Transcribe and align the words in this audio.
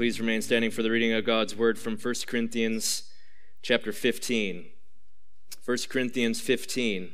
Please 0.00 0.18
remain 0.18 0.40
standing 0.40 0.70
for 0.70 0.82
the 0.82 0.90
reading 0.90 1.12
of 1.12 1.26
God's 1.26 1.54
word 1.54 1.78
from 1.78 1.98
1 1.98 2.14
Corinthians 2.26 3.02
chapter 3.60 3.92
15. 3.92 4.64
1 5.62 5.78
Corinthians 5.90 6.40
15, 6.40 7.12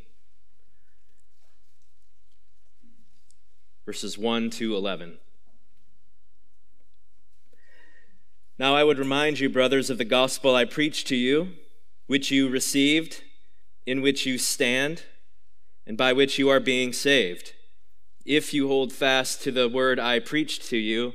verses 3.85 4.17
1 4.17 4.51
to 4.51 4.77
11. 4.77 5.19
Now 8.57 8.77
I 8.77 8.85
would 8.85 9.01
remind 9.01 9.41
you, 9.41 9.49
brothers, 9.49 9.91
of 9.91 9.99
the 9.99 10.05
gospel 10.05 10.55
I 10.55 10.65
preached 10.65 11.09
to 11.09 11.17
you, 11.17 11.55
which 12.07 12.31
you 12.31 12.49
received, 12.49 13.25
in 13.85 14.01
which 14.01 14.27
you 14.27 14.39
stand, 14.39 15.03
and 15.89 15.99
by 15.99 16.13
which 16.13 16.39
you 16.39 16.49
are 16.51 16.61
being 16.61 16.93
saved, 16.93 17.53
if 18.25 18.55
you 18.55 18.69
hold 18.69 18.93
fast 18.93 19.43
to 19.43 19.51
the 19.51 19.69
word 19.69 19.99
I 19.99 20.21
preached 20.21 20.67
to 20.67 20.77
you, 20.77 21.15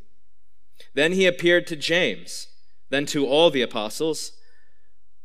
Then 0.93 1.13
he 1.13 1.25
appeared 1.25 1.67
to 1.67 1.75
James, 1.75 2.47
then 2.89 3.05
to 3.07 3.25
all 3.25 3.49
the 3.49 3.61
apostles. 3.61 4.33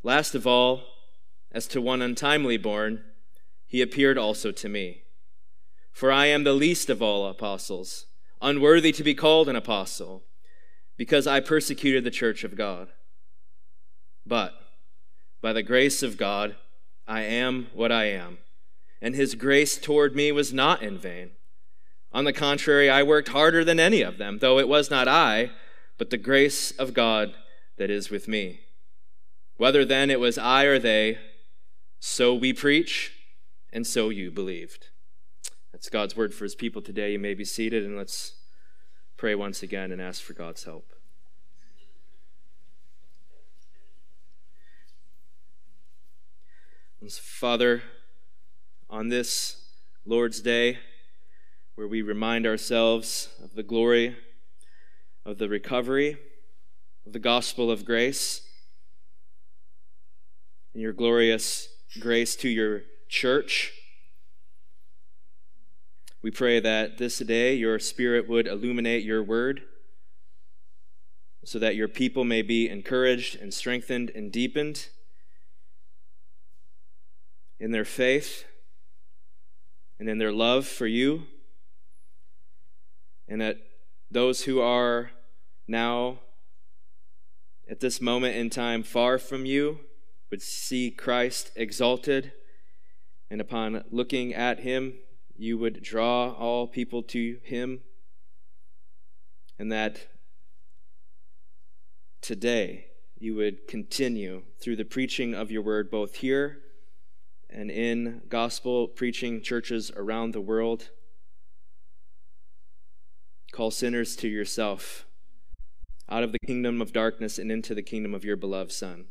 Last 0.02 0.34
of 0.34 0.46
all, 0.46 0.82
as 1.52 1.66
to 1.68 1.80
one 1.80 2.02
untimely 2.02 2.56
born, 2.56 3.02
he 3.66 3.82
appeared 3.82 4.18
also 4.18 4.52
to 4.52 4.68
me. 4.68 5.02
For 5.92 6.12
I 6.12 6.26
am 6.26 6.44
the 6.44 6.52
least 6.52 6.90
of 6.90 7.00
all 7.02 7.26
apostles, 7.26 8.06
unworthy 8.42 8.92
to 8.92 9.02
be 9.02 9.14
called 9.14 9.48
an 9.48 9.56
apostle 9.56 10.24
because 10.96 11.26
I 11.26 11.40
persecuted 11.40 12.04
the 12.04 12.10
church 12.10 12.44
of 12.44 12.56
God. 12.56 12.88
But 14.26 14.54
by 15.40 15.52
the 15.52 15.62
grace 15.62 16.02
of 16.02 16.16
God, 16.16 16.56
I 17.06 17.22
am 17.22 17.68
what 17.72 17.92
I 17.92 18.04
am, 18.06 18.38
and 19.00 19.14
his 19.14 19.34
grace 19.34 19.78
toward 19.78 20.16
me 20.16 20.32
was 20.32 20.52
not 20.52 20.82
in 20.82 20.98
vain. 20.98 21.30
On 22.12 22.24
the 22.24 22.32
contrary, 22.32 22.88
I 22.88 23.02
worked 23.02 23.28
harder 23.28 23.64
than 23.64 23.78
any 23.78 24.02
of 24.02 24.18
them, 24.18 24.38
though 24.38 24.58
it 24.58 24.68
was 24.68 24.90
not 24.90 25.08
I, 25.08 25.50
but 25.98 26.10
the 26.10 26.16
grace 26.16 26.70
of 26.72 26.94
God 26.94 27.34
that 27.76 27.90
is 27.90 28.10
with 28.10 28.28
me. 28.28 28.60
Whether 29.56 29.84
then 29.84 30.10
it 30.10 30.20
was 30.20 30.38
I 30.38 30.64
or 30.64 30.78
they, 30.78 31.18
so 31.98 32.34
we 32.34 32.52
preach, 32.52 33.12
and 33.72 33.86
so 33.86 34.08
you 34.10 34.30
believed. 34.30 34.88
That's 35.72 35.88
God's 35.88 36.16
word 36.16 36.32
for 36.32 36.44
his 36.44 36.54
people 36.54 36.80
today. 36.80 37.12
You 37.12 37.18
may 37.18 37.34
be 37.34 37.44
seated, 37.44 37.84
and 37.84 37.96
let's 37.96 38.34
pray 39.16 39.34
once 39.34 39.62
again 39.62 39.92
and 39.92 40.00
ask 40.00 40.22
for 40.22 40.32
God's 40.32 40.64
help. 40.64 40.92
Father, 47.08 47.82
on 48.90 49.08
this 49.08 49.64
Lord's 50.04 50.40
Day, 50.40 50.78
where 51.76 51.86
we 51.86 52.02
remind 52.02 52.46
ourselves 52.46 53.28
of 53.44 53.54
the 53.54 53.62
glory 53.62 54.16
of 55.26 55.38
the 55.38 55.48
recovery 55.48 56.16
of 57.06 57.12
the 57.12 57.18
gospel 57.18 57.70
of 57.70 57.84
grace 57.84 58.40
and 60.72 60.82
your 60.82 60.92
glorious 60.92 61.68
grace 62.00 62.34
to 62.34 62.48
your 62.48 62.82
church. 63.08 63.72
We 66.22 66.30
pray 66.30 66.60
that 66.60 66.98
this 66.98 67.18
day 67.18 67.54
your 67.54 67.78
Spirit 67.78 68.28
would 68.28 68.46
illuminate 68.46 69.04
your 69.04 69.22
word 69.22 69.62
so 71.44 71.58
that 71.58 71.76
your 71.76 71.88
people 71.88 72.24
may 72.24 72.42
be 72.42 72.68
encouraged 72.68 73.38
and 73.40 73.54
strengthened 73.54 74.10
and 74.14 74.32
deepened 74.32 74.88
in 77.60 77.70
their 77.70 77.84
faith 77.84 78.44
and 80.00 80.08
in 80.08 80.18
their 80.18 80.32
love 80.32 80.66
for 80.66 80.86
you, 80.86 81.24
and 83.28 83.40
that 83.40 83.58
those 84.10 84.42
who 84.44 84.60
are 84.60 85.10
now 85.66 86.20
at 87.68 87.80
this 87.80 88.00
moment 88.00 88.36
in 88.36 88.48
time 88.50 88.82
far 88.82 89.18
from 89.18 89.44
you 89.44 89.80
would 90.30 90.42
see 90.42 90.90
Christ 90.90 91.50
exalted, 91.56 92.32
and 93.30 93.40
upon 93.40 93.84
looking 93.90 94.34
at 94.34 94.60
him, 94.60 94.94
you 95.36 95.58
would 95.58 95.82
draw 95.82 96.32
all 96.32 96.66
people 96.66 97.02
to 97.02 97.38
him, 97.42 97.80
and 99.58 99.70
that 99.72 100.08
today 102.20 102.86
you 103.18 103.34
would 103.34 103.66
continue 103.66 104.42
through 104.60 104.76
the 104.76 104.84
preaching 104.84 105.34
of 105.34 105.50
your 105.50 105.62
word, 105.62 105.90
both 105.90 106.16
here 106.16 106.58
and 107.48 107.70
in 107.70 108.22
gospel 108.28 108.88
preaching 108.88 109.40
churches 109.40 109.90
around 109.96 110.32
the 110.32 110.40
world. 110.40 110.90
Call 113.52 113.70
sinners 113.70 114.16
to 114.16 114.28
yourself 114.28 115.06
out 116.08 116.22
of 116.22 116.32
the 116.32 116.38
kingdom 116.38 116.80
of 116.80 116.92
darkness 116.92 117.38
and 117.38 117.50
into 117.50 117.74
the 117.74 117.82
kingdom 117.82 118.14
of 118.14 118.24
your 118.24 118.36
beloved 118.36 118.72
Son. 118.72 119.06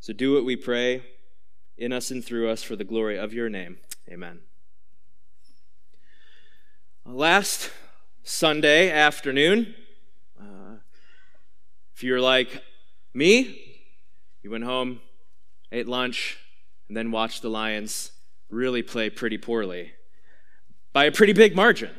So 0.00 0.12
do 0.12 0.34
what 0.34 0.44
we 0.44 0.56
pray 0.56 1.02
in 1.76 1.92
us 1.92 2.10
and 2.10 2.24
through 2.24 2.48
us 2.48 2.62
for 2.62 2.74
the 2.74 2.84
glory 2.84 3.18
of 3.18 3.32
your 3.32 3.48
name. 3.48 3.78
Amen. 4.08 4.40
Last 7.04 7.70
Sunday 8.22 8.90
afternoon, 8.90 9.74
uh, 10.40 10.76
if 11.94 12.02
you're 12.02 12.20
like 12.20 12.62
me, 13.14 13.58
you 14.42 14.50
went 14.50 14.64
home, 14.64 15.00
ate 15.70 15.88
lunch, 15.88 16.38
and 16.88 16.96
then 16.96 17.10
watched 17.10 17.42
the 17.42 17.50
Lions 17.50 18.12
really 18.48 18.82
play 18.82 19.10
pretty 19.10 19.38
poorly 19.38 19.92
by 20.92 21.04
a 21.04 21.12
pretty 21.12 21.32
big 21.32 21.54
margin. 21.54 21.90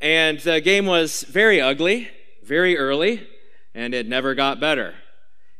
And 0.00 0.38
the 0.40 0.60
game 0.60 0.86
was 0.86 1.22
very 1.22 1.60
ugly, 1.60 2.08
very 2.42 2.76
early, 2.76 3.26
and 3.74 3.94
it 3.94 4.06
never 4.06 4.34
got 4.34 4.60
better. 4.60 4.94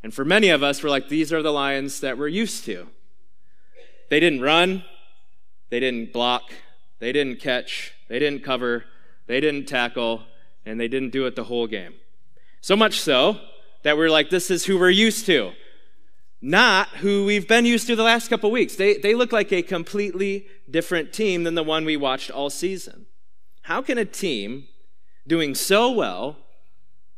And 0.02 0.12
for 0.12 0.24
many 0.24 0.50
of 0.50 0.62
us, 0.62 0.82
we're 0.82 0.90
like, 0.90 1.08
these 1.08 1.32
are 1.32 1.42
the 1.42 1.52
Lions 1.52 2.00
that 2.00 2.18
we're 2.18 2.28
used 2.28 2.64
to. 2.66 2.88
They 4.08 4.20
didn't 4.20 4.40
run, 4.40 4.84
they 5.70 5.80
didn't 5.80 6.12
block, 6.12 6.52
they 7.00 7.12
didn't 7.12 7.40
catch, 7.40 7.92
they 8.08 8.18
didn't 8.18 8.44
cover, 8.44 8.84
they 9.26 9.40
didn't 9.40 9.66
tackle, 9.66 10.22
and 10.64 10.78
they 10.78 10.88
didn't 10.88 11.10
do 11.10 11.26
it 11.26 11.34
the 11.34 11.44
whole 11.44 11.66
game. 11.66 11.94
So 12.60 12.76
much 12.76 13.00
so 13.00 13.38
that 13.82 13.96
we're 13.96 14.10
like, 14.10 14.30
this 14.30 14.50
is 14.50 14.66
who 14.66 14.78
we're 14.78 14.90
used 14.90 15.26
to 15.26 15.52
not 16.40 16.88
who 16.88 17.24
we've 17.24 17.48
been 17.48 17.64
used 17.64 17.86
to 17.86 17.96
the 17.96 18.02
last 18.02 18.28
couple 18.28 18.50
weeks. 18.50 18.76
They, 18.76 18.98
they 18.98 19.14
look 19.14 19.32
like 19.32 19.52
a 19.52 19.62
completely 19.62 20.46
different 20.70 21.12
team 21.12 21.44
than 21.44 21.54
the 21.54 21.62
one 21.62 21.84
we 21.84 21.96
watched 21.96 22.30
all 22.30 22.50
season. 22.50 23.05
How 23.66 23.82
can 23.82 23.98
a 23.98 24.04
team 24.04 24.68
doing 25.26 25.56
so 25.56 25.90
well 25.90 26.36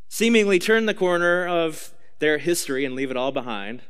seemingly 0.09 0.59
turn 0.59 0.87
the 0.87 0.95
corner 0.95 1.47
of 1.47 1.93
their 2.21 2.39
history 2.39 2.87
and 2.87 2.95
leave 2.95 3.11
it 3.11 3.19
all 3.19 3.33
behind, 3.33 3.83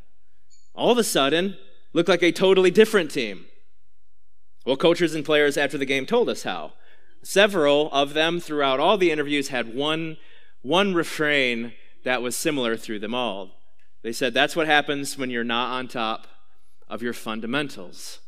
all 0.75 0.91
of 0.91 0.99
a 0.99 1.05
sudden 1.05 1.57
look 1.93 2.09
like 2.09 2.25
a 2.25 2.33
totally 2.33 2.73
different 2.73 3.13
team? 3.13 3.47
Well, 4.67 4.77
coaches 4.77 5.15
and 5.15 5.25
players 5.25 5.57
after 5.57 5.79
the 5.79 5.87
game 5.87 6.05
told 6.05 6.29
us 6.29 6.43
how. 6.43 6.73
Several 7.23 7.93
of 7.93 8.13
them 8.15 8.41
throughout 8.41 8.81
all 8.81 8.99
the 8.99 9.13
interviews 9.13 9.51
had 9.51 9.73
one, 9.73 10.17
one 10.61 10.95
refrain 10.95 11.75
that 12.03 12.23
was 12.23 12.35
similar 12.35 12.77
through 12.77 12.99
them 12.99 13.15
all. 13.15 13.50
They 14.03 14.12
said 14.12 14.35
that's 14.35 14.56
what 14.56 14.67
happens 14.67 15.17
when 15.17 15.31
you're 15.31 15.44
not 15.44 15.71
on 15.71 15.87
top 15.87 16.27
of 16.88 17.03
your 17.03 17.12
fundamentals. 17.12 18.19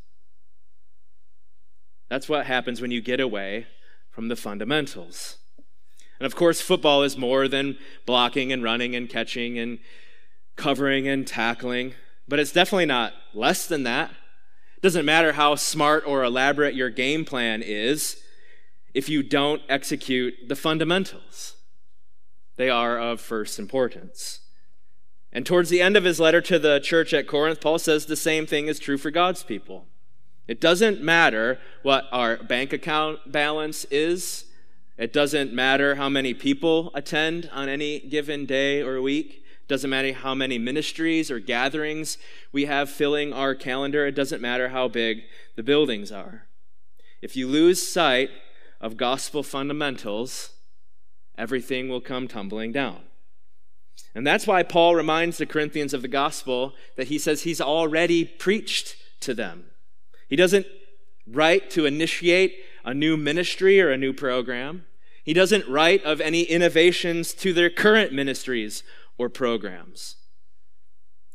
That's 2.08 2.28
what 2.28 2.46
happens 2.46 2.80
when 2.80 2.92
you 2.92 3.00
get 3.00 3.18
away 3.18 3.66
from 4.10 4.28
the 4.28 4.36
fundamentals. 4.36 5.38
And 6.18 6.26
of 6.26 6.36
course, 6.36 6.60
football 6.60 7.02
is 7.02 7.16
more 7.16 7.48
than 7.48 7.78
blocking 8.04 8.52
and 8.52 8.62
running 8.62 8.94
and 8.94 9.08
catching 9.08 9.58
and 9.58 9.78
covering 10.56 11.08
and 11.08 11.26
tackling, 11.26 11.94
but 12.28 12.38
it's 12.38 12.52
definitely 12.52 12.86
not 12.86 13.14
less 13.32 13.66
than 13.66 13.84
that. 13.84 14.10
It 14.76 14.82
doesn't 14.82 15.06
matter 15.06 15.32
how 15.32 15.54
smart 15.54 16.04
or 16.06 16.22
elaborate 16.22 16.74
your 16.74 16.90
game 16.90 17.24
plan 17.24 17.62
is 17.62 18.22
if 18.92 19.08
you 19.08 19.22
don't 19.22 19.62
execute 19.68 20.34
the 20.46 20.56
fundamentals. 20.56 21.56
They 22.56 22.68
are 22.68 22.98
of 22.98 23.20
first 23.20 23.58
importance. 23.58 24.40
And 25.32 25.46
towards 25.46 25.70
the 25.70 25.80
end 25.80 25.96
of 25.96 26.04
his 26.04 26.20
letter 26.20 26.40
to 26.42 26.58
the 26.58 26.80
church 26.80 27.14
at 27.14 27.26
Corinth, 27.26 27.60
Paul 27.60 27.78
says 27.78 28.06
the 28.06 28.16
same 28.16 28.46
thing 28.46 28.66
is 28.66 28.78
true 28.78 28.98
for 28.98 29.10
God's 29.10 29.42
people. 29.42 29.86
It 30.50 30.60
doesn't 30.60 31.00
matter 31.00 31.60
what 31.84 32.08
our 32.10 32.36
bank 32.36 32.72
account 32.72 33.20
balance 33.30 33.84
is. 33.84 34.46
It 34.98 35.12
doesn't 35.12 35.52
matter 35.52 35.94
how 35.94 36.08
many 36.08 36.34
people 36.34 36.90
attend 36.92 37.48
on 37.52 37.68
any 37.68 38.00
given 38.00 38.46
day 38.46 38.82
or 38.82 39.00
week. 39.00 39.44
It 39.62 39.68
doesn't 39.68 39.88
matter 39.88 40.12
how 40.12 40.34
many 40.34 40.58
ministries 40.58 41.30
or 41.30 41.38
gatherings 41.38 42.18
we 42.50 42.64
have 42.64 42.90
filling 42.90 43.32
our 43.32 43.54
calendar. 43.54 44.08
It 44.08 44.16
doesn't 44.16 44.42
matter 44.42 44.70
how 44.70 44.88
big 44.88 45.22
the 45.54 45.62
buildings 45.62 46.10
are. 46.10 46.48
If 47.22 47.36
you 47.36 47.46
lose 47.46 47.86
sight 47.86 48.30
of 48.80 48.96
gospel 48.96 49.44
fundamentals, 49.44 50.50
everything 51.38 51.88
will 51.88 52.00
come 52.00 52.26
tumbling 52.26 52.72
down. 52.72 53.02
And 54.16 54.26
that's 54.26 54.48
why 54.48 54.64
Paul 54.64 54.96
reminds 54.96 55.38
the 55.38 55.46
Corinthians 55.46 55.94
of 55.94 56.02
the 56.02 56.08
gospel 56.08 56.74
that 56.96 57.06
he 57.06 57.20
says 57.20 57.42
he's 57.44 57.60
already 57.60 58.24
preached 58.24 58.96
to 59.20 59.32
them. 59.32 59.69
He 60.30 60.36
doesn't 60.36 60.66
write 61.26 61.70
to 61.70 61.86
initiate 61.86 62.56
a 62.84 62.94
new 62.94 63.16
ministry 63.16 63.80
or 63.80 63.90
a 63.90 63.98
new 63.98 64.12
program. 64.12 64.86
He 65.24 65.34
doesn't 65.34 65.68
write 65.68 66.04
of 66.04 66.20
any 66.20 66.42
innovations 66.42 67.34
to 67.34 67.52
their 67.52 67.68
current 67.68 68.12
ministries 68.12 68.84
or 69.18 69.28
programs. 69.28 70.16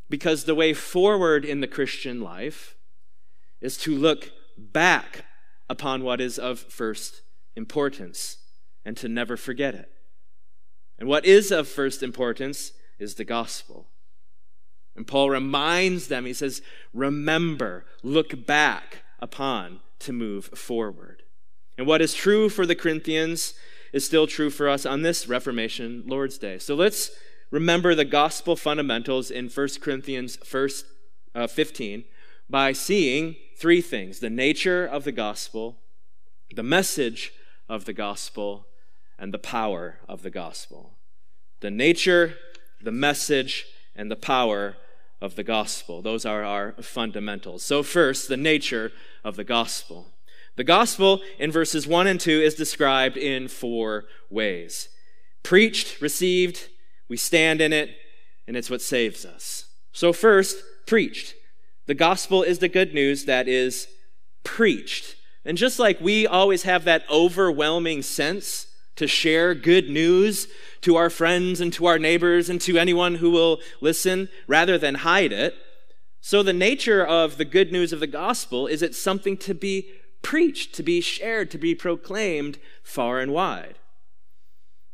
Because 0.10 0.46
the 0.46 0.56
way 0.56 0.74
forward 0.74 1.44
in 1.44 1.60
the 1.60 1.68
Christian 1.68 2.22
life 2.22 2.78
is 3.60 3.78
to 3.80 3.96
look 3.96 4.32
back 4.58 5.26
upon 5.70 6.04
what 6.04 6.22
is 6.22 6.40
of 6.40 6.60
first 6.60 7.22
importance 7.56 8.38
and 8.86 8.96
to 8.96 9.10
never 9.10 9.36
forget 9.36 9.76
it. 9.76 9.92
And 10.98 11.10
what 11.10 11.26
is 11.26 11.52
of 11.52 11.68
first 11.68 12.02
importance 12.02 12.72
is 12.98 13.16
the 13.16 13.26
gospel. 13.26 13.90
And 14.96 15.06
Paul 15.06 15.30
reminds 15.30 16.08
them, 16.08 16.26
he 16.26 16.34
says, 16.34 16.62
remember, 16.94 17.86
look 18.02 18.46
back 18.46 19.04
upon 19.20 19.82
to 20.00 20.14
move 20.14 20.46
forward. 20.46 21.24
And 21.78 21.86
what 21.86 22.02
is 22.02 22.14
true 22.14 22.50
for 22.50 22.66
the 22.66 22.76
Corinthians 22.76 23.54
is 23.92 24.06
still 24.06 24.28
true 24.28 24.50
for 24.50 24.70
us 24.70 24.86
on 24.86 25.02
this 25.02 25.28
Reformation 25.28 26.04
Lord's 26.06 26.38
Day. 26.38 26.60
So 26.60 26.76
let's 26.76 27.12
remember 27.52 27.94
the 27.94 28.06
gospel 28.06 28.56
fundamentals 28.56 29.30
in 29.30 29.50
1 29.50 29.68
Corinthians 29.82 30.38
first, 30.38 30.86
uh, 31.34 31.48
15 31.48 32.06
by 32.50 32.72
seeing 32.72 33.36
three 33.58 33.82
things 33.82 34.20
the 34.20 34.30
nature 34.30 34.86
of 34.86 35.04
the 35.04 35.12
gospel, 35.12 35.78
the 36.54 36.64
message 36.64 37.34
of 37.68 37.86
the 37.86 37.94
gospel, 37.94 38.68
and 39.18 39.34
the 39.34 39.40
power 39.40 40.00
of 40.08 40.22
the 40.22 40.30
gospel. 40.30 40.98
The 41.62 41.72
nature, 41.72 42.36
the 42.82 42.92
message, 42.92 43.66
and 43.96 44.12
the 44.12 44.16
power 44.16 44.76
of 45.22 45.36
the 45.36 45.44
gospel. 45.44 46.02
Those 46.02 46.26
are 46.26 46.44
our 46.44 46.74
fundamentals. 46.82 47.64
So, 47.64 47.84
first, 47.84 48.28
the 48.28 48.38
nature 48.38 48.92
of 49.24 49.36
the 49.36 49.44
gospel. 49.44 50.14
The 50.56 50.64
gospel 50.64 51.22
in 51.38 51.52
verses 51.52 51.88
1 51.88 52.08
and 52.08 52.20
2 52.20 52.32
is 52.32 52.56
described 52.56 53.18
in 53.18 53.48
four 53.48 54.06
ways 54.30 54.90
preached, 55.44 56.02
received, 56.02 56.70
we 57.08 57.18
stand 57.18 57.62
in 57.62 57.72
it, 57.72 57.92
and 58.48 58.58
it's 58.58 58.70
what 58.70 58.82
saves 58.82 59.26
us. 59.26 59.66
So, 59.92 60.12
first, 60.12 60.58
preached. 60.88 61.36
The 61.86 61.94
gospel 61.94 62.42
is 62.42 62.60
the 62.60 62.68
good 62.68 62.94
news 62.94 63.26
that 63.26 63.48
is 63.48 63.88
preached. 64.44 65.16
And 65.46 65.58
just 65.58 65.78
like 65.78 66.02
we 66.02 66.26
always 66.26 66.64
have 66.64 66.84
that 66.86 67.04
overwhelming 67.12 68.02
sense 68.02 68.68
to 68.96 69.08
share 69.08 69.54
good 69.54 69.90
news 69.90 70.48
to 70.82 70.96
our 70.96 71.10
friends 71.10 71.60
and 71.60 71.74
to 71.74 71.86
our 71.86 72.00
neighbors 72.00 72.50
and 72.50 72.62
to 72.62 72.78
anyone 72.78 73.16
who 73.16 73.30
will 73.30 73.60
listen 73.82 74.30
rather 74.48 74.78
than 74.78 74.96
hide 74.96 75.34
it, 75.34 75.56
so 76.22 76.42
the 76.42 76.54
nature 76.54 77.06
of 77.06 77.38
the 77.38 77.46
good 77.46 77.72
news 77.72 77.94
of 77.94 78.00
the 78.00 78.08
gospel 78.08 78.66
is 78.66 78.82
it's 78.82 78.98
something 78.98 79.38
to 79.38 79.54
be 79.54 79.90
preached, 80.24 80.74
to 80.74 80.82
be 80.82 81.00
shared, 81.00 81.52
to 81.52 81.60
be 81.60 81.76
proclaimed 81.76 82.58
far 82.82 83.20
and 83.20 83.32
wide. 83.32 83.76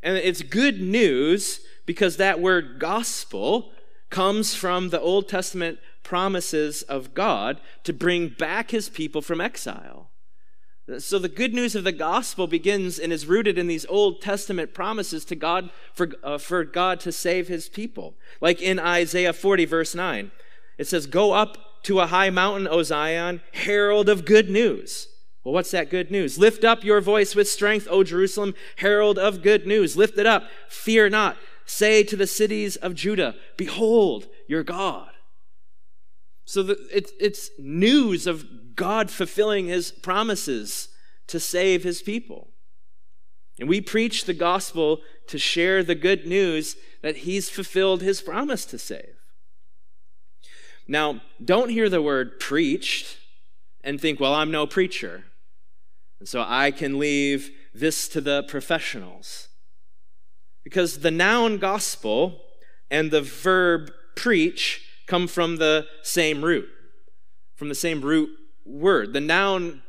And 0.03 0.17
it's 0.17 0.41
good 0.41 0.81
news 0.81 1.61
because 1.85 2.17
that 2.17 2.41
word 2.41 2.79
gospel 2.79 3.71
comes 4.09 4.55
from 4.55 4.89
the 4.89 4.99
Old 4.99 5.29
Testament 5.29 5.79
promises 6.03 6.81
of 6.81 7.13
God 7.13 7.61
to 7.85 7.93
bring 7.93 8.27
back 8.27 8.71
his 8.71 8.89
people 8.89 9.21
from 9.21 9.39
exile. 9.39 10.00
So 10.99 11.19
the 11.19 11.29
good 11.29 11.53
news 11.53 11.75
of 11.75 11.83
the 11.83 11.91
gospel 11.91 12.47
begins 12.47 12.99
and 12.99 13.13
is 13.13 13.25
rooted 13.25 13.57
in 13.57 13.67
these 13.67 13.85
Old 13.87 14.21
Testament 14.21 14.73
promises 14.73 15.23
to 15.25 15.35
God 15.35 15.69
for, 15.93 16.11
uh, 16.23 16.37
for 16.37 16.63
God 16.63 16.99
to 17.01 17.11
save 17.11 17.47
his 17.47 17.69
people. 17.69 18.15
Like 18.39 18.61
in 18.61 18.79
Isaiah 18.79 19.33
40 19.33 19.65
verse 19.65 19.95
9. 19.95 20.31
It 20.77 20.87
says, 20.87 21.05
"Go 21.05 21.33
up 21.33 21.83
to 21.83 21.99
a 21.99 22.07
high 22.07 22.29
mountain, 22.29 22.67
O 22.67 22.83
Zion, 22.83 23.41
herald 23.51 24.09
of 24.09 24.25
good 24.25 24.49
news." 24.49 25.07
Well, 25.43 25.53
what's 25.53 25.71
that 25.71 25.89
good 25.89 26.11
news? 26.11 26.37
Lift 26.37 26.63
up 26.63 26.83
your 26.83 27.01
voice 27.01 27.35
with 27.35 27.49
strength, 27.49 27.87
O 27.89 28.03
Jerusalem, 28.03 28.53
herald 28.77 29.17
of 29.17 29.41
good 29.41 29.65
news. 29.65 29.97
Lift 29.97 30.17
it 30.19 30.27
up. 30.27 30.47
Fear 30.69 31.09
not. 31.09 31.37
Say 31.65 32.03
to 32.03 32.15
the 32.15 32.27
cities 32.27 32.75
of 32.75 32.95
Judah, 32.95 33.35
Behold 33.57 34.27
your 34.47 34.63
God. 34.63 35.09
So 36.45 36.63
the, 36.63 36.77
it, 36.91 37.11
it's 37.19 37.49
news 37.59 38.27
of 38.27 38.75
God 38.75 39.09
fulfilling 39.09 39.67
his 39.67 39.91
promises 39.91 40.89
to 41.27 41.39
save 41.39 41.83
his 41.83 42.01
people. 42.01 42.49
And 43.59 43.69
we 43.69 43.79
preach 43.79 44.25
the 44.25 44.33
gospel 44.33 45.01
to 45.27 45.37
share 45.37 45.83
the 45.83 45.95
good 45.95 46.25
news 46.25 46.75
that 47.01 47.17
he's 47.17 47.49
fulfilled 47.49 48.01
his 48.01 48.21
promise 48.21 48.65
to 48.65 48.79
save. 48.79 49.15
Now, 50.87 51.21
don't 51.43 51.69
hear 51.69 51.89
the 51.89 52.01
word 52.01 52.39
preached 52.39 53.17
and 53.83 53.99
think, 53.99 54.19
well, 54.19 54.33
I'm 54.33 54.51
no 54.51 54.67
preacher. 54.67 55.25
And 56.19 56.27
so 56.27 56.43
I 56.47 56.71
can 56.71 56.99
leave 56.99 57.51
this 57.73 58.07
to 58.09 58.21
the 58.21 58.43
professionals. 58.43 59.47
Because 60.63 60.99
the 60.99 61.11
noun 61.11 61.57
gospel 61.57 62.41
and 62.89 63.09
the 63.09 63.21
verb 63.21 63.91
preach 64.15 64.85
come 65.07 65.27
from 65.27 65.57
the 65.57 65.87
same 66.03 66.43
root, 66.43 66.67
from 67.55 67.69
the 67.69 67.75
same 67.75 68.01
root 68.01 68.29
word. 68.65 69.13
The 69.13 69.21
noun 69.21 69.83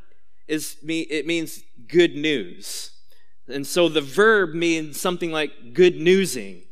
is 0.48 0.76
me 0.82 1.00
it 1.02 1.26
means 1.26 1.62
good 1.88 2.16
news. 2.16 2.90
And 3.48 3.66
so 3.66 3.88
the 3.88 4.00
verb 4.00 4.54
means 4.54 5.00
something 5.00 5.32
like 5.32 5.74
good 5.74 5.96
newsing, 5.96 6.62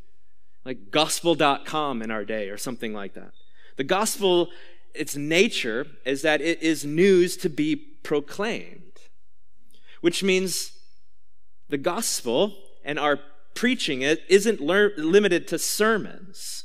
like 0.64 0.90
gospel.com 0.90 2.02
in 2.02 2.10
our 2.10 2.25
day 2.25 2.48
or 2.48 2.56
something 2.56 2.92
like 2.92 3.14
that. 3.14 3.32
The 3.76 3.84
gospel, 3.84 4.48
its 4.94 5.16
nature 5.16 5.87
is 6.04 6.22
that 6.22 6.40
it 6.40 6.62
is 6.62 6.84
news 6.84 7.37
to 7.38 7.48
be 7.48 7.76
proclaimed 7.76 8.90
which 10.00 10.22
means 10.22 10.72
the 11.69 11.78
gospel 11.78 12.56
and 12.84 12.98
our 12.98 13.19
preaching 13.54 14.02
it 14.02 14.22
isn't 14.28 14.60
lear- 14.60 14.92
limited 14.96 15.46
to 15.48 15.58
sermons. 15.58 16.60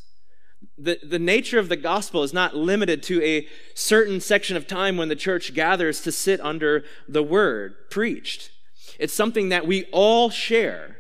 The, 0.77 0.99
the 1.03 1.19
nature 1.19 1.57
of 1.57 1.69
the 1.69 1.77
gospel 1.77 2.23
is 2.23 2.33
not 2.33 2.55
limited 2.55 3.01
to 3.03 3.23
a 3.23 3.47
certain 3.73 4.19
section 4.19 4.57
of 4.57 4.67
time 4.67 4.97
when 4.97 5.07
the 5.07 5.15
church 5.15 5.53
gathers 5.53 6.01
to 6.01 6.11
sit 6.11 6.41
under 6.41 6.83
the 7.07 7.23
word 7.23 7.75
preached. 7.89 8.51
It's 8.99 9.13
something 9.13 9.49
that 9.49 9.65
we 9.65 9.85
all 9.91 10.29
share 10.29 10.97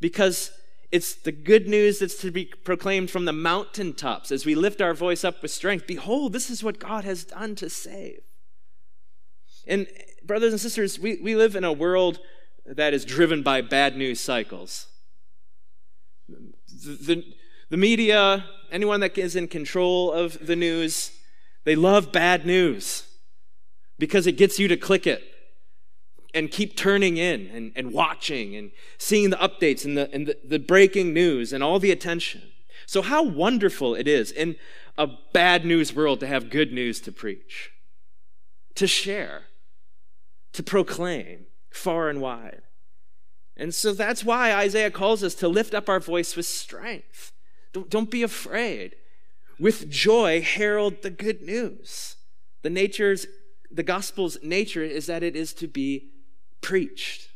because 0.00 0.50
it's 0.90 1.14
the 1.14 1.32
good 1.32 1.68
news 1.68 1.98
that's 1.98 2.20
to 2.20 2.30
be 2.30 2.46
proclaimed 2.64 3.10
from 3.10 3.24
the 3.24 3.32
mountaintops 3.32 4.30
as 4.30 4.46
we 4.46 4.54
lift 4.54 4.80
our 4.80 4.94
voice 4.94 5.24
up 5.24 5.42
with 5.42 5.50
strength. 5.50 5.86
Behold, 5.86 6.32
this 6.32 6.48
is 6.48 6.64
what 6.64 6.78
God 6.78 7.04
has 7.04 7.24
done 7.24 7.54
to 7.56 7.68
save. 7.68 8.20
And 9.66 9.86
brothers 10.24 10.52
and 10.52 10.60
sisters, 10.60 10.98
we, 10.98 11.18
we 11.22 11.36
live 11.36 11.56
in 11.56 11.64
a 11.64 11.72
world 11.72 12.20
that 12.64 12.94
is 12.94 13.04
driven 13.04 13.42
by 13.42 13.60
bad 13.60 13.96
news 13.96 14.20
cycles. 14.20 14.86
The, 16.28 17.14
the, 17.14 17.24
the 17.70 17.76
media, 17.76 18.46
anyone 18.70 19.00
that 19.00 19.16
is 19.16 19.36
in 19.36 19.48
control 19.48 20.12
of 20.12 20.46
the 20.46 20.56
news, 20.56 21.12
they 21.64 21.76
love 21.76 22.12
bad 22.12 22.46
news 22.46 23.06
because 23.98 24.26
it 24.26 24.32
gets 24.32 24.58
you 24.58 24.68
to 24.68 24.76
click 24.76 25.06
it 25.06 25.22
and 26.34 26.50
keep 26.50 26.76
turning 26.76 27.16
in 27.16 27.46
and, 27.48 27.72
and 27.74 27.92
watching 27.92 28.54
and 28.54 28.70
seeing 28.98 29.30
the 29.30 29.36
updates 29.36 29.84
and, 29.84 29.96
the, 29.96 30.10
and 30.12 30.26
the, 30.26 30.36
the 30.44 30.58
breaking 30.58 31.12
news 31.12 31.52
and 31.52 31.62
all 31.62 31.78
the 31.78 31.90
attention. 31.90 32.42
So, 32.86 33.02
how 33.02 33.22
wonderful 33.22 33.94
it 33.94 34.06
is 34.06 34.30
in 34.30 34.56
a 34.96 35.08
bad 35.32 35.64
news 35.64 35.94
world 35.94 36.20
to 36.20 36.26
have 36.26 36.50
good 36.50 36.72
news 36.72 37.00
to 37.02 37.12
preach, 37.12 37.70
to 38.74 38.86
share 38.86 39.44
to 40.52 40.62
proclaim 40.62 41.46
far 41.70 42.08
and 42.08 42.20
wide. 42.20 42.62
And 43.56 43.74
so 43.74 43.92
that's 43.92 44.24
why 44.24 44.52
Isaiah 44.52 44.90
calls 44.90 45.22
us 45.22 45.34
to 45.36 45.48
lift 45.48 45.74
up 45.74 45.88
our 45.88 46.00
voice 46.00 46.36
with 46.36 46.46
strength. 46.46 47.32
Don't, 47.72 47.90
don't 47.90 48.10
be 48.10 48.22
afraid. 48.22 48.96
With 49.58 49.90
joy, 49.90 50.40
herald 50.40 51.02
the 51.02 51.10
good 51.10 51.42
news. 51.42 52.16
The 52.62 52.70
nature's, 52.70 53.26
the 53.70 53.82
gospel's 53.82 54.38
nature 54.42 54.82
is 54.82 55.06
that 55.06 55.22
it 55.22 55.36
is 55.36 55.52
to 55.54 55.66
be 55.66 56.10
preached. 56.60 57.28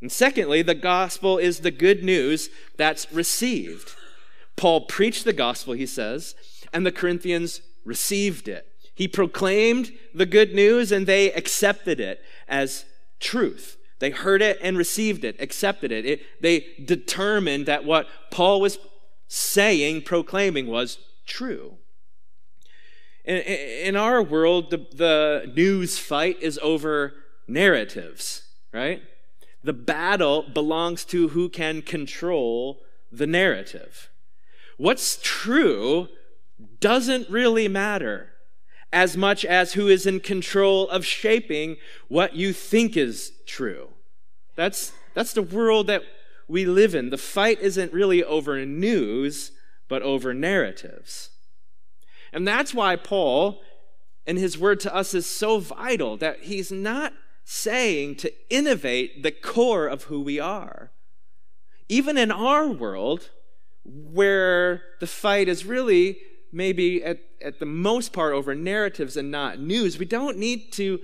And 0.00 0.12
secondly, 0.12 0.62
the 0.62 0.74
gospel 0.74 1.38
is 1.38 1.60
the 1.60 1.70
good 1.70 2.04
news 2.04 2.50
that's 2.76 3.12
received. 3.12 3.94
Paul 4.56 4.82
preached 4.82 5.24
the 5.24 5.32
gospel, 5.32 5.74
he 5.74 5.86
says, 5.86 6.34
and 6.72 6.84
the 6.84 6.92
Corinthians 6.92 7.60
received 7.84 8.48
it. 8.48 8.66
He 8.94 9.08
proclaimed 9.08 9.92
the 10.12 10.26
good 10.26 10.54
news 10.54 10.90
and 10.90 11.06
they 11.06 11.32
accepted 11.32 12.00
it 12.00 12.20
as 12.48 12.84
truth. 13.20 13.76
They 14.00 14.10
heard 14.10 14.42
it 14.42 14.58
and 14.60 14.76
received 14.76 15.24
it, 15.24 15.40
accepted 15.40 15.92
it. 15.92 16.04
it. 16.04 16.20
They 16.40 16.66
determined 16.84 17.66
that 17.66 17.84
what 17.84 18.08
Paul 18.30 18.60
was 18.60 18.78
saying, 19.28 20.02
proclaiming, 20.02 20.66
was 20.66 20.98
true. 21.26 21.76
In, 23.24 23.36
in 23.36 23.96
our 23.96 24.22
world, 24.22 24.70
the, 24.70 24.86
the 24.92 25.52
news 25.54 25.98
fight 25.98 26.38
is 26.40 26.58
over 26.62 27.14
narratives, 27.46 28.42
right? 28.72 29.02
The 29.62 29.74
battle 29.74 30.42
belongs 30.42 31.04
to 31.06 31.28
who 31.28 31.48
can 31.48 31.82
control 31.82 32.80
the 33.12 33.26
narrative. 33.26 34.08
What's 34.76 35.18
true 35.22 36.08
doesn't 36.80 37.28
really 37.28 37.68
matter 37.68 38.32
as 38.92 39.16
much 39.16 39.44
as 39.44 39.74
who 39.74 39.88
is 39.88 40.06
in 40.06 40.20
control 40.20 40.88
of 40.88 41.04
shaping 41.04 41.76
what 42.08 42.34
you 42.34 42.52
think 42.52 42.96
is 42.96 43.32
true. 43.46 43.88
That's, 44.54 44.92
that's 45.14 45.34
the 45.34 45.42
world 45.42 45.88
that 45.88 46.02
we 46.48 46.64
live 46.64 46.94
in. 46.94 47.10
The 47.10 47.18
fight 47.18 47.60
isn't 47.60 47.92
really 47.92 48.24
over 48.24 48.64
news, 48.64 49.52
but 49.88 50.02
over 50.02 50.34
narratives. 50.34 51.30
And 52.32 52.46
that's 52.46 52.74
why 52.74 52.96
Paul, 52.96 53.60
in 54.26 54.36
his 54.36 54.58
word 54.58 54.80
to 54.80 54.94
us, 54.94 55.14
is 55.14 55.26
so 55.26 55.58
vital 55.58 56.16
that 56.16 56.44
he's 56.44 56.72
not 56.72 57.12
saying 57.44 58.16
to 58.16 58.32
innovate 58.50 59.22
the 59.22 59.30
core 59.30 59.86
of 59.86 60.04
who 60.04 60.20
we 60.20 60.38
are. 60.38 60.90
Even 61.88 62.18
in 62.18 62.30
our 62.30 62.68
world, 62.68 63.30
where 63.84 64.82
the 65.00 65.06
fight 65.06 65.48
is 65.48 65.64
really 65.64 66.18
maybe 66.52 67.02
at, 67.02 67.20
at 67.42 67.58
the 67.58 67.66
most 67.66 68.12
part 68.12 68.34
over 68.34 68.54
narratives 68.54 69.16
and 69.16 69.30
not 69.30 69.58
news, 69.58 69.98
we 69.98 70.04
don't 70.04 70.36
need 70.36 70.72
to 70.72 71.00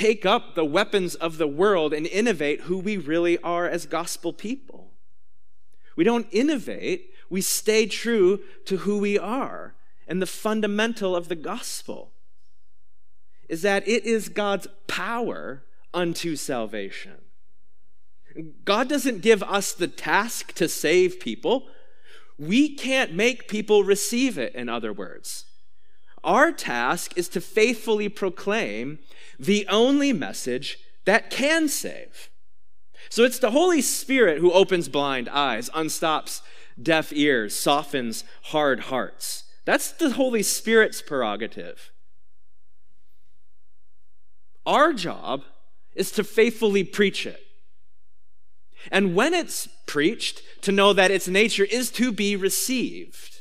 take 0.00 0.24
up 0.24 0.54
the 0.54 0.64
weapons 0.64 1.14
of 1.14 1.36
the 1.36 1.46
world 1.46 1.92
and 1.92 2.06
innovate 2.06 2.62
who 2.62 2.78
we 2.78 2.96
really 2.96 3.36
are 3.42 3.68
as 3.68 3.84
gospel 3.84 4.32
people. 4.32 4.92
We 5.94 6.04
don't 6.04 6.26
innovate, 6.30 7.12
we 7.28 7.42
stay 7.42 7.84
true 7.84 8.40
to 8.64 8.78
who 8.78 8.98
we 8.98 9.18
are. 9.18 9.74
And 10.08 10.22
the 10.22 10.26
fundamental 10.26 11.14
of 11.14 11.28
the 11.28 11.36
gospel 11.36 12.12
is 13.46 13.60
that 13.60 13.86
it 13.86 14.06
is 14.06 14.30
God's 14.30 14.68
power 14.86 15.64
unto 15.92 16.34
salvation. 16.34 17.18
God 18.64 18.88
doesn't 18.88 19.20
give 19.20 19.42
us 19.42 19.72
the 19.74 19.88
task 19.88 20.54
to 20.54 20.66
save 20.66 21.20
people. 21.20 21.66
We 22.38 22.74
can't 22.74 23.12
make 23.12 23.48
people 23.48 23.84
receive 23.84 24.38
it, 24.38 24.54
in 24.54 24.70
other 24.70 24.94
words. 24.94 25.44
Our 26.22 26.52
task 26.52 27.16
is 27.16 27.28
to 27.30 27.40
faithfully 27.40 28.08
proclaim 28.08 28.98
the 29.38 29.66
only 29.68 30.12
message 30.12 30.78
that 31.04 31.30
can 31.30 31.68
save. 31.68 32.30
So 33.08 33.24
it's 33.24 33.38
the 33.38 33.52
Holy 33.52 33.80
Spirit 33.80 34.38
who 34.38 34.52
opens 34.52 34.88
blind 34.88 35.28
eyes, 35.28 35.70
unstops 35.70 36.42
deaf 36.80 37.12
ears, 37.12 37.54
softens 37.54 38.24
hard 38.44 38.80
hearts. 38.80 39.44
That's 39.64 39.90
the 39.90 40.10
Holy 40.10 40.42
Spirit's 40.42 41.02
prerogative. 41.02 41.90
Our 44.66 44.92
job 44.92 45.42
is 45.94 46.10
to 46.12 46.24
faithfully 46.24 46.84
preach 46.84 47.26
it. 47.26 47.40
And 48.90 49.14
when 49.14 49.34
it's 49.34 49.68
preached, 49.86 50.42
to 50.62 50.72
know 50.72 50.92
that 50.92 51.10
its 51.10 51.28
nature 51.28 51.64
is 51.64 51.90
to 51.92 52.12
be 52.12 52.36
received. 52.36 53.39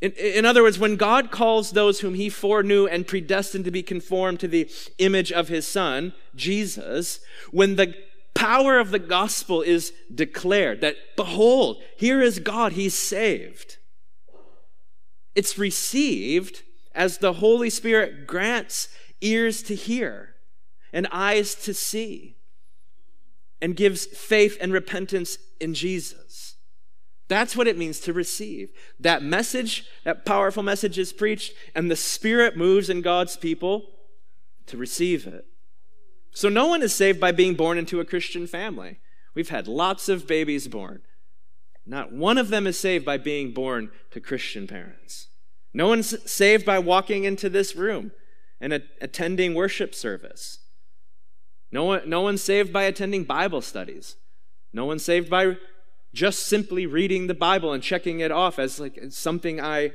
In, 0.00 0.12
in, 0.12 0.44
other 0.44 0.62
words, 0.62 0.78
when 0.78 0.96
God 0.96 1.30
calls 1.30 1.70
those 1.70 2.00
whom 2.00 2.14
he 2.14 2.28
foreknew 2.28 2.86
and 2.86 3.06
predestined 3.06 3.64
to 3.64 3.70
be 3.70 3.82
conformed 3.82 4.40
to 4.40 4.48
the 4.48 4.70
image 4.98 5.32
of 5.32 5.48
his 5.48 5.66
son, 5.66 6.12
Jesus, 6.34 7.20
when 7.50 7.76
the 7.76 7.94
power 8.34 8.78
of 8.78 8.90
the 8.90 8.98
gospel 8.98 9.62
is 9.62 9.92
declared 10.14 10.82
that, 10.82 10.96
behold, 11.16 11.78
here 11.96 12.20
is 12.20 12.38
God, 12.38 12.72
he's 12.72 12.94
saved. 12.94 13.78
It's 15.34 15.58
received 15.58 16.62
as 16.94 17.18
the 17.18 17.34
Holy 17.34 17.70
Spirit 17.70 18.26
grants 18.26 18.88
ears 19.20 19.62
to 19.64 19.74
hear 19.74 20.34
and 20.92 21.08
eyes 21.10 21.54
to 21.54 21.74
see 21.74 22.36
and 23.60 23.74
gives 23.74 24.06
faith 24.06 24.56
and 24.60 24.72
repentance 24.72 25.38
in 25.60 25.74
Jesus. 25.74 26.45
That's 27.28 27.56
what 27.56 27.66
it 27.66 27.78
means 27.78 28.00
to 28.00 28.12
receive. 28.12 28.70
That 29.00 29.22
message, 29.22 29.84
that 30.04 30.24
powerful 30.24 30.62
message 30.62 30.98
is 30.98 31.12
preached, 31.12 31.52
and 31.74 31.90
the 31.90 31.96
Spirit 31.96 32.56
moves 32.56 32.88
in 32.88 33.02
God's 33.02 33.36
people 33.36 33.86
to 34.66 34.76
receive 34.76 35.26
it. 35.26 35.46
So 36.32 36.48
no 36.48 36.66
one 36.66 36.82
is 36.82 36.94
saved 36.94 37.18
by 37.18 37.32
being 37.32 37.54
born 37.54 37.78
into 37.78 37.98
a 37.98 38.04
Christian 38.04 38.46
family. 38.46 39.00
We've 39.34 39.48
had 39.48 39.66
lots 39.66 40.08
of 40.08 40.26
babies 40.26 40.68
born. 40.68 41.02
Not 41.84 42.12
one 42.12 42.38
of 42.38 42.48
them 42.48 42.66
is 42.66 42.78
saved 42.78 43.04
by 43.04 43.16
being 43.16 43.52
born 43.52 43.90
to 44.10 44.20
Christian 44.20 44.66
parents. 44.66 45.28
No 45.72 45.88
one's 45.88 46.30
saved 46.30 46.64
by 46.64 46.78
walking 46.78 47.24
into 47.24 47.48
this 47.48 47.76
room 47.76 48.12
and 48.60 48.72
a- 48.72 48.82
attending 49.00 49.54
worship 49.54 49.94
service. 49.94 50.58
No, 51.70 51.84
one, 51.84 52.08
no 52.08 52.22
one's 52.22 52.42
saved 52.42 52.72
by 52.72 52.84
attending 52.84 53.24
Bible 53.24 53.60
studies. 53.60 54.16
No 54.72 54.84
one's 54.84 55.04
saved 55.04 55.28
by 55.28 55.56
just 56.16 56.46
simply 56.46 56.86
reading 56.86 57.26
the 57.26 57.34
Bible 57.34 57.72
and 57.72 57.82
checking 57.82 58.20
it 58.20 58.32
off 58.32 58.58
as 58.58 58.80
like 58.80 58.98
something 59.10 59.60
I 59.60 59.92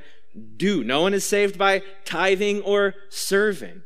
do. 0.56 0.84
No 0.84 1.02
one 1.02 1.12
is 1.12 1.24
saved 1.24 1.58
by 1.58 1.82
tithing 2.04 2.62
or 2.62 2.94
serving. 3.10 3.82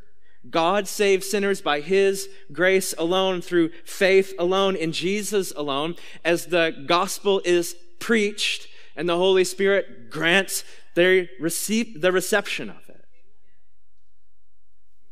God 0.49 0.87
saves 0.87 1.29
sinners 1.29 1.61
by 1.61 1.81
his 1.81 2.29
grace 2.53 2.93
alone, 2.97 3.41
through 3.41 3.71
faith 3.83 4.33
alone, 4.39 4.75
in 4.77 4.93
Jesus 4.93 5.51
alone, 5.57 5.95
as 6.23 6.45
the 6.45 6.83
gospel 6.85 7.41
is 7.43 7.75
preached 7.99 8.67
and 8.95 9.09
the 9.09 9.17
Holy 9.17 9.43
Spirit 9.43 10.09
grants 10.09 10.63
the, 10.95 11.27
receive, 11.39 11.99
the 12.01 12.11
reception 12.11 12.69
of 12.69 12.87
it. 12.87 13.05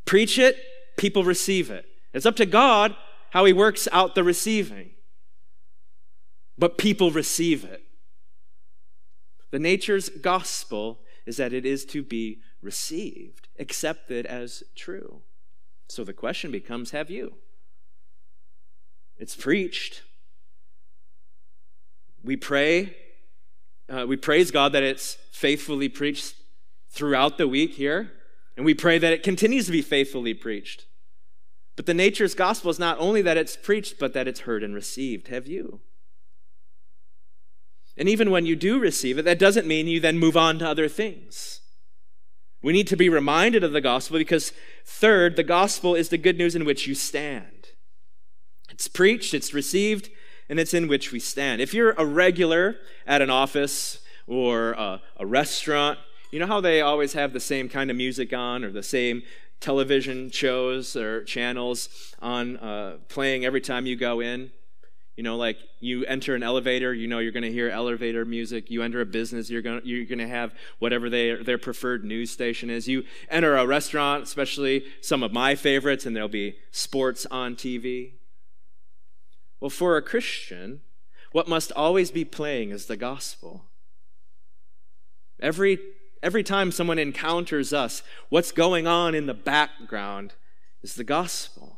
Preach 0.05 0.37
it, 0.37 0.57
people 0.95 1.23
receive 1.23 1.69
it. 1.69 1.85
It's 2.13 2.25
up 2.25 2.35
to 2.37 2.45
God 2.45 2.95
how 3.31 3.43
he 3.43 3.51
works 3.51 3.87
out 3.91 4.15
the 4.15 4.23
receiving. 4.23 4.91
But 6.57 6.77
people 6.77 7.11
receive 7.11 7.63
it. 7.63 7.83
The 9.51 9.59
nature's 9.59 10.09
gospel 10.09 10.99
is 11.25 11.37
that 11.37 11.53
it 11.53 11.65
is 11.65 11.85
to 11.85 12.03
be 12.03 12.39
received, 12.61 13.47
accepted 13.59 14.25
as 14.25 14.63
true. 14.75 15.21
So 15.87 16.03
the 16.03 16.13
question 16.13 16.51
becomes 16.51 16.91
have 16.91 17.09
you? 17.09 17.35
It's 19.17 19.35
preached. 19.35 20.03
We 22.23 22.35
pray. 22.35 22.97
Uh, 23.87 24.05
we 24.07 24.17
praise 24.17 24.51
God 24.51 24.71
that 24.73 24.83
it's 24.83 25.17
faithfully 25.31 25.89
preached 25.89 26.35
throughout 26.89 27.37
the 27.37 27.47
week 27.47 27.73
here. 27.73 28.11
And 28.57 28.65
we 28.65 28.73
pray 28.73 28.97
that 28.97 29.13
it 29.13 29.23
continues 29.23 29.65
to 29.65 29.71
be 29.71 29.81
faithfully 29.81 30.33
preached. 30.33 30.85
But 31.75 31.85
the 31.85 31.93
nature's 31.93 32.33
gospel 32.33 32.71
is 32.71 32.79
not 32.79 32.97
only 32.99 33.21
that 33.21 33.37
it's 33.37 33.57
preached, 33.57 33.99
but 33.99 34.13
that 34.13 34.27
it's 34.27 34.41
heard 34.41 34.63
and 34.63 34.73
received. 34.73 35.27
Have 35.27 35.45
you? 35.45 35.81
And 37.97 38.09
even 38.09 38.31
when 38.31 38.45
you 38.45 38.55
do 38.55 38.79
receive 38.79 39.17
it, 39.17 39.25
that 39.25 39.39
doesn't 39.39 39.67
mean 39.67 39.87
you 39.87 39.99
then 39.99 40.17
move 40.17 40.35
on 40.35 40.59
to 40.59 40.67
other 40.67 40.87
things. 40.87 41.61
We 42.61 42.73
need 42.73 42.87
to 42.87 42.97
be 42.97 43.09
reminded 43.09 43.63
of 43.63 43.73
the 43.73 43.81
gospel 43.81 44.17
because, 44.17 44.51
third, 44.85 45.35
the 45.35 45.43
gospel 45.43 45.95
is 45.95 46.09
the 46.09 46.17
good 46.17 46.37
news 46.37 46.55
in 46.55 46.65
which 46.65 46.87
you 46.87 46.95
stand. 46.95 47.69
It's 48.69 48.87
preached, 48.87 49.33
it's 49.33 49.53
received, 49.53 50.09
and 50.49 50.59
it's 50.59 50.73
in 50.73 50.87
which 50.87 51.11
we 51.11 51.19
stand. 51.19 51.61
If 51.61 51.73
you're 51.73 51.91
a 51.91 52.05
regular 52.05 52.77
at 53.05 53.21
an 53.21 53.29
office 53.29 53.99
or 54.27 54.71
a, 54.71 55.01
a 55.17 55.25
restaurant, 55.25 55.99
you 56.31 56.39
know 56.39 56.47
how 56.47 56.59
they 56.59 56.81
always 56.81 57.13
have 57.13 57.33
the 57.33 57.39
same 57.39 57.69
kind 57.69 57.89
of 57.89 57.97
music 57.97 58.33
on 58.33 58.63
or 58.63 58.71
the 58.71 58.83
same 58.83 59.23
television 59.59 60.29
shows 60.31 60.95
or 60.95 61.23
channels 61.23 62.13
on 62.19 62.57
uh, 62.57 62.97
playing 63.07 63.45
every 63.45 63.61
time 63.61 63.85
you 63.85 63.95
go 63.95 64.19
in. 64.19 64.51
You 65.15 65.23
know, 65.23 65.37
like 65.37 65.57
you 65.79 66.05
enter 66.05 66.35
an 66.35 66.43
elevator, 66.43 66.93
you 66.93 67.07
know 67.07 67.19
you're 67.19 67.31
going 67.31 67.43
to 67.43 67.51
hear 67.51 67.69
elevator 67.69 68.25
music. 68.25 68.69
You 68.69 68.83
enter 68.83 68.99
a 68.99 69.05
business, 69.05 69.49
you're 69.49 69.61
going 69.61 69.81
you're 69.85 70.05
going 70.05 70.19
to 70.19 70.27
have 70.27 70.53
whatever 70.79 71.09
they, 71.09 71.35
their 71.35 71.57
preferred 71.57 72.03
news 72.03 72.31
station 72.31 72.69
is. 72.69 72.87
You 72.87 73.03
enter 73.29 73.55
a 73.55 73.65
restaurant, 73.65 74.23
especially 74.23 74.85
some 75.01 75.23
of 75.23 75.31
my 75.31 75.55
favorites, 75.55 76.05
and 76.05 76.15
there'll 76.15 76.27
be 76.27 76.57
sports 76.71 77.25
on 77.31 77.55
TV. 77.55 78.13
Well, 79.61 79.69
for 79.69 79.95
a 79.95 80.01
Christian, 80.01 80.81
what 81.31 81.47
must 81.47 81.71
always 81.71 82.11
be 82.11 82.25
playing 82.25 82.71
is 82.71 82.87
the 82.87 82.97
gospel. 82.97 83.65
Every 85.39 85.79
Every 86.25 86.41
time 86.41 86.71
someone 86.71 86.97
encounters 86.97 87.71
us, 87.71 88.01
what's 88.29 88.51
going 88.51 88.87
on 88.87 89.13
in 89.13 89.27
the 89.27 89.35
background 89.35 90.33
is 90.81 90.95
the 90.95 91.03
gospel. 91.03 91.74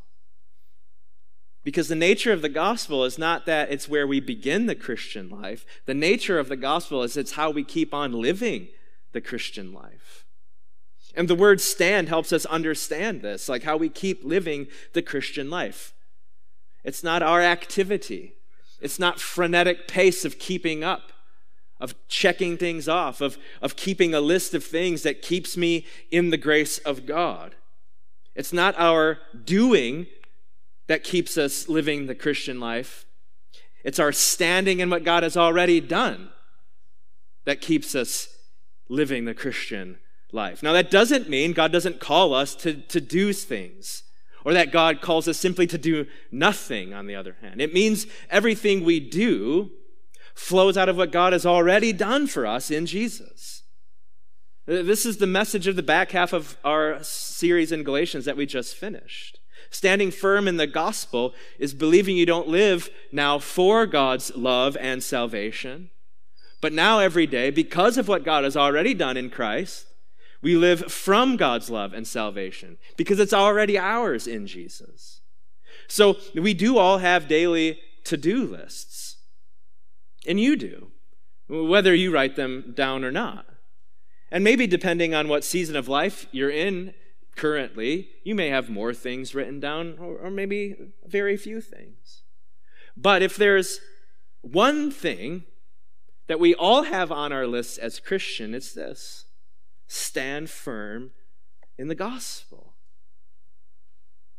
Because 1.67 1.89
the 1.89 1.95
nature 1.95 2.31
of 2.31 2.41
the 2.41 2.47
gospel 2.47 3.03
is 3.03 3.17
not 3.17 3.45
that 3.45 3.69
it's 3.69 3.89
where 3.89 4.07
we 4.07 4.21
begin 4.21 4.67
the 4.67 4.73
Christian 4.73 5.29
life. 5.29 5.65
The 5.85 5.93
nature 5.93 6.39
of 6.39 6.47
the 6.47 6.55
gospel 6.55 7.03
is 7.03 7.17
it's 7.17 7.33
how 7.33 7.49
we 7.49 7.65
keep 7.65 7.93
on 7.93 8.13
living 8.13 8.69
the 9.11 9.19
Christian 9.19 9.73
life. 9.73 10.23
And 11.13 11.27
the 11.27 11.35
word 11.35 11.59
stand 11.59 12.07
helps 12.07 12.31
us 12.31 12.45
understand 12.45 13.21
this, 13.21 13.49
like 13.49 13.63
how 13.63 13.75
we 13.75 13.89
keep 13.89 14.23
living 14.23 14.67
the 14.93 15.01
Christian 15.01 15.49
life. 15.49 15.93
It's 16.85 17.03
not 17.03 17.21
our 17.21 17.41
activity. 17.41 18.35
It's 18.79 18.97
not 18.97 19.19
frenetic 19.19 19.89
pace 19.89 20.23
of 20.23 20.39
keeping 20.39 20.85
up, 20.85 21.11
of 21.81 21.95
checking 22.07 22.55
things 22.55 22.87
off, 22.87 23.19
of, 23.19 23.37
of 23.61 23.75
keeping 23.75 24.13
a 24.13 24.21
list 24.21 24.53
of 24.53 24.63
things 24.63 25.03
that 25.03 25.21
keeps 25.21 25.57
me 25.57 25.85
in 26.11 26.29
the 26.29 26.37
grace 26.37 26.77
of 26.77 27.05
God. 27.05 27.55
It's 28.35 28.53
not 28.53 28.73
our 28.77 29.17
doing 29.43 30.07
that 30.87 31.03
keeps 31.03 31.37
us 31.37 31.67
living 31.69 32.07
the 32.07 32.15
Christian 32.15 32.59
life. 32.59 33.05
It's 33.83 33.99
our 33.99 34.11
standing 34.11 34.79
in 34.79 34.89
what 34.89 35.03
God 35.03 35.23
has 35.23 35.37
already 35.37 35.79
done 35.79 36.29
that 37.45 37.61
keeps 37.61 37.95
us 37.95 38.27
living 38.89 39.25
the 39.25 39.33
Christian 39.33 39.99
life. 40.31 40.61
Now, 40.61 40.73
that 40.73 40.91
doesn't 40.91 41.29
mean 41.29 41.53
God 41.53 41.71
doesn't 41.71 41.99
call 41.99 42.33
us 42.33 42.55
to, 42.55 42.73
to 42.73 42.99
do 42.99 43.33
things 43.33 44.03
or 44.47 44.53
that 44.53 44.71
God 44.71 45.01
calls 45.01 45.27
us 45.27 45.37
simply 45.37 45.67
to 45.67 45.77
do 45.77 46.05
nothing, 46.31 46.93
on 46.93 47.05
the 47.05 47.15
other 47.15 47.35
hand. 47.41 47.59
It 47.59 47.73
means 47.73 48.07
everything 48.29 48.85
we 48.85 48.99
do 48.99 49.71
flows 50.33 50.77
out 50.77 50.87
of 50.87 50.95
what 50.95 51.11
God 51.11 51.33
has 51.33 51.45
already 51.45 51.91
done 51.91 52.27
for 52.27 52.45
us 52.45 52.71
in 52.71 52.85
Jesus. 52.85 53.63
This 54.65 55.05
is 55.05 55.17
the 55.17 55.27
message 55.27 55.67
of 55.67 55.75
the 55.75 55.83
back 55.83 56.11
half 56.11 56.31
of 56.31 56.57
our 56.63 57.03
series 57.03 57.73
in 57.73 57.83
Galatians 57.83 58.23
that 58.25 58.37
we 58.37 58.45
just 58.45 58.75
finished. 58.75 59.39
Standing 59.69 60.11
firm 60.11 60.47
in 60.47 60.57
the 60.57 60.67
gospel 60.67 61.33
is 61.59 61.73
believing 61.73 62.17
you 62.17 62.25
don't 62.25 62.47
live 62.47 62.89
now 63.11 63.39
for 63.39 63.85
God's 63.85 64.35
love 64.35 64.77
and 64.79 65.03
salvation, 65.03 65.89
but 66.61 66.73
now 66.73 66.99
every 66.99 67.27
day, 67.27 67.51
because 67.51 67.97
of 67.97 68.07
what 68.07 68.23
God 68.23 68.43
has 68.43 68.57
already 68.57 68.93
done 68.93 69.17
in 69.17 69.29
Christ, 69.29 69.85
we 70.41 70.55
live 70.55 70.91
from 70.91 71.35
God's 71.35 71.69
love 71.69 71.93
and 71.93 72.07
salvation 72.07 72.77
because 72.95 73.19
it's 73.19 73.33
already 73.33 73.77
ours 73.77 74.27
in 74.27 74.47
Jesus. 74.47 75.21
So 75.87 76.17
we 76.35 76.53
do 76.53 76.77
all 76.77 76.99
have 76.99 77.27
daily 77.27 77.79
to 78.05 78.17
do 78.17 78.45
lists. 78.45 79.17
And 80.27 80.39
you 80.39 80.55
do, 80.55 80.91
whether 81.47 81.93
you 81.93 82.11
write 82.11 82.35
them 82.35 82.73
down 82.75 83.03
or 83.03 83.11
not. 83.11 83.45
And 84.29 84.43
maybe 84.43 84.67
depending 84.67 85.13
on 85.13 85.27
what 85.27 85.43
season 85.43 85.75
of 85.75 85.87
life 85.87 86.27
you're 86.31 86.49
in 86.49 86.93
currently, 87.37 88.09
you 88.23 88.35
may 88.35 88.49
have 88.49 88.69
more 88.69 88.93
things 88.93 89.33
written 89.33 89.59
down 89.59 89.97
or, 89.99 90.17
or 90.17 90.31
maybe 90.31 90.75
very 91.05 91.37
few 91.37 91.61
things. 91.61 92.23
But 92.97 93.21
if 93.21 93.37
there's 93.37 93.79
one 94.41 94.91
thing 94.91 95.43
that 96.27 96.39
we 96.39 96.53
all 96.55 96.83
have 96.83 97.11
on 97.11 97.31
our 97.31 97.47
list 97.47 97.79
as 97.79 97.99
Christian, 97.99 98.53
it's 98.53 98.73
this 98.73 99.25
stand 99.87 100.49
firm 100.49 101.11
in 101.77 101.87
the 101.87 101.95
gospel. 101.95 102.73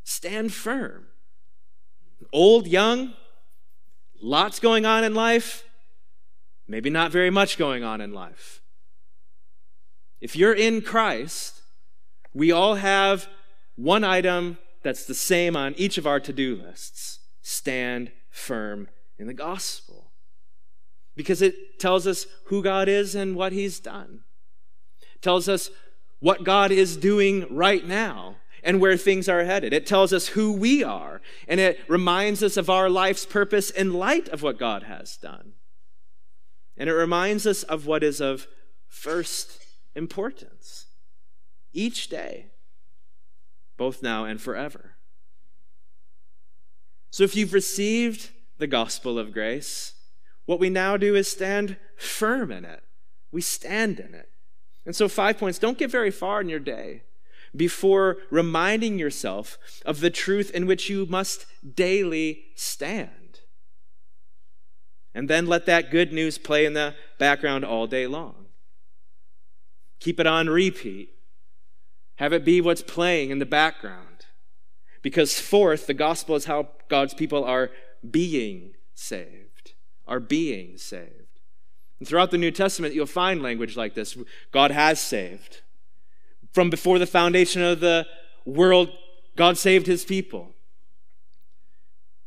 Stand 0.02 0.52
firm. 0.52 1.06
Old, 2.32 2.66
young, 2.66 3.14
lots 4.20 4.58
going 4.58 4.84
on 4.84 5.04
in 5.04 5.14
life, 5.14 5.64
maybe 6.66 6.90
not 6.90 7.12
very 7.12 7.30
much 7.30 7.56
going 7.56 7.84
on 7.84 8.00
in 8.00 8.12
life. 8.12 8.60
If 10.20 10.34
you're 10.34 10.54
in 10.54 10.82
Christ, 10.82 11.57
we 12.34 12.52
all 12.52 12.76
have 12.76 13.28
one 13.76 14.04
item 14.04 14.58
that's 14.82 15.04
the 15.04 15.14
same 15.14 15.56
on 15.56 15.74
each 15.76 15.98
of 15.98 16.06
our 16.06 16.20
to 16.20 16.32
do 16.32 16.56
lists 16.56 17.20
stand 17.42 18.12
firm 18.30 18.88
in 19.18 19.26
the 19.26 19.34
gospel. 19.34 20.12
Because 21.16 21.42
it 21.42 21.80
tells 21.80 22.06
us 22.06 22.26
who 22.44 22.62
God 22.62 22.88
is 22.88 23.14
and 23.14 23.34
what 23.34 23.52
He's 23.52 23.80
done 23.80 24.20
it 25.18 25.22
tells 25.22 25.48
us 25.48 25.70
what 26.20 26.44
God 26.44 26.70
is 26.70 26.96
doing 26.96 27.46
right 27.50 27.84
now 27.84 28.36
and 28.62 28.80
where 28.80 28.96
things 28.96 29.28
are 29.28 29.44
headed. 29.44 29.72
It 29.72 29.86
tells 29.86 30.12
us 30.12 30.28
who 30.28 30.52
we 30.52 30.84
are, 30.84 31.20
and 31.48 31.58
it 31.58 31.80
reminds 31.88 32.42
us 32.42 32.56
of 32.56 32.70
our 32.70 32.88
life's 32.88 33.26
purpose 33.26 33.70
in 33.70 33.94
light 33.94 34.28
of 34.28 34.42
what 34.42 34.58
God 34.58 34.84
has 34.84 35.16
done. 35.16 35.54
And 36.76 36.88
it 36.88 36.92
reminds 36.92 37.46
us 37.46 37.64
of 37.64 37.86
what 37.86 38.04
is 38.04 38.20
of 38.20 38.46
first 38.86 39.58
importance 39.96 40.77
each 41.72 42.08
day, 42.08 42.46
both 43.76 44.02
now 44.02 44.24
and 44.24 44.40
forever. 44.40 44.96
So 47.10 47.24
if 47.24 47.34
you've 47.34 47.54
received 47.54 48.30
the 48.58 48.66
gospel 48.66 49.18
of 49.18 49.32
grace, 49.32 49.94
what 50.46 50.60
we 50.60 50.70
now 50.70 50.96
do 50.96 51.14
is 51.14 51.28
stand 51.28 51.76
firm 51.96 52.50
in 52.50 52.64
it. 52.64 52.82
We 53.30 53.40
stand 53.40 54.00
in 54.00 54.14
it. 54.14 54.30
And 54.86 54.96
so, 54.96 55.06
five 55.06 55.36
points 55.36 55.58
don't 55.58 55.76
get 55.76 55.90
very 55.90 56.10
far 56.10 56.40
in 56.40 56.48
your 56.48 56.58
day 56.58 57.02
before 57.54 58.18
reminding 58.30 58.98
yourself 58.98 59.58
of 59.84 60.00
the 60.00 60.08
truth 60.08 60.50
in 60.50 60.66
which 60.66 60.88
you 60.88 61.04
must 61.06 61.44
daily 61.74 62.44
stand. 62.54 63.40
And 65.14 65.28
then 65.28 65.46
let 65.46 65.66
that 65.66 65.90
good 65.90 66.12
news 66.12 66.38
play 66.38 66.64
in 66.64 66.72
the 66.72 66.94
background 67.18 67.64
all 67.64 67.86
day 67.86 68.06
long. 68.06 68.46
Keep 70.00 70.20
it 70.20 70.26
on 70.26 70.48
repeat. 70.48 71.10
Have 72.18 72.32
it 72.32 72.44
be 72.44 72.60
what's 72.60 72.82
playing 72.82 73.30
in 73.30 73.38
the 73.38 73.46
background. 73.46 74.26
Because, 75.02 75.38
fourth, 75.38 75.86
the 75.86 75.94
gospel 75.94 76.34
is 76.34 76.46
how 76.46 76.68
God's 76.88 77.14
people 77.14 77.44
are 77.44 77.70
being 78.08 78.72
saved, 78.94 79.74
are 80.06 80.18
being 80.18 80.76
saved. 80.76 81.40
And 81.98 82.08
throughout 82.08 82.32
the 82.32 82.38
New 82.38 82.50
Testament, 82.50 82.94
you'll 82.94 83.06
find 83.06 83.40
language 83.40 83.76
like 83.76 83.94
this 83.94 84.16
God 84.50 84.72
has 84.72 85.00
saved. 85.00 85.62
From 86.52 86.70
before 86.70 86.98
the 86.98 87.06
foundation 87.06 87.62
of 87.62 87.78
the 87.80 88.06
world, 88.44 88.90
God 89.36 89.56
saved 89.56 89.86
his 89.86 90.04
people. 90.04 90.54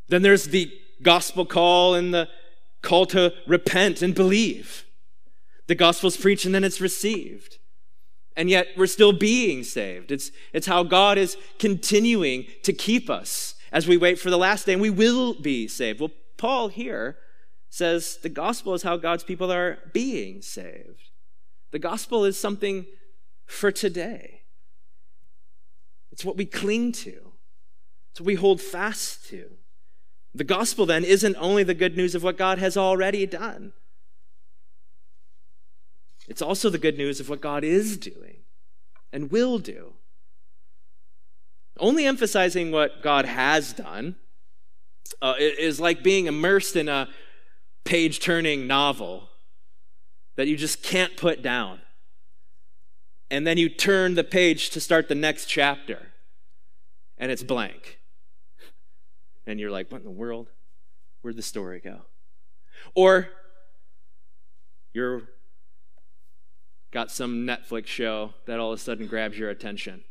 Then 0.08 0.21
there's 0.21 0.45
the 0.45 0.71
gospel 1.01 1.45
call 1.45 1.95
and 1.95 2.13
the 2.13 2.30
call 2.82 3.06
to 3.08 3.34
repent 3.45 4.01
and 4.01 4.15
believe. 4.15 4.86
The 5.67 5.75
gospel's 5.75 6.17
preached 6.17 6.45
and 6.45 6.56
then 6.56 6.63
it's 6.63 6.80
received. 6.80 7.58
And 8.36 8.50
yet 8.50 8.67
we're 8.78 8.88
still 8.88 9.12
being 9.12 9.63
saved. 9.63 10.12
It's, 10.12 10.32
it's 10.54 10.67
how 10.67 10.84
God 10.84 11.17
is 11.17 11.38
continuing 11.60 12.46
to 12.63 12.74
keep 12.74 13.10
us 13.10 13.56
as 13.72 13.88
we 13.88 13.98
wait 13.98 14.20
for 14.20 14.30
the 14.30 14.38
last 14.38 14.65
day, 14.65 14.74
and 14.74 14.82
we 14.82 14.89
will 14.89 15.34
be 15.34 15.67
saved. 15.67 16.00
Well, 16.00 16.12
Paul 16.38 16.70
here 16.70 17.17
says 17.70 18.17
the 18.17 18.30
gospel 18.30 18.74
is 18.74 18.84
how 18.84 18.98
God's 18.98 19.24
people 19.24 19.52
are 19.52 19.80
being 19.94 20.41
saved. 20.41 21.10
The 21.72 21.80
gospel 21.80 22.26
is 22.26 22.38
something 22.38 22.86
for 23.46 23.72
today. 23.72 24.41
It's 26.12 26.26
what 26.26 26.38
we 26.38 26.46
cling 26.46 26.91
to, 26.94 27.32
it's 28.12 28.20
what 28.20 28.28
we 28.28 28.36
hold 28.36 28.62
fast 28.62 29.26
to. 29.30 29.52
The 30.34 30.44
gospel 30.46 30.86
then 30.86 31.04
isn't 31.04 31.36
only 31.38 31.63
the 31.63 31.74
good 31.74 31.98
news 31.98 32.15
of 32.15 32.24
what 32.24 32.38
God 32.38 32.58
has 32.58 32.78
already 32.78 33.26
done, 33.26 33.74
it's 36.32 36.41
also 36.41 36.70
the 36.70 36.78
good 36.78 36.98
news 36.98 37.20
of 37.20 37.28
what 37.28 37.41
God 37.41 37.65
is 37.65 37.98
doing 37.98 38.38
and 39.12 39.30
will 39.30 39.60
do. 39.60 39.91
Only 41.78 42.06
emphasizing 42.06 42.72
what 42.72 43.04
God 43.04 43.26
has 43.26 43.74
done 43.74 44.15
uh, 45.22 45.34
is 45.38 45.82
like 45.82 46.04
being 46.04 46.28
immersed 46.28 46.78
in 46.78 46.88
a 46.88 47.10
page 47.84 48.22
turning 48.22 48.65
novel 48.65 49.28
that 50.38 50.48
you 50.48 50.56
just 50.56 50.82
can't 50.82 51.17
put 51.17 51.41
down. 51.41 51.82
And 53.30 53.46
then 53.46 53.58
you 53.58 53.67
turn 53.67 54.15
the 54.15 54.24
page 54.24 54.70
to 54.70 54.80
start 54.80 55.10
the 55.10 55.15
next 55.15 55.48
chapter, 55.48 56.13
and 57.17 57.30
it's 57.30 57.44
blank. 57.44 58.00
And 59.46 59.60
you're 59.60 59.70
like, 59.70 59.91
what 59.91 59.98
in 59.98 60.06
the 60.06 60.12
world? 60.12 60.48
Where'd 61.24 61.36
the 61.36 61.41
story 61.41 61.82
go? 61.82 62.04
Or 62.96 63.28
you're 64.94 65.24
got 66.91 67.12
some 67.12 67.47
Netflix 67.47 67.88
show 67.88 68.34
that 68.45 68.60
all 68.60 68.73
of 68.73 68.80
a 68.80 68.82
sudden 68.82 69.08
grabs 69.08 69.38
your 69.38 69.49
attention. 69.49 70.04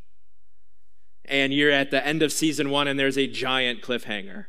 And 1.25 1.53
you're 1.53 1.71
at 1.71 1.90
the 1.90 2.05
end 2.05 2.23
of 2.23 2.33
season 2.33 2.71
one, 2.71 2.88
and 2.88 2.99
there's 2.99 3.19
a 3.19 3.27
giant 3.27 3.83
cliffhanger 3.83 4.47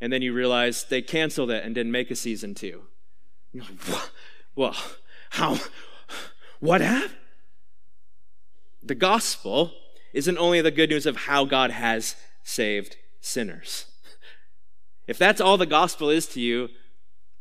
and 0.00 0.12
then 0.12 0.22
you 0.22 0.32
realize 0.32 0.84
they 0.84 1.02
canceled 1.02 1.50
it 1.50 1.64
and 1.64 1.74
didn't 1.74 1.92
make 1.92 2.10
a 2.10 2.16
season 2.16 2.54
two. 2.54 2.82
You're 3.52 3.64
like, 3.64 4.10
well, 4.54 4.76
how? 5.30 5.58
What 6.60 6.80
happened? 6.80 7.14
The 8.82 8.94
gospel 8.94 9.72
isn't 10.12 10.38
only 10.38 10.60
the 10.60 10.70
good 10.70 10.90
news 10.90 11.06
of 11.06 11.16
how 11.16 11.44
God 11.44 11.70
has 11.70 12.16
saved 12.42 12.96
sinners. 13.20 13.86
If 15.06 15.18
that's 15.18 15.40
all 15.40 15.56
the 15.56 15.66
gospel 15.66 16.08
is 16.08 16.26
to 16.28 16.40
you, 16.40 16.68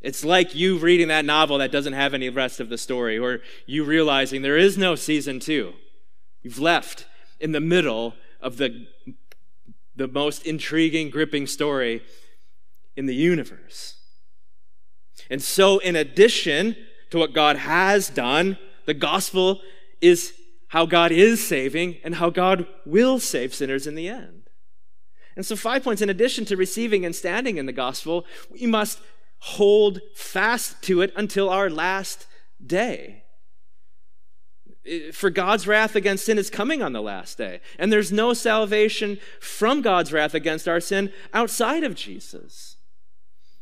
it's 0.02 0.24
like 0.24 0.56
you 0.56 0.78
reading 0.78 1.10
that 1.10 1.26
novel 1.26 1.58
that 1.58 1.72
doesn't 1.72 1.94
have 1.94 2.14
any 2.14 2.30
rest 2.30 2.60
of 2.60 2.70
the 2.70 2.78
story, 2.78 3.18
or 3.18 3.42
you 3.66 3.84
realizing 3.84 4.42
there 4.42 4.58
is 4.58 4.78
no 4.78 4.96
season 4.96 5.40
two. 5.40 5.74
You've 6.42 6.60
left 6.60 7.06
in 7.40 7.52
the 7.52 7.60
middle 7.60 8.14
of 8.40 8.58
the, 8.58 8.88
the 9.96 10.08
most 10.08 10.46
intriguing, 10.46 11.10
gripping 11.10 11.48
story 11.48 12.02
in 12.96 13.08
the 13.08 13.16
universe. 13.16 13.96
And 15.30 15.42
so, 15.42 15.80
in 15.80 15.96
addition 15.96 16.78
to 17.12 17.18
what 17.18 17.34
God 17.34 17.58
has 17.58 18.10
done, 18.10 18.58
the 18.86 18.94
gospel 18.94 19.60
is 20.02 20.34
how 20.70 20.86
God 20.86 21.12
is 21.12 21.46
saving 21.46 21.98
and 22.04 22.16
how 22.16 22.30
God 22.30 22.66
will 22.86 23.20
save 23.20 23.54
sinners 23.54 23.86
in 23.86 23.96
the 23.96 24.08
end. 24.08 24.50
And 25.36 25.46
so, 25.46 25.56
five 25.56 25.84
points 25.84 26.02
in 26.02 26.10
addition 26.10 26.46
to 26.46 26.56
receiving 26.56 27.06
and 27.06 27.16
standing 27.16 27.58
in 27.58 27.66
the 27.66 27.74
gospel, 27.74 28.26
we 28.50 28.66
must 28.66 29.00
hold 29.40 30.02
fast 30.16 30.82
to 30.84 31.02
it 31.02 31.14
until 31.16 31.50
our 31.50 31.70
last 31.70 32.28
day. 32.66 33.24
For 35.14 35.30
God's 35.30 35.68
wrath 35.68 35.96
against 35.96 36.26
sin 36.26 36.38
is 36.38 36.50
coming 36.50 36.82
on 36.82 36.94
the 36.94 37.02
last 37.02 37.38
day. 37.38 37.62
And 37.78 37.92
there's 37.92 38.12
no 38.12 38.34
salvation 38.34 39.20
from 39.40 39.82
God's 39.82 40.12
wrath 40.12 40.34
against 40.34 40.68
our 40.68 40.80
sin 40.80 41.12
outside 41.34 41.84
of 41.84 41.96
Jesus. 41.96 42.78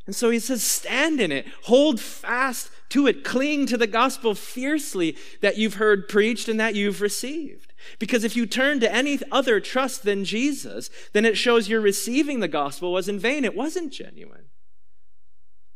And 0.06 0.16
so 0.16 0.30
he 0.30 0.40
says, 0.40 0.64
stand 0.64 1.20
in 1.20 1.34
it, 1.34 1.46
hold 1.64 2.00
fast 2.00 2.72
to 2.90 3.08
it, 3.08 3.26
cling 3.26 3.66
to 3.66 3.76
the 3.76 3.88
gospel 3.88 4.34
fiercely 4.34 5.18
that 5.42 5.58
you've 5.58 5.74
heard 5.74 6.08
preached 6.08 6.48
and 6.48 6.58
that 6.62 6.76
you've 6.76 7.02
received. 7.02 7.74
Because 8.00 8.24
if 8.24 8.34
you 8.34 8.46
turn 8.46 8.80
to 8.80 8.94
any 8.94 9.20
other 9.34 9.60
trust 9.60 10.04
than 10.04 10.24
Jesus, 10.24 10.90
then 11.12 11.26
it 11.26 11.38
shows 11.38 11.68
your 11.68 11.82
receiving 11.82 12.40
the 12.40 12.48
gospel 12.48 12.94
was 12.94 13.10
in 13.10 13.20
vain. 13.20 13.44
It 13.44 13.56
wasn't 13.56 13.92
genuine. 13.92 14.46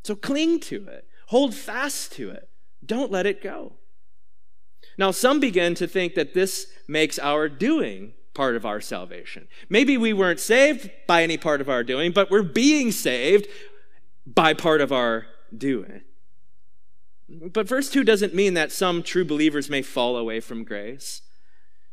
So 0.04 0.16
cling 0.16 0.60
to 0.62 0.88
it, 0.88 1.08
hold 1.28 1.54
fast 1.54 2.14
to 2.14 2.30
it, 2.30 2.50
don't 2.86 3.12
let 3.12 3.26
it 3.26 3.42
go. 3.42 3.74
Now, 4.98 5.12
some 5.12 5.40
begin 5.40 5.76
to 5.76 5.88
think 5.88 6.16
that 6.16 6.34
this 6.34 6.68
makes 6.88 7.18
our 7.20 7.48
doing 7.48 8.14
part 8.34 8.56
of 8.56 8.66
our 8.66 8.82
salvation. 8.82 9.48
Maybe 9.70 9.98
we 9.98 10.14
weren't 10.14 10.40
saved 10.40 10.90
by 11.08 11.24
any 11.24 11.38
part 11.38 11.62
of 11.62 11.70
our 11.70 11.84
doing, 11.84 12.12
but 12.12 12.32
we're 12.32 12.44
being 12.44 12.92
saved 12.92 13.48
by 14.26 14.54
part 14.54 14.82
of 14.82 14.92
our 14.92 15.28
doing. 15.56 16.02
But 17.30 17.68
verse 17.68 17.90
2 17.90 18.04
doesn't 18.04 18.36
mean 18.36 18.54
that 18.56 18.72
some 18.72 19.04
true 19.04 19.26
believers 19.26 19.70
may 19.70 19.82
fall 19.82 20.18
away 20.18 20.40
from 20.40 20.64
grace, 20.64 21.22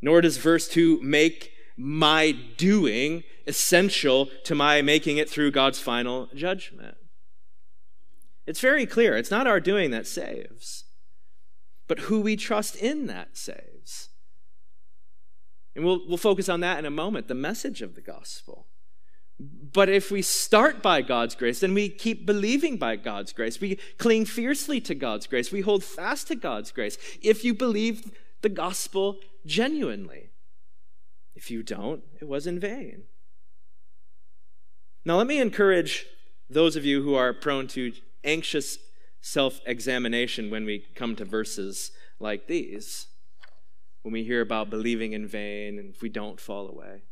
nor 0.02 0.20
does 0.20 0.36
verse 0.36 0.68
2 0.68 1.00
make 1.02 1.52
my 1.76 2.32
doing 2.56 3.22
essential 3.46 4.28
to 4.44 4.54
my 4.54 4.82
making 4.82 5.16
it 5.16 5.30
through 5.30 5.52
God's 5.52 5.78
final 5.78 6.28
judgment. 6.34 6.97
It's 8.48 8.60
very 8.60 8.86
clear. 8.86 9.14
It's 9.14 9.30
not 9.30 9.46
our 9.46 9.60
doing 9.60 9.90
that 9.90 10.06
saves, 10.06 10.84
but 11.86 11.98
who 12.00 12.22
we 12.22 12.34
trust 12.34 12.76
in 12.76 13.06
that 13.06 13.36
saves. 13.36 14.08
And 15.76 15.84
we'll, 15.84 16.00
we'll 16.08 16.16
focus 16.16 16.48
on 16.48 16.60
that 16.60 16.78
in 16.78 16.86
a 16.86 16.90
moment 16.90 17.28
the 17.28 17.34
message 17.34 17.82
of 17.82 17.94
the 17.94 18.00
gospel. 18.00 18.66
But 19.38 19.90
if 19.90 20.10
we 20.10 20.22
start 20.22 20.82
by 20.82 21.02
God's 21.02 21.34
grace, 21.34 21.60
then 21.60 21.74
we 21.74 21.90
keep 21.90 22.24
believing 22.24 22.78
by 22.78 22.96
God's 22.96 23.34
grace. 23.34 23.60
We 23.60 23.76
cling 23.98 24.24
fiercely 24.24 24.80
to 24.80 24.94
God's 24.94 25.26
grace. 25.26 25.52
We 25.52 25.60
hold 25.60 25.84
fast 25.84 26.28
to 26.28 26.34
God's 26.34 26.72
grace. 26.72 26.96
If 27.20 27.44
you 27.44 27.52
believe 27.52 28.10
the 28.40 28.48
gospel 28.48 29.18
genuinely, 29.44 30.30
if 31.34 31.50
you 31.50 31.62
don't, 31.62 32.02
it 32.18 32.26
was 32.26 32.46
in 32.46 32.58
vain. 32.58 33.02
Now, 35.04 35.16
let 35.16 35.26
me 35.26 35.38
encourage 35.38 36.06
those 36.48 36.76
of 36.76 36.86
you 36.86 37.02
who 37.02 37.14
are 37.14 37.34
prone 37.34 37.66
to 37.68 37.92
anxious 38.24 38.78
self 39.20 39.60
examination 39.66 40.50
when 40.50 40.64
we 40.64 40.84
come 40.94 41.16
to 41.16 41.24
verses 41.24 41.90
like 42.18 42.46
these, 42.46 43.06
when 44.02 44.12
we 44.12 44.24
hear 44.24 44.40
about 44.40 44.70
believing 44.70 45.12
in 45.12 45.26
vain 45.26 45.78
and 45.78 45.94
if 45.94 46.02
we 46.02 46.08
don't 46.08 46.40
fall 46.40 46.68
away. 46.68 47.02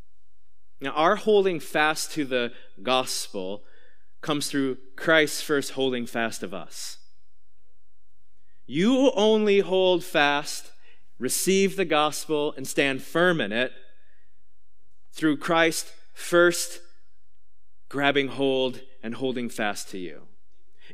Now, 0.81 0.91
our 0.91 1.17
holding 1.17 1.61
fast 1.61 2.13
to 2.13 2.25
the 2.25 2.53
gospel 2.83 3.65
comes 4.21 4.49
through 4.49 4.79
Christ's 4.97 5.43
first 5.43 5.73
holding 5.73 6.07
fast 6.07 6.43
of 6.43 6.53
us. 6.53 6.99
You 8.67 9.13
only 9.15 9.61
hold 9.61 10.03
fast, 10.03 10.73
receive 11.19 11.77
the 11.77 11.85
gospel, 11.85 12.53
and 12.57 12.67
stand 12.67 13.03
firm 13.03 13.41
in 13.41 13.53
it 13.53 13.73
through 15.13 15.39
Christ 15.39 15.93
first 16.13 16.81
grabbing 17.89 18.29
hold 18.29 18.81
and 19.03 19.15
holding 19.15 19.49
fast 19.49 19.89
to 19.91 19.99
you. 19.99 20.23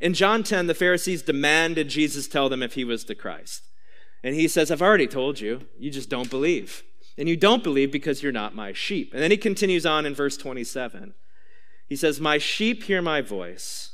In 0.02 0.14
John 0.14 0.42
10, 0.42 0.66
the 0.66 0.74
Pharisees 0.74 1.22
demanded 1.22 1.88
Jesus 1.88 2.26
tell 2.26 2.48
them 2.48 2.60
if 2.60 2.74
he 2.74 2.82
was 2.82 3.04
the 3.04 3.14
Christ. 3.14 3.62
And 4.24 4.34
he 4.34 4.48
says, 4.48 4.68
I've 4.68 4.82
already 4.82 5.06
told 5.06 5.38
you, 5.38 5.60
you 5.78 5.92
just 5.92 6.08
don't 6.08 6.28
believe. 6.28 6.82
And 7.16 7.28
you 7.28 7.36
don't 7.36 7.62
believe 7.62 7.92
because 7.92 8.20
you're 8.20 8.32
not 8.32 8.52
my 8.52 8.72
sheep. 8.72 9.14
And 9.14 9.22
then 9.22 9.30
he 9.30 9.36
continues 9.36 9.86
on 9.86 10.04
in 10.04 10.12
verse 10.12 10.36
27. 10.36 11.14
He 11.86 11.94
says, 11.94 12.20
My 12.20 12.38
sheep 12.38 12.82
hear 12.82 13.00
my 13.00 13.20
voice, 13.20 13.92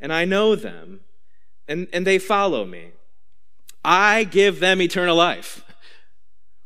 and 0.00 0.10
I 0.10 0.24
know 0.24 0.54
them, 0.54 1.00
and, 1.68 1.86
and 1.92 2.06
they 2.06 2.18
follow 2.18 2.64
me. 2.64 2.92
I 3.84 4.24
give 4.24 4.58
them 4.60 4.80
eternal 4.80 5.16
life. 5.16 5.62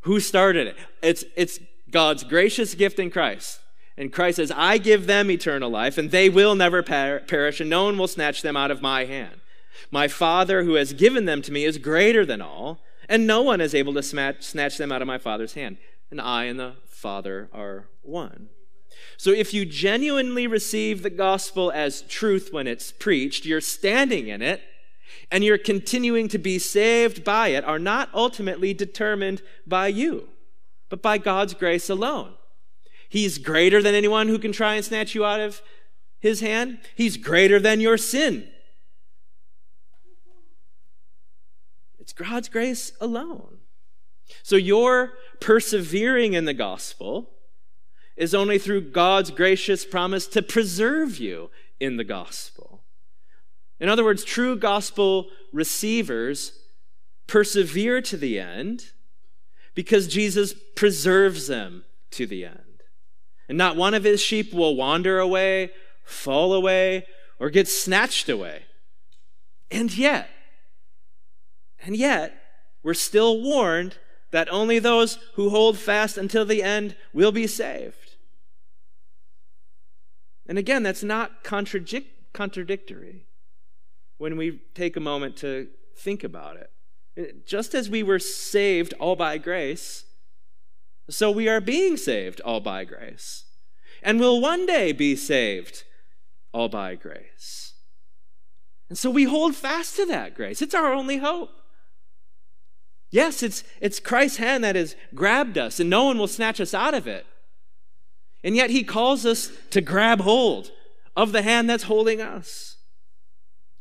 Who 0.03 0.21
started 0.21 0.69
it? 0.69 0.77
It's, 1.03 1.25
it's 1.35 1.59
God's 1.91 2.23
gracious 2.23 2.75
gift 2.77 3.01
in 3.01 3.11
Christ. 3.11 3.59
And 3.97 4.13
Christ 4.13 4.37
says, 4.37 4.53
I 4.55 4.79
give 4.79 5.07
them 5.07 5.31
eternal 5.31 5.71
life, 5.71 5.99
and 5.99 6.11
they 6.11 6.29
will 6.29 6.55
never 6.55 6.83
per- 6.83 7.21
perish, 7.21 7.61
and 7.61 7.69
no 7.69 7.85
one 7.85 7.99
will 7.99 8.09
snatch 8.09 8.43
them 8.43 8.57
out 8.57 8.71
of 8.71 8.81
my 8.81 9.05
hand. 9.05 9.41
My 9.91 10.09
Father 10.09 10.65
who 10.65 10.75
has 10.75 10.93
given 10.93 11.25
them 11.25 11.43
to 11.43 11.53
me 11.53 11.65
is 11.65 11.79
greater 11.79 12.25
than 12.25 12.41
all 12.41 12.81
and 13.11 13.27
no 13.27 13.43
one 13.43 13.61
is 13.61 13.75
able 13.75 13.93
to 13.95 14.03
snatch 14.05 14.79
them 14.79 14.93
out 14.93 15.03
of 15.03 15.09
my 15.09 15.19
Father's 15.19 15.55
hand. 15.55 15.79
And 16.13 16.21
I 16.21 16.45
and 16.45 16.59
the 16.59 16.77
Father 16.87 17.51
are 17.53 17.89
one. 18.03 18.51
So 19.17 19.33
if 19.33 19.53
you 19.53 19.67
genuinely 19.67 20.47
receive 20.47 21.03
the 21.03 21.11
gospel 21.11 21.73
as 21.73 22.03
truth 22.03 22.51
when 22.53 22.69
it's 22.69 22.93
preached, 22.93 23.45
you're 23.45 23.61
standing 23.61 24.29
in 24.29 24.43
it, 24.43 24.63
and 25.33 25.43
you're 25.43 25.59
continuing 25.59 26.29
to 26.29 26.39
be 26.39 26.59
saved 26.59 27.25
by 27.25 27.49
it, 27.49 27.65
are 27.65 27.81
not 27.81 28.11
ultimately 28.15 28.73
determined 28.73 29.43
by 29.67 29.89
you, 29.89 30.29
but 30.89 31.03
by 31.03 31.19
God's 31.19 31.55
grace 31.55 31.91
alone. 31.91 32.35
He's 33.11 33.39
greater 33.39 33.83
than 33.83 33.95
anyone 33.95 34.29
who 34.29 34.39
can 34.39 34.53
try 34.53 34.77
and 34.77 34.85
snatch 34.85 35.17
you 35.17 35.25
out 35.25 35.41
of 35.41 35.61
his 36.21 36.41
hand. 36.41 36.79
He's 36.95 37.17
greater 37.17 37.59
than 37.59 37.81
your 37.81 37.99
sin. 37.99 38.49
It's 41.99 42.13
God's 42.13 42.49
grace 42.49 42.93
alone. 43.01 43.59
So 44.45 44.55
your 44.55 45.15
persevering 45.41 46.35
in 46.35 46.45
the 46.45 46.55
gospel 46.55 47.31
is 48.17 48.33
only 48.33 48.59
through 48.59 48.93
God's 48.93 49.33
gracious 49.33 49.85
promise 49.85 50.29
to 50.29 50.41
preserve 50.41 51.19
you 51.19 51.51
in 51.81 51.97
the 51.97 52.05
gospel. 52.05 52.85
In 53.81 53.89
other 53.89 54.05
words, 54.05 54.23
true 54.23 54.57
gospel 54.57 55.31
receivers 55.53 56.53
persevere 57.27 58.01
to 58.03 58.17
the 58.17 58.39
end 58.39 58.93
because 59.75 60.07
Jesus 60.07 60.55
preserves 60.77 61.49
them 61.49 61.85
to 62.13 62.25
the 62.25 62.45
end. 62.45 62.70
And 63.51 63.59
not 63.59 63.75
one 63.75 63.95
of 63.95 64.05
his 64.05 64.21
sheep 64.21 64.55
will 64.55 64.77
wander 64.77 65.19
away, 65.19 65.73
fall 66.05 66.55
away, 66.55 67.05
or 67.41 67.51
get 67.51 67.67
snatched 67.67 68.29
away. 68.29 68.63
And 69.73 69.93
yet, 69.93 70.31
and 71.83 71.97
yet, 71.97 72.33
we're 72.85 72.95
still 72.95 73.43
warned 73.43 73.99
that 74.31 74.49
only 74.53 74.79
those 74.79 75.19
who 75.35 75.51
hold 75.51 75.79
fast 75.79 76.17
until 76.17 76.45
the 76.45 76.63
end 76.63 76.95
will 77.13 77.33
be 77.33 77.49
saved. 77.49 78.15
And 80.47 80.57
again, 80.57 80.85
that's 80.85 81.03
not 81.03 81.43
contradic- 81.43 82.07
contradictory 82.33 83.27
when 84.19 84.37
we 84.37 84.61
take 84.77 84.97
a 84.97 85.01
moment 85.01 85.37
to 85.39 85.67
think 85.97 86.23
about 86.23 86.57
it. 86.57 87.45
Just 87.47 87.75
as 87.75 87.91
we 87.91 88.05
were 88.05 88.21
saved 88.21 88.95
all 89.01 89.17
by 89.17 89.39
grace, 89.39 90.05
so 91.13 91.31
we 91.31 91.49
are 91.49 91.61
being 91.61 91.97
saved 91.97 92.41
all 92.41 92.61
by 92.61 92.85
grace. 92.85 93.45
And 94.03 94.19
will 94.19 94.41
one 94.41 94.67
day 94.67 94.93
be 94.93 95.17
saved 95.17 95.85
all 96.53 96.69
by 96.69 96.95
grace. 96.95 97.75
And 98.89 98.99
so 98.99 99.11
we 99.11 99.25
hold 99.25 99.55
fast 99.55 99.97
to 99.97 100.07
that 100.07 100.35
grace. 100.35 100.61
It's 100.61 100.75
our 100.75 100.93
only 100.93 101.19
hope. 101.19 101.51
Yes, 103.11 103.43
it's, 103.43 103.65
it's 103.81 104.01
Christ's 104.01 104.39
hand 104.39 104.63
that 104.65 104.77
has 104.77 104.95
grabbed 105.15 105.59
us, 105.59 105.81
and 105.81 105.91
no 105.91 106.05
one 106.05 106.19
will 106.19 106.29
snatch 106.29 106.61
us 106.61 106.75
out 106.75 106.95
of 106.95 107.07
it. 107.07 107.27
And 108.43 108.57
yet 108.57 108.71
he 108.71 108.85
calls 108.85 109.27
us 109.27 109.51
to 109.71 109.81
grab 109.81 110.21
hold 110.21 110.71
of 111.17 111.33
the 111.33 111.43
hand 111.43 111.69
that's 111.69 111.85
holding 111.85 112.21
us. 112.21 112.77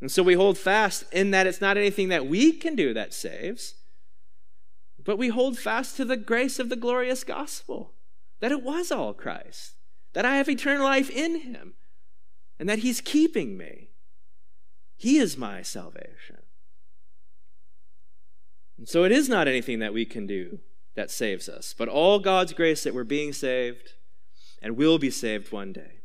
And 0.01 0.11
so 0.11 0.23
we 0.23 0.33
hold 0.33 0.57
fast 0.57 1.05
in 1.11 1.31
that 1.31 1.47
it's 1.47 1.61
not 1.61 1.77
anything 1.77 2.09
that 2.09 2.27
we 2.27 2.51
can 2.53 2.75
do 2.75 2.93
that 2.93 3.13
saves, 3.13 3.75
but 5.09 5.17
we 5.17 5.29
hold 5.29 5.57
fast 5.57 5.97
to 5.97 6.05
the 6.05 6.15
grace 6.15 6.59
of 6.59 6.69
the 6.69 6.75
glorious 6.75 7.23
gospel 7.23 7.95
that 8.41 8.51
it 8.51 8.61
was 8.61 8.91
all 8.91 9.11
Christ, 9.11 9.73
that 10.13 10.23
I 10.23 10.35
have 10.35 10.47
eternal 10.47 10.83
life 10.83 11.09
in 11.09 11.39
him, 11.39 11.73
and 12.59 12.69
that 12.69 12.77
he's 12.77 13.01
keeping 13.01 13.57
me. 13.57 13.89
He 14.97 15.17
is 15.17 15.35
my 15.35 15.63
salvation. 15.63 16.43
And 18.77 18.87
so 18.87 19.03
it 19.03 19.11
is 19.11 19.27
not 19.27 19.47
anything 19.47 19.79
that 19.79 19.95
we 19.95 20.05
can 20.05 20.27
do 20.27 20.59
that 20.93 21.09
saves 21.09 21.49
us, 21.49 21.73
but 21.75 21.89
all 21.89 22.19
God's 22.19 22.53
grace 22.53 22.83
that 22.83 22.93
we're 22.93 23.03
being 23.03 23.33
saved 23.33 23.93
and 24.61 24.77
will 24.77 24.99
be 24.99 25.09
saved 25.09 25.51
one 25.51 25.73
day. 25.73 26.01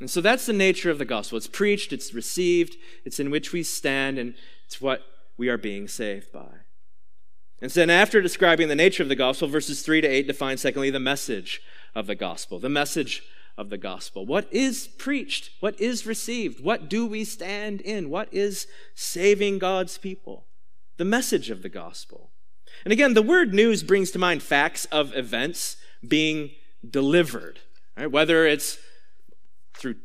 And 0.00 0.10
so 0.10 0.20
that's 0.20 0.44
the 0.44 0.52
nature 0.52 0.90
of 0.90 0.98
the 0.98 1.06
gospel. 1.06 1.38
It's 1.38 1.46
preached, 1.46 1.94
it's 1.94 2.12
received, 2.12 2.76
it's 3.06 3.18
in 3.18 3.30
which 3.30 3.54
we 3.54 3.62
stand, 3.62 4.18
and 4.18 4.34
it's 4.66 4.82
what 4.82 5.00
we 5.38 5.48
are 5.48 5.56
being 5.56 5.88
saved 5.88 6.30
by. 6.30 6.66
And 7.62 7.70
then, 7.70 7.90
after 7.90 8.22
describing 8.22 8.68
the 8.68 8.74
nature 8.74 9.02
of 9.02 9.08
the 9.08 9.16
gospel, 9.16 9.48
verses 9.48 9.82
3 9.82 10.00
to 10.00 10.08
8 10.08 10.26
define, 10.26 10.56
secondly, 10.56 10.90
the 10.90 10.98
message 10.98 11.60
of 11.94 12.06
the 12.06 12.14
gospel. 12.14 12.58
The 12.58 12.70
message 12.70 13.22
of 13.58 13.68
the 13.68 13.78
gospel? 13.78 14.24
What 14.24 14.48
is 14.50 14.88
preached? 14.88 15.50
What 15.60 15.78
is 15.78 16.06
received? 16.06 16.64
What 16.64 16.88
do 16.88 17.06
we 17.06 17.24
stand 17.24 17.82
in? 17.82 18.08
What 18.08 18.32
is 18.32 18.66
saving 18.94 19.58
God's 19.58 19.98
people? 19.98 20.46
The 20.96 21.04
message 21.04 21.50
of 21.50 21.62
the 21.62 21.68
gospel. 21.68 22.30
And 22.84 22.92
again, 22.92 23.14
the 23.14 23.22
word 23.22 23.52
news 23.52 23.82
brings 23.82 24.10
to 24.12 24.18
mind 24.18 24.42
facts 24.42 24.86
of 24.86 25.14
events 25.14 25.76
being 26.06 26.52
delivered, 26.88 27.60
right? 27.96 28.10
whether 28.10 28.46
it's 28.46 28.78
through 29.74 29.96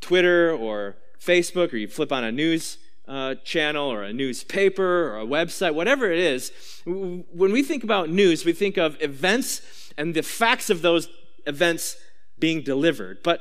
Twitter 0.00 0.52
or 0.52 0.96
Facebook, 1.20 1.72
or 1.72 1.76
you 1.76 1.86
flip 1.86 2.12
on 2.12 2.24
a 2.24 2.32
news 2.32 2.78
uh, 3.08 3.36
channel 3.36 3.90
or 3.90 4.02
a 4.02 4.12
newspaper 4.12 5.08
or 5.08 5.18
a 5.18 5.26
website, 5.26 5.74
whatever 5.74 6.10
it 6.10 6.18
is. 6.18 6.52
When 6.84 7.24
we 7.52 7.62
think 7.62 7.82
about 7.82 8.10
news, 8.10 8.44
we 8.44 8.52
think 8.52 8.76
of 8.76 9.00
events 9.00 9.92
and 9.96 10.14
the 10.14 10.22
facts 10.22 10.70
of 10.70 10.82
those 10.82 11.08
events 11.46 11.96
being 12.38 12.62
delivered. 12.62 13.22
But 13.22 13.40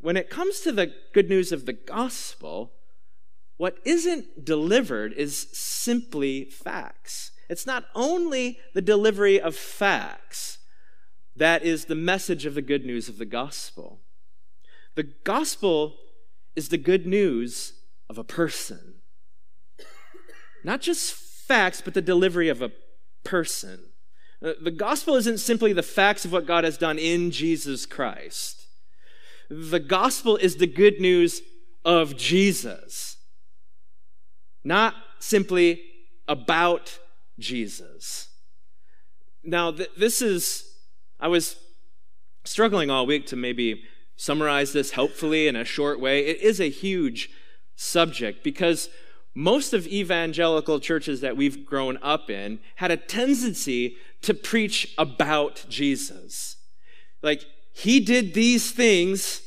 when 0.00 0.16
it 0.16 0.30
comes 0.30 0.60
to 0.60 0.72
the 0.72 0.92
good 1.12 1.28
news 1.28 1.52
of 1.52 1.66
the 1.66 1.72
gospel, 1.72 2.72
what 3.56 3.78
isn't 3.84 4.44
delivered 4.44 5.12
is 5.12 5.48
simply 5.52 6.44
facts. 6.44 7.32
It's 7.50 7.66
not 7.66 7.84
only 7.94 8.58
the 8.74 8.80
delivery 8.80 9.40
of 9.40 9.56
facts 9.56 10.58
that 11.36 11.62
is 11.62 11.86
the 11.86 11.94
message 11.94 12.44
of 12.46 12.54
the 12.54 12.62
good 12.62 12.84
news 12.84 13.08
of 13.08 13.18
the 13.18 13.24
gospel. 13.24 14.00
The 14.94 15.04
gospel 15.24 15.96
is 16.54 16.68
the 16.68 16.78
good 16.78 17.06
news 17.06 17.72
of 18.08 18.18
a 18.18 18.24
person. 18.24 18.99
Not 20.64 20.80
just 20.80 21.12
facts, 21.12 21.80
but 21.80 21.94
the 21.94 22.02
delivery 22.02 22.48
of 22.48 22.62
a 22.62 22.72
person. 23.24 23.80
Uh, 24.42 24.52
the 24.60 24.70
gospel 24.70 25.16
isn't 25.16 25.38
simply 25.38 25.72
the 25.72 25.82
facts 25.82 26.24
of 26.24 26.32
what 26.32 26.46
God 26.46 26.64
has 26.64 26.78
done 26.78 26.98
in 26.98 27.30
Jesus 27.30 27.86
Christ. 27.86 28.66
The 29.48 29.80
gospel 29.80 30.36
is 30.36 30.56
the 30.56 30.66
good 30.66 31.00
news 31.00 31.42
of 31.84 32.16
Jesus, 32.16 33.16
not 34.62 34.94
simply 35.18 35.82
about 36.28 36.98
Jesus. 37.38 38.28
Now, 39.42 39.72
th- 39.72 39.90
this 39.96 40.22
is, 40.22 40.64
I 41.18 41.28
was 41.28 41.56
struggling 42.44 42.90
all 42.90 43.06
week 43.06 43.26
to 43.26 43.36
maybe 43.36 43.82
summarize 44.16 44.72
this 44.72 44.92
helpfully 44.92 45.48
in 45.48 45.56
a 45.56 45.64
short 45.64 45.98
way. 45.98 46.26
It 46.26 46.40
is 46.40 46.60
a 46.60 46.70
huge 46.70 47.30
subject 47.74 48.44
because 48.44 48.88
most 49.34 49.72
of 49.72 49.86
evangelical 49.86 50.80
churches 50.80 51.20
that 51.20 51.36
we've 51.36 51.64
grown 51.64 51.98
up 52.02 52.28
in 52.30 52.58
had 52.76 52.90
a 52.90 52.96
tendency 52.96 53.96
to 54.22 54.34
preach 54.34 54.92
about 54.98 55.64
Jesus. 55.68 56.56
Like, 57.22 57.44
he 57.72 58.00
did 58.00 58.34
these 58.34 58.72
things 58.72 59.42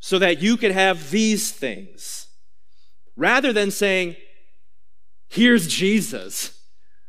so 0.00 0.18
that 0.18 0.40
you 0.40 0.56
could 0.56 0.72
have 0.72 1.10
these 1.10 1.52
things. 1.52 2.28
Rather 3.16 3.52
than 3.52 3.70
saying, 3.70 4.16
here's 5.28 5.66
Jesus, 5.66 6.60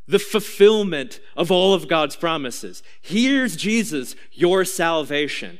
the 0.07 0.19
fulfillment 0.19 1.19
of 1.37 1.51
all 1.51 1.73
of 1.73 1.87
God's 1.87 2.15
promises. 2.15 2.83
Here's 3.01 3.55
Jesus, 3.55 4.15
your 4.33 4.65
salvation. 4.65 5.59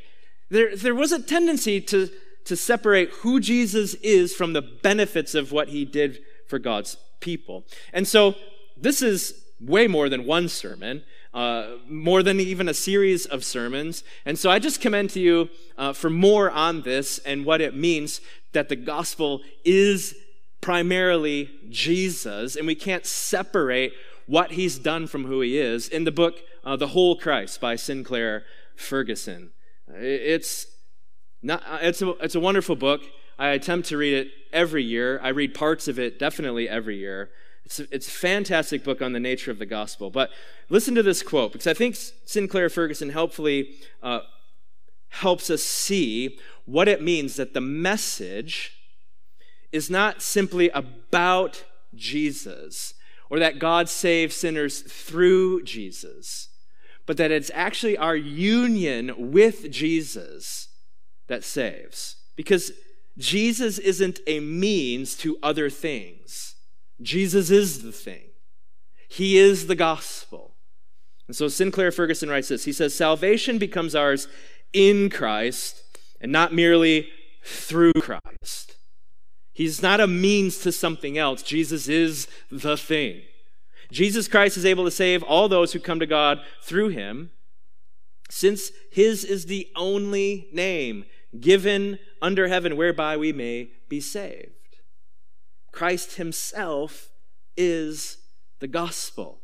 There, 0.50 0.76
there 0.76 0.94
was 0.94 1.12
a 1.12 1.22
tendency 1.22 1.80
to, 1.82 2.10
to 2.44 2.56
separate 2.56 3.10
who 3.10 3.38
Jesus 3.40 3.94
is 3.94 4.34
from 4.34 4.52
the 4.52 4.62
benefits 4.62 5.34
of 5.34 5.52
what 5.52 5.68
he 5.68 5.84
did 5.84 6.18
for 6.50 6.58
God's 6.58 6.98
people. 7.20 7.64
And 7.92 8.06
so 8.06 8.34
this 8.76 9.00
is 9.00 9.44
way 9.60 9.86
more 9.86 10.08
than 10.08 10.26
one 10.26 10.48
sermon, 10.48 11.02
uh, 11.32 11.76
more 11.88 12.22
than 12.22 12.40
even 12.40 12.68
a 12.68 12.74
series 12.74 13.24
of 13.26 13.44
sermons. 13.44 14.02
And 14.24 14.38
so 14.38 14.50
I 14.50 14.58
just 14.58 14.80
commend 14.80 15.10
to 15.10 15.20
you 15.20 15.48
uh, 15.78 15.92
for 15.92 16.10
more 16.10 16.50
on 16.50 16.82
this 16.82 17.18
and 17.18 17.46
what 17.46 17.60
it 17.60 17.74
means 17.74 18.20
that 18.52 18.68
the 18.68 18.76
gospel 18.76 19.40
is 19.64 20.14
primarily 20.60 21.48
Jesus, 21.70 22.56
and 22.56 22.66
we 22.66 22.74
can't 22.74 23.06
separate 23.06 23.92
what 24.26 24.52
he's 24.52 24.78
done 24.78 25.06
from 25.06 25.24
who 25.24 25.40
he 25.40 25.58
is 25.58 25.88
in 25.88 26.04
the 26.04 26.12
book 26.12 26.34
uh, 26.64 26.76
The 26.76 26.88
Whole 26.88 27.16
Christ 27.16 27.60
by 27.60 27.76
Sinclair 27.76 28.44
Ferguson. 28.76 29.50
It's 29.88 30.66
not, 31.42 31.62
it's 31.82 32.02
a, 32.02 32.10
it's 32.22 32.34
a 32.34 32.40
wonderful 32.40 32.76
book. 32.76 33.02
I 33.40 33.48
attempt 33.48 33.88
to 33.88 33.96
read 33.96 34.12
it 34.12 34.28
every 34.52 34.84
year. 34.84 35.18
I 35.22 35.30
read 35.30 35.54
parts 35.54 35.88
of 35.88 35.98
it 35.98 36.18
definitely 36.18 36.68
every 36.68 36.98
year. 36.98 37.30
It's 37.64 37.80
a, 37.80 37.86
it's 37.90 38.06
a 38.06 38.10
fantastic 38.10 38.84
book 38.84 39.00
on 39.00 39.14
the 39.14 39.18
nature 39.18 39.50
of 39.50 39.58
the 39.58 39.64
gospel. 39.64 40.10
But 40.10 40.28
listen 40.68 40.94
to 40.96 41.02
this 41.02 41.22
quote, 41.22 41.52
because 41.52 41.66
I 41.66 41.72
think 41.72 41.96
Sinclair 42.26 42.68
Ferguson 42.68 43.08
helpfully 43.08 43.76
uh, 44.02 44.20
helps 45.08 45.48
us 45.48 45.62
see 45.62 46.38
what 46.66 46.86
it 46.86 47.02
means 47.02 47.36
that 47.36 47.54
the 47.54 47.62
message 47.62 48.76
is 49.72 49.88
not 49.88 50.20
simply 50.20 50.68
about 50.70 51.64
Jesus 51.94 52.92
or 53.30 53.38
that 53.38 53.58
God 53.58 53.88
saves 53.88 54.36
sinners 54.36 54.80
through 54.82 55.62
Jesus, 55.62 56.50
but 57.06 57.16
that 57.16 57.30
it's 57.30 57.50
actually 57.54 57.96
our 57.96 58.16
union 58.16 59.32
with 59.32 59.70
Jesus 59.70 60.68
that 61.28 61.42
saves. 61.42 62.16
Because 62.36 62.72
Jesus 63.20 63.78
isn't 63.78 64.20
a 64.26 64.40
means 64.40 65.14
to 65.18 65.36
other 65.42 65.68
things. 65.68 66.54
Jesus 67.00 67.50
is 67.50 67.82
the 67.82 67.92
thing. 67.92 68.30
He 69.08 69.36
is 69.36 69.66
the 69.66 69.74
gospel. 69.74 70.56
And 71.26 71.36
so 71.36 71.46
Sinclair 71.48 71.92
Ferguson 71.92 72.30
writes 72.30 72.48
this 72.48 72.64
He 72.64 72.72
says, 72.72 72.94
Salvation 72.94 73.58
becomes 73.58 73.94
ours 73.94 74.26
in 74.72 75.10
Christ 75.10 75.82
and 76.20 76.32
not 76.32 76.54
merely 76.54 77.08
through 77.44 77.92
Christ. 77.92 78.76
He's 79.52 79.82
not 79.82 80.00
a 80.00 80.06
means 80.06 80.58
to 80.58 80.72
something 80.72 81.18
else. 81.18 81.42
Jesus 81.42 81.88
is 81.88 82.26
the 82.50 82.76
thing. 82.76 83.22
Jesus 83.92 84.28
Christ 84.28 84.56
is 84.56 84.64
able 84.64 84.84
to 84.84 84.90
save 84.90 85.22
all 85.22 85.48
those 85.48 85.72
who 85.72 85.80
come 85.80 86.00
to 86.00 86.06
God 86.06 86.40
through 86.62 86.88
him, 86.88 87.32
since 88.30 88.70
his 88.90 89.24
is 89.24 89.46
the 89.46 89.68
only 89.76 90.48
name 90.52 91.04
given 91.38 91.98
under 92.22 92.48
heaven 92.48 92.76
whereby 92.76 93.16
we 93.16 93.32
may 93.32 93.70
be 93.88 94.00
saved. 94.00 94.78
Christ 95.72 96.16
himself 96.16 97.10
is 97.56 98.18
the 98.60 98.68
gospel. 98.68 99.40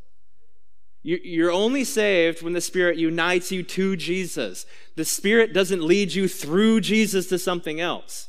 You're 1.03 1.53
only 1.53 1.85
saved 1.85 2.43
when 2.43 2.53
the 2.53 2.61
Spirit 2.61 2.97
unites 2.97 3.53
you 3.53 3.63
to 3.63 3.95
Jesus. 3.97 4.67
The 4.97 5.05
Spirit 5.05 5.53
doesn't 5.53 5.85
lead 5.85 6.15
you 6.15 6.27
through 6.27 6.81
Jesus 6.81 7.29
to 7.29 7.39
something 7.39 7.81
else. 7.81 8.29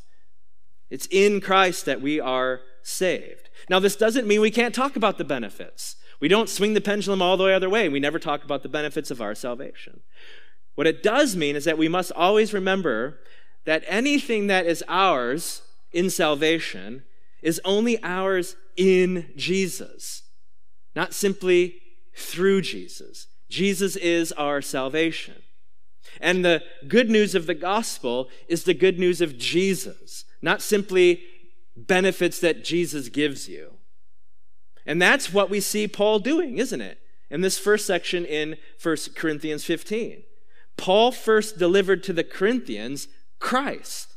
It's 0.92 1.08
in 1.10 1.42
Christ 1.42 1.86
that 1.86 2.02
we 2.02 2.20
are 2.20 2.62
saved. 2.84 3.50
Now, 3.68 3.80
this 3.80 3.96
doesn't 3.96 4.28
mean 4.28 4.42
we 4.42 4.52
can't 4.52 4.76
talk 4.76 4.96
about 4.96 5.18
the 5.18 5.24
benefits. 5.24 5.96
We 6.20 6.28
don't 6.28 6.50
swing 6.50 6.76
the 6.76 6.82
pendulum 6.82 7.22
all 7.22 7.36
the 7.36 7.46
way 7.46 7.54
other 7.56 7.70
way. 7.70 7.90
We 7.90 8.00
never 8.00 8.20
talk 8.20 8.44
about 8.44 8.62
the 8.62 8.70
benefits 8.70 9.10
of 9.10 9.22
our 9.22 9.34
salvation. 9.34 10.02
What 10.76 10.88
it 10.88 11.02
does 11.02 11.36
mean 11.36 11.56
is 11.56 11.66
that 11.66 11.78
we 11.80 11.88
must 11.88 12.12
always 12.12 12.54
remember 12.54 13.20
that 13.68 13.84
anything 13.86 14.48
that 14.48 14.66
is 14.66 14.82
ours 14.88 15.62
in 15.92 16.10
salvation 16.10 17.04
is 17.42 17.60
only 17.66 18.02
ours 18.02 18.56
in 18.78 19.30
Jesus, 19.36 20.24
not 20.96 21.14
simply 21.14 21.76
through 22.16 22.62
Jesus. 22.62 23.28
Jesus 23.50 23.98
is 23.98 24.32
our 24.32 24.62
salvation. 24.62 25.36
And 26.22 26.46
the 26.46 26.64
good 26.88 27.10
news 27.10 27.36
of 27.36 27.46
the 27.46 27.54
gospel 27.54 28.30
is 28.48 28.64
the 28.64 28.74
good 28.74 28.98
news 29.00 29.20
of 29.20 29.38
Jesus, 29.38 30.24
not 30.42 30.62
simply 30.62 31.24
benefits 31.76 32.40
that 32.40 32.64
Jesus 32.64 33.10
gives 33.10 33.50
you. 33.50 33.74
And 34.86 35.02
that's 35.02 35.34
what 35.34 35.50
we 35.50 35.60
see 35.60 35.90
Paul 35.90 36.20
doing, 36.20 36.58
isn't 36.58 36.82
it? 36.82 37.00
In 37.30 37.42
this 37.42 37.60
first 37.60 37.86
section 37.86 38.24
in 38.24 38.56
1 38.82 38.96
Corinthians 39.14 39.66
15. 39.66 40.24
Paul 40.78 41.12
first 41.12 41.58
delivered 41.58 42.02
to 42.04 42.14
the 42.14 42.24
Corinthians 42.24 43.10
Christ. 43.40 44.14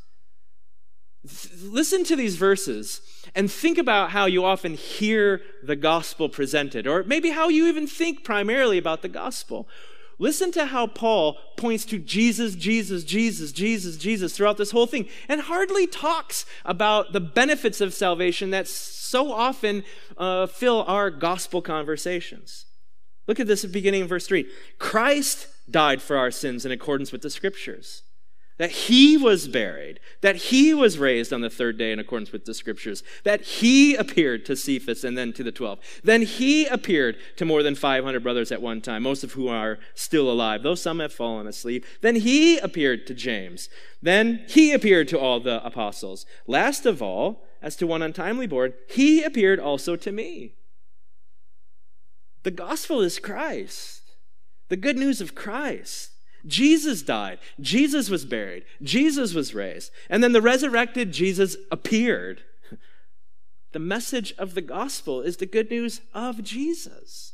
Listen 1.61 2.03
to 2.05 2.15
these 2.15 2.35
verses 2.35 3.01
and 3.35 3.51
think 3.51 3.77
about 3.77 4.09
how 4.09 4.25
you 4.25 4.43
often 4.43 4.73
hear 4.73 5.41
the 5.63 5.75
gospel 5.75 6.29
presented, 6.29 6.87
or 6.87 7.03
maybe 7.03 7.29
how 7.29 7.47
you 7.47 7.67
even 7.67 7.85
think 7.85 8.23
primarily 8.23 8.79
about 8.79 9.03
the 9.03 9.07
gospel. 9.07 9.67
Listen 10.17 10.51
to 10.51 10.65
how 10.67 10.87
Paul 10.87 11.37
points 11.57 11.85
to 11.85 11.99
Jesus, 11.99 12.55
Jesus, 12.55 13.03
Jesus, 13.03 13.51
Jesus, 13.51 13.97
Jesus 13.97 14.35
throughout 14.35 14.57
this 14.57 14.71
whole 14.71 14.85
thing 14.85 15.07
and 15.27 15.41
hardly 15.41 15.87
talks 15.87 16.45
about 16.65 17.13
the 17.13 17.19
benefits 17.19 17.81
of 17.81 17.93
salvation 17.93 18.49
that 18.51 18.67
so 18.67 19.31
often 19.31 19.83
uh, 20.17 20.47
fill 20.47 20.83
our 20.83 21.09
gospel 21.09 21.61
conversations. 21.61 22.65
Look 23.27 23.39
at 23.39 23.47
this 23.47 23.63
at 23.63 23.71
beginning 23.71 24.01
in 24.01 24.07
verse 24.07 24.27
3. 24.27 24.47
Christ 24.79 25.47
died 25.69 26.01
for 26.01 26.17
our 26.17 26.31
sins 26.31 26.65
in 26.65 26.71
accordance 26.71 27.11
with 27.11 27.21
the 27.21 27.29
scriptures 27.29 28.03
that 28.61 28.69
he 28.69 29.17
was 29.17 29.47
buried, 29.47 29.99
that 30.21 30.35
he 30.35 30.71
was 30.71 30.99
raised 30.99 31.33
on 31.33 31.41
the 31.41 31.49
third 31.49 31.79
day 31.79 31.91
in 31.91 31.97
accordance 31.97 32.31
with 32.31 32.45
the 32.45 32.53
scriptures, 32.53 33.01
that 33.23 33.41
he 33.41 33.95
appeared 33.95 34.45
to 34.45 34.55
Cephas 34.55 35.03
and 35.03 35.17
then 35.17 35.33
to 35.33 35.41
the 35.41 35.51
12. 35.51 35.79
Then 36.03 36.21
he 36.21 36.67
appeared 36.67 37.17
to 37.37 37.45
more 37.45 37.63
than 37.63 37.73
500 37.73 38.21
brothers 38.21 38.51
at 38.51 38.61
one 38.61 38.79
time, 38.79 39.01
most 39.01 39.23
of 39.23 39.31
whom 39.31 39.47
are 39.47 39.79
still 39.95 40.29
alive, 40.29 40.61
though 40.61 40.75
some 40.75 40.99
have 40.99 41.11
fallen 41.11 41.47
asleep. 41.47 41.87
Then 42.01 42.17
he 42.17 42.59
appeared 42.59 43.07
to 43.07 43.15
James. 43.15 43.67
Then 43.99 44.45
he 44.47 44.73
appeared 44.73 45.07
to 45.07 45.19
all 45.19 45.39
the 45.39 45.65
apostles. 45.65 46.27
Last 46.45 46.85
of 46.85 47.01
all, 47.01 47.47
as 47.63 47.75
to 47.77 47.87
one 47.87 48.03
untimely 48.03 48.45
born, 48.45 48.75
he 48.87 49.23
appeared 49.23 49.59
also 49.59 49.95
to 49.95 50.11
me. 50.11 50.53
The 52.43 52.51
gospel 52.51 53.01
is 53.01 53.17
Christ, 53.17 54.03
the 54.69 54.77
good 54.77 54.97
news 54.97 55.19
of 55.19 55.33
Christ. 55.33 56.10
Jesus 56.45 57.01
died. 57.01 57.39
Jesus 57.59 58.09
was 58.09 58.25
buried. 58.25 58.63
Jesus 58.81 59.33
was 59.33 59.53
raised. 59.53 59.91
And 60.09 60.23
then 60.23 60.31
the 60.31 60.41
resurrected 60.41 61.11
Jesus 61.11 61.55
appeared. 61.71 62.43
The 63.73 63.79
message 63.79 64.33
of 64.37 64.53
the 64.53 64.61
gospel 64.61 65.21
is 65.21 65.37
the 65.37 65.45
good 65.45 65.69
news 65.69 66.01
of 66.13 66.43
Jesus. 66.43 67.33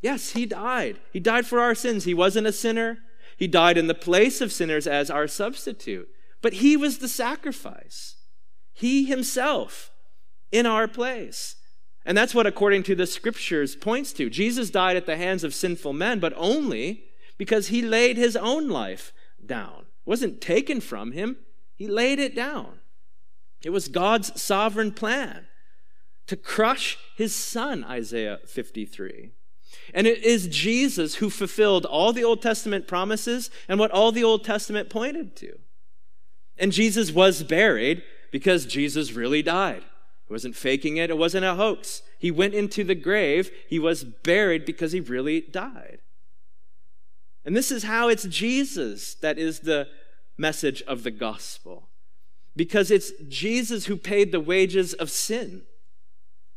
Yes, 0.00 0.30
he 0.30 0.46
died. 0.46 0.98
He 1.12 1.20
died 1.20 1.46
for 1.46 1.60
our 1.60 1.74
sins. 1.74 2.04
He 2.04 2.14
wasn't 2.14 2.48
a 2.48 2.52
sinner. 2.52 2.98
He 3.36 3.46
died 3.46 3.78
in 3.78 3.86
the 3.86 3.94
place 3.94 4.40
of 4.40 4.52
sinners 4.52 4.86
as 4.86 5.10
our 5.10 5.28
substitute. 5.28 6.08
But 6.40 6.54
he 6.54 6.76
was 6.76 6.98
the 6.98 7.08
sacrifice. 7.08 8.16
He 8.72 9.04
himself 9.04 9.92
in 10.50 10.66
our 10.66 10.88
place. 10.88 11.56
And 12.04 12.18
that's 12.18 12.34
what, 12.34 12.48
according 12.48 12.82
to 12.84 12.96
the 12.96 13.06
scriptures, 13.06 13.76
points 13.76 14.12
to. 14.14 14.28
Jesus 14.28 14.70
died 14.70 14.96
at 14.96 15.06
the 15.06 15.16
hands 15.16 15.44
of 15.44 15.54
sinful 15.54 15.92
men, 15.92 16.18
but 16.18 16.32
only 16.36 17.04
because 17.38 17.68
he 17.68 17.82
laid 17.82 18.16
his 18.16 18.36
own 18.36 18.68
life 18.68 19.12
down. 19.44 19.80
It 19.80 20.10
wasn't 20.10 20.40
taken 20.40 20.80
from 20.80 21.12
him, 21.12 21.36
he 21.74 21.86
laid 21.86 22.18
it 22.18 22.34
down. 22.34 22.80
It 23.64 23.70
was 23.70 23.88
God's 23.88 24.40
sovereign 24.40 24.92
plan 24.92 25.46
to 26.26 26.36
crush 26.36 26.98
his 27.16 27.34
son, 27.34 27.84
Isaiah 27.84 28.38
53. 28.46 29.32
And 29.94 30.06
it 30.06 30.22
is 30.22 30.46
Jesus 30.48 31.16
who 31.16 31.30
fulfilled 31.30 31.84
all 31.86 32.12
the 32.12 32.24
Old 32.24 32.42
Testament 32.42 32.86
promises 32.86 33.50
and 33.68 33.78
what 33.78 33.90
all 33.90 34.12
the 34.12 34.24
Old 34.24 34.44
Testament 34.44 34.90
pointed 34.90 35.36
to. 35.36 35.58
And 36.58 36.72
Jesus 36.72 37.12
was 37.12 37.42
buried 37.42 38.02
because 38.30 38.66
Jesus 38.66 39.12
really 39.12 39.42
died. 39.42 39.82
He 40.26 40.32
wasn't 40.32 40.56
faking 40.56 40.96
it, 40.96 41.10
it 41.10 41.18
wasn't 41.18 41.44
a 41.44 41.54
hoax. 41.54 42.02
He 42.18 42.30
went 42.30 42.54
into 42.54 42.84
the 42.84 42.94
grave, 42.94 43.50
he 43.68 43.78
was 43.78 44.04
buried 44.04 44.64
because 44.64 44.92
he 44.92 45.00
really 45.00 45.40
died. 45.40 45.98
And 47.44 47.56
this 47.56 47.70
is 47.70 47.84
how 47.84 48.08
it's 48.08 48.24
Jesus 48.24 49.14
that 49.16 49.38
is 49.38 49.60
the 49.60 49.88
message 50.38 50.82
of 50.82 51.02
the 51.02 51.10
gospel. 51.10 51.88
Because 52.54 52.90
it's 52.90 53.12
Jesus 53.28 53.86
who 53.86 53.96
paid 53.96 54.30
the 54.30 54.40
wages 54.40 54.92
of 54.94 55.10
sin. 55.10 55.62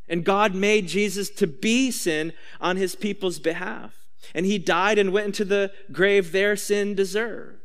And 0.08 0.24
God 0.24 0.54
made 0.54 0.88
Jesus 0.88 1.30
to 1.32 1.48
be 1.48 1.90
sin 1.90 2.34
on 2.62 2.78
his 2.78 2.96
people's 2.96 3.40
behalf. 3.40 3.96
And 4.34 4.46
he 4.46 4.58
died 4.58 4.98
and 4.98 5.12
went 5.12 5.28
into 5.28 5.46
the 5.46 5.72
grave 5.92 6.32
their 6.32 6.56
sin 6.56 6.96
deserved. 6.96 7.62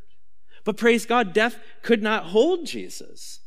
But 0.65 0.77
praise 0.77 1.07
God, 1.07 1.33
death 1.33 1.59
could 1.83 2.03
not 2.03 2.27
hold 2.27 2.67
Jesus. 2.67 3.41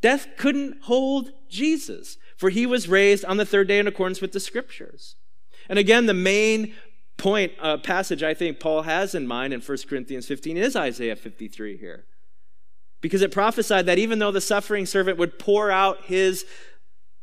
Death 0.00 0.28
couldn't 0.36 0.82
hold 0.82 1.30
Jesus, 1.48 2.18
for 2.36 2.50
he 2.50 2.66
was 2.66 2.88
raised 2.88 3.24
on 3.24 3.36
the 3.36 3.46
third 3.46 3.68
day 3.68 3.78
in 3.78 3.86
accordance 3.86 4.20
with 4.20 4.32
the 4.32 4.40
scriptures. 4.40 5.16
And 5.68 5.78
again, 5.78 6.06
the 6.06 6.14
main 6.14 6.74
point, 7.18 7.52
uh, 7.60 7.76
passage 7.76 8.22
I 8.22 8.32
think 8.32 8.58
Paul 8.58 8.82
has 8.82 9.14
in 9.14 9.26
mind 9.26 9.52
in 9.52 9.60
1 9.60 9.78
Corinthians 9.88 10.26
15 10.26 10.56
is 10.56 10.74
Isaiah 10.74 11.16
53 11.16 11.76
here. 11.76 12.06
Because 13.00 13.22
it 13.22 13.30
prophesied 13.30 13.86
that 13.86 13.98
even 13.98 14.18
though 14.18 14.32
the 14.32 14.40
suffering 14.40 14.86
servant 14.86 15.18
would 15.18 15.38
pour 15.38 15.70
out 15.70 16.04
his 16.04 16.46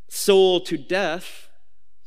soul 0.08 0.60
to 0.62 0.77
death, 0.77 1.49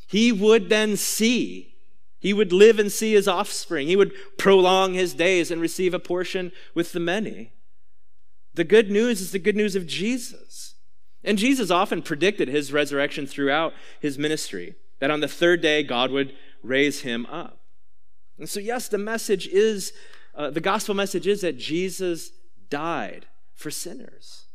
he 0.07 0.31
would 0.31 0.69
then 0.69 0.97
see. 0.97 1.75
He 2.21 2.33
would 2.33 2.53
live 2.53 2.79
and 2.79 2.91
see 2.91 3.13
his 3.13 3.29
offspring. 3.29 3.89
He 3.89 3.97
would 3.97 4.13
prolong 4.39 4.95
his 4.95 5.15
days 5.15 5.51
and 5.51 5.61
receive 5.61 5.95
a 5.95 5.99
portion 5.99 6.53
with 6.75 6.93
the 6.93 7.01
many. 7.01 7.53
The 8.55 8.65
good 8.65 8.91
news 8.91 9.21
is 9.21 9.33
the 9.33 9.39
good 9.39 9.57
news 9.57 9.77
of 9.77 9.87
Jesus. 9.87 10.75
And 11.23 11.39
Jesus 11.39 11.71
often 11.71 12.03
predicted 12.03 12.49
his 12.49 12.73
resurrection 12.73 13.27
throughout 13.27 13.73
his 14.01 14.19
ministry, 14.19 14.77
that 14.99 15.11
on 15.11 15.21
the 15.21 15.29
third 15.29 15.61
day 15.61 15.83
God 15.83 16.11
would 16.11 16.35
raise 16.63 17.01
him 17.01 17.27
up. 17.27 17.58
And 18.39 18.49
so, 18.49 18.61
yes, 18.61 18.89
the 18.89 18.99
message 18.99 19.49
is, 19.49 19.93
uh, 20.35 20.51
the 20.51 20.61
gospel 20.61 20.95
message 20.95 21.27
is 21.27 21.41
that 21.41 21.59
Jesus 21.59 22.31
died 22.71 23.27
for 23.55 23.71
sinners. 23.71 24.47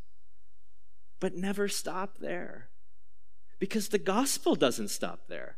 But 1.20 1.36
never 1.36 1.68
stop 1.68 2.20
there. 2.20 2.70
Because 3.60 3.90
the 3.90 4.00
gospel 4.00 4.56
doesn't 4.56 4.90
stop 4.90 5.28
there. 5.28 5.58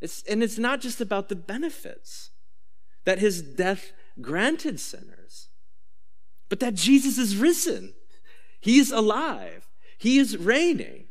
It's, 0.00 0.22
and 0.24 0.42
it's 0.42 0.58
not 0.58 0.80
just 0.80 1.00
about 1.00 1.28
the 1.28 1.36
benefits 1.36 2.30
that 3.04 3.18
his 3.18 3.42
death 3.42 3.92
granted 4.20 4.80
sinners, 4.80 5.48
but 6.48 6.60
that 6.60 6.74
Jesus 6.74 7.18
is 7.18 7.36
risen. 7.36 7.94
He's 8.60 8.90
alive. 8.90 9.68
He 9.98 10.18
is 10.18 10.36
reigning. 10.36 11.06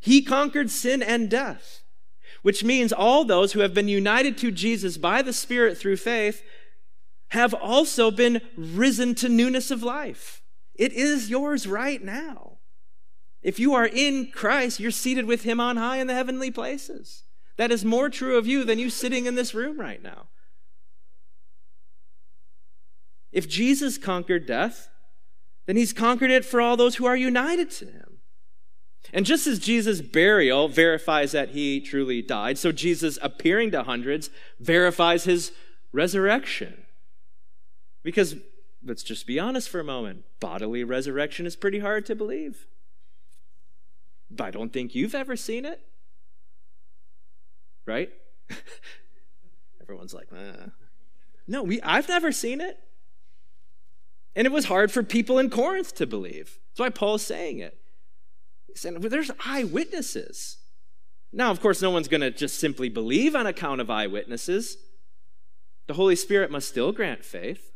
He 0.00 0.22
conquered 0.22 0.70
sin 0.70 1.02
and 1.02 1.30
death 1.30 1.81
which 2.42 2.62
means 2.62 2.92
all 2.92 3.24
those 3.24 3.52
who 3.52 3.60
have 3.60 3.72
been 3.72 3.88
united 3.88 4.36
to 4.38 4.50
Jesus 4.50 4.98
by 4.98 5.22
the 5.22 5.32
Spirit 5.32 5.78
through 5.78 5.96
faith 5.96 6.42
have 7.28 7.54
also 7.54 8.10
been 8.10 8.42
risen 8.56 9.14
to 9.14 9.28
newness 9.28 9.70
of 9.70 9.82
life. 9.82 10.42
It 10.74 10.92
is 10.92 11.30
yours 11.30 11.66
right 11.66 12.02
now. 12.02 12.58
If 13.42 13.58
you 13.58 13.74
are 13.74 13.86
in 13.86 14.30
Christ, 14.30 14.80
you're 14.80 14.90
seated 14.90 15.24
with 15.24 15.42
Him 15.42 15.60
on 15.60 15.76
high 15.76 15.96
in 15.96 16.06
the 16.06 16.14
heavenly 16.14 16.50
places. 16.50 17.24
That 17.56 17.72
is 17.72 17.84
more 17.84 18.08
true 18.08 18.36
of 18.36 18.46
you 18.46 18.64
than 18.64 18.78
you 18.78 18.90
sitting 18.90 19.26
in 19.26 19.34
this 19.34 19.54
room 19.54 19.80
right 19.80 20.02
now. 20.02 20.28
If 23.30 23.48
Jesus 23.48 23.98
conquered 23.98 24.46
death, 24.46 24.88
then 25.66 25.76
He's 25.76 25.92
conquered 25.92 26.30
it 26.30 26.44
for 26.44 26.60
all 26.60 26.76
those 26.76 26.96
who 26.96 27.06
are 27.06 27.16
united 27.16 27.70
to 27.72 27.86
Him. 27.86 28.11
And 29.12 29.26
just 29.26 29.46
as 29.46 29.58
Jesus' 29.58 30.00
burial 30.00 30.68
verifies 30.68 31.32
that 31.32 31.50
he 31.50 31.80
truly 31.80 32.22
died, 32.22 32.58
so 32.58 32.72
Jesus 32.72 33.18
appearing 33.20 33.70
to 33.72 33.82
hundreds 33.82 34.30
verifies 34.60 35.24
his 35.24 35.52
resurrection. 35.92 36.84
Because 38.02 38.36
let's 38.84 39.02
just 39.02 39.26
be 39.26 39.38
honest 39.38 39.68
for 39.68 39.80
a 39.80 39.84
moment 39.84 40.24
bodily 40.40 40.82
resurrection 40.82 41.46
is 41.46 41.56
pretty 41.56 41.78
hard 41.78 42.04
to 42.06 42.14
believe. 42.14 42.66
But 44.30 44.44
I 44.44 44.50
don't 44.50 44.72
think 44.72 44.94
you've 44.94 45.14
ever 45.14 45.36
seen 45.36 45.64
it. 45.64 45.80
Right? 47.86 48.10
Everyone's 49.82 50.14
like, 50.14 50.28
ah. 50.34 50.70
no, 51.46 51.62
we, 51.62 51.80
I've 51.82 52.08
never 52.08 52.32
seen 52.32 52.60
it. 52.60 52.78
And 54.34 54.46
it 54.46 54.52
was 54.52 54.64
hard 54.64 54.90
for 54.90 55.02
people 55.02 55.38
in 55.38 55.50
Corinth 55.50 55.94
to 55.96 56.06
believe. 56.06 56.58
That's 56.70 56.80
why 56.80 56.88
Paul's 56.88 57.24
saying 57.24 57.58
it. 57.58 57.78
And 58.84 59.02
there's 59.02 59.30
eyewitnesses. 59.44 60.58
Now, 61.32 61.50
of 61.50 61.60
course, 61.60 61.80
no 61.80 61.90
one's 61.90 62.08
going 62.08 62.20
to 62.20 62.30
just 62.30 62.58
simply 62.58 62.88
believe 62.88 63.34
on 63.34 63.46
account 63.46 63.80
of 63.80 63.90
eyewitnesses. 63.90 64.76
The 65.86 65.94
Holy 65.94 66.16
Spirit 66.16 66.50
must 66.50 66.68
still 66.68 66.92
grant 66.92 67.24
faith. 67.24 67.72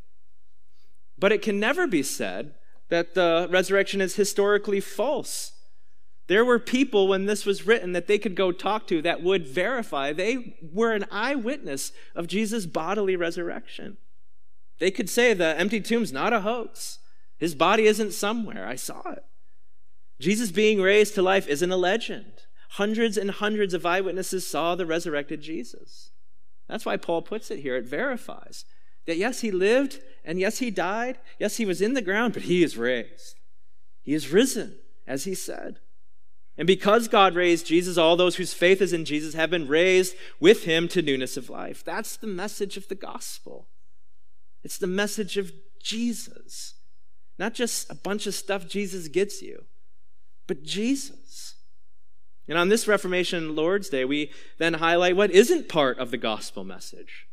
But 1.19 1.33
it 1.33 1.43
can 1.43 1.59
never 1.59 1.87
be 1.87 2.03
said 2.03 2.55
that 2.89 3.15
the 3.15 3.49
resurrection 3.51 4.01
is 4.01 4.17
historically 4.17 4.81
false. 4.81 5.53
There 6.29 6.45
were 6.45 6.59
people 6.59 7.09
when 7.09 7.27
this 7.27 7.47
was 7.47 7.67
written 7.67 7.93
that 7.93 8.07
they 8.07 8.19
could 8.19 8.35
go 8.35 8.53
talk 8.53 8.87
to 8.89 9.01
that 9.03 9.23
would 9.23 9.47
verify 9.47 10.13
they 10.13 10.57
were 10.61 10.93
an 10.93 11.07
eyewitness 11.11 11.93
of 12.15 12.27
Jesus' 12.27 12.67
bodily 12.67 13.17
resurrection. 13.17 13.97
They 14.79 14.91
could 14.91 15.09
say 15.09 15.33
the 15.33 15.59
empty 15.59 15.81
tomb's 15.81 16.13
not 16.13 16.33
a 16.33 16.41
hoax. 16.41 16.99
His 17.39 17.55
body 17.55 17.87
isn't 17.87 18.13
somewhere. 18.13 18.67
I 18.67 18.75
saw 18.77 19.03
it. 19.11 19.25
Jesus 20.19 20.51
being 20.51 20.81
raised 20.81 21.15
to 21.15 21.23
life 21.23 21.47
isn't 21.47 21.71
a 21.71 21.77
legend. 21.77 22.45
Hundreds 22.71 23.17
and 23.17 23.31
hundreds 23.31 23.75
of 23.75 23.87
eyewitnesses 23.87 24.47
saw 24.47 24.75
the 24.75 24.87
resurrected 24.87 25.41
Jesus. 25.41 26.11
That's 26.69 26.87
why 26.87 26.97
Paul 26.97 27.23
puts 27.23 27.51
it 27.51 27.61
here. 27.61 27.77
It 27.77 27.87
verifies 27.87 28.65
that 29.07 29.19
yes, 29.19 29.41
he 29.41 29.51
lived 29.51 30.01
and 30.25 30.41
yes, 30.41 30.59
he 30.59 30.71
died. 30.71 31.19
Yes, 31.39 31.57
he 31.57 31.65
was 31.65 31.81
in 31.81 31.95
the 31.95 32.03
ground, 32.03 32.35
but 32.35 32.43
he 32.43 32.63
is 32.63 32.77
raised. 32.77 33.41
He 34.03 34.15
is 34.15 34.33
risen, 34.33 34.79
as 35.07 35.25
he 35.25 35.35
said. 35.35 35.79
And 36.59 36.67
because 36.67 37.07
God 37.07 37.35
raised 37.35 37.67
Jesus, 37.67 37.99
all 37.99 38.17
those 38.17 38.37
whose 38.37 38.55
faith 38.55 38.81
is 38.81 38.93
in 38.93 39.05
Jesus 39.05 39.35
have 39.35 39.51
been 39.51 39.69
raised 39.69 40.17
with 40.41 40.65
him 40.65 40.89
to 40.89 41.03
newness 41.03 41.37
of 41.37 41.51
life. 41.51 41.85
That's 41.85 42.17
the 42.17 42.27
message 42.27 42.77
of 42.77 42.89
the 42.89 42.95
gospel. 42.95 43.69
It's 44.65 44.79
the 44.79 44.87
message 44.87 45.37
of 45.37 45.53
Jesus, 45.83 46.75
not 47.39 47.53
just 47.53 47.91
a 47.91 47.95
bunch 47.95 48.27
of 48.27 48.35
stuff 48.35 48.67
Jesus 48.67 49.09
gets 49.09 49.43
you 49.43 49.67
but 50.47 50.63
Jesus. 50.63 51.55
And 52.49 52.57
on 52.57 52.69
this 52.69 52.87
Reformation 52.87 53.57
Lord's 53.57 53.89
Day, 53.89 54.05
we 54.05 54.31
then 54.59 54.75
highlight 54.75 55.17
what 55.17 55.31
isn't 55.31 55.69
part 55.69 55.99
of 55.99 56.11
the 56.11 56.17
gospel 56.17 56.65
message. 56.65 57.27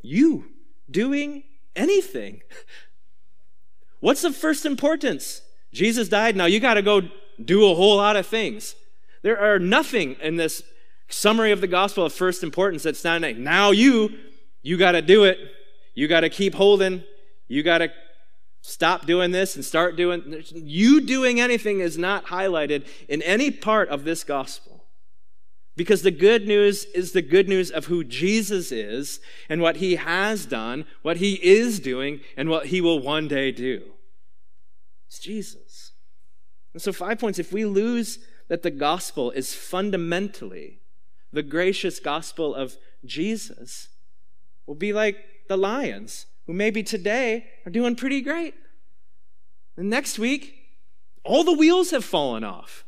You 0.00 0.46
doing 0.90 1.44
anything. 1.76 2.42
What's 4.00 4.24
of 4.24 4.36
first 4.36 4.66
importance? 4.66 5.42
Jesus 5.72 6.08
died. 6.08 6.36
Now 6.36 6.46
you 6.46 6.60
got 6.60 6.74
to 6.74 6.82
go 6.82 7.02
do 7.42 7.70
a 7.70 7.74
whole 7.74 7.96
lot 7.96 8.16
of 8.16 8.26
things. 8.26 8.74
There 9.22 9.38
are 9.38 9.58
nothing 9.58 10.16
in 10.20 10.36
this 10.36 10.62
summary 11.08 11.52
of 11.52 11.60
the 11.60 11.66
gospel 11.66 12.04
of 12.04 12.12
first 12.12 12.42
importance 12.42 12.82
that's 12.82 13.04
not 13.04 13.22
now 13.36 13.70
you 13.70 14.10
you 14.62 14.78
got 14.78 14.92
to 14.92 15.02
do 15.02 15.24
it. 15.24 15.38
You 15.94 16.08
got 16.08 16.20
to 16.20 16.30
keep 16.30 16.54
holding. 16.54 17.04
You 17.48 17.62
got 17.62 17.78
to 17.78 17.92
stop 18.66 19.04
doing 19.04 19.30
this 19.30 19.56
and 19.56 19.62
start 19.62 19.94
doing 19.94 20.42
you 20.54 21.02
doing 21.02 21.38
anything 21.38 21.80
is 21.80 21.98
not 21.98 22.24
highlighted 22.28 22.86
in 23.08 23.20
any 23.20 23.50
part 23.50 23.90
of 23.90 24.04
this 24.04 24.24
gospel 24.24 24.86
because 25.76 26.00
the 26.00 26.10
good 26.10 26.46
news 26.48 26.86
is 26.86 27.12
the 27.12 27.20
good 27.20 27.46
news 27.46 27.70
of 27.70 27.86
who 27.86 28.02
Jesus 28.02 28.72
is 28.72 29.20
and 29.50 29.60
what 29.60 29.76
he 29.76 29.96
has 29.96 30.46
done, 30.46 30.86
what 31.02 31.18
he 31.18 31.34
is 31.46 31.78
doing, 31.78 32.20
and 32.38 32.48
what 32.48 32.66
he 32.66 32.80
will 32.80 33.00
one 33.00 33.28
day 33.28 33.52
do. 33.52 33.82
It's 35.08 35.18
Jesus. 35.18 35.92
And 36.72 36.80
so, 36.80 36.90
five 36.90 37.18
points. 37.18 37.38
If 37.38 37.52
we 37.52 37.66
lose 37.66 38.18
that 38.48 38.62
the 38.62 38.70
gospel 38.70 39.30
is 39.30 39.52
fundamentally 39.52 40.80
the 41.34 41.42
gracious 41.42 42.00
gospel 42.00 42.54
of 42.54 42.78
Jesus, 43.04 43.88
we'll 44.66 44.74
be 44.74 44.94
like 44.94 45.18
the 45.48 45.58
lions 45.58 46.24
who 46.46 46.52
maybe 46.52 46.82
today 46.82 47.46
are 47.66 47.70
doing 47.70 47.96
pretty 47.96 48.20
great. 48.20 48.54
And 49.76 49.90
next 49.90 50.18
week, 50.18 50.54
all 51.24 51.42
the 51.42 51.56
wheels 51.56 51.90
have 51.90 52.04
fallen 52.04 52.44
off 52.44 52.84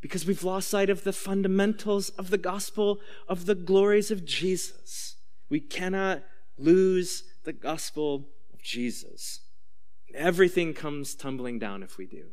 because 0.00 0.26
we've 0.26 0.44
lost 0.44 0.68
sight 0.68 0.90
of 0.90 1.04
the 1.04 1.12
fundamentals 1.12 2.10
of 2.10 2.30
the 2.30 2.38
gospel 2.38 3.00
of 3.28 3.46
the 3.46 3.54
glories 3.54 4.10
of 4.10 4.24
Jesus. 4.24 5.16
We 5.48 5.60
cannot 5.60 6.22
lose 6.58 7.24
the 7.44 7.52
gospel 7.52 8.28
of 8.52 8.62
Jesus. 8.62 9.40
Everything 10.14 10.72
comes 10.74 11.14
tumbling 11.14 11.58
down 11.58 11.82
if 11.82 11.98
we 11.98 12.06
do. 12.06 12.26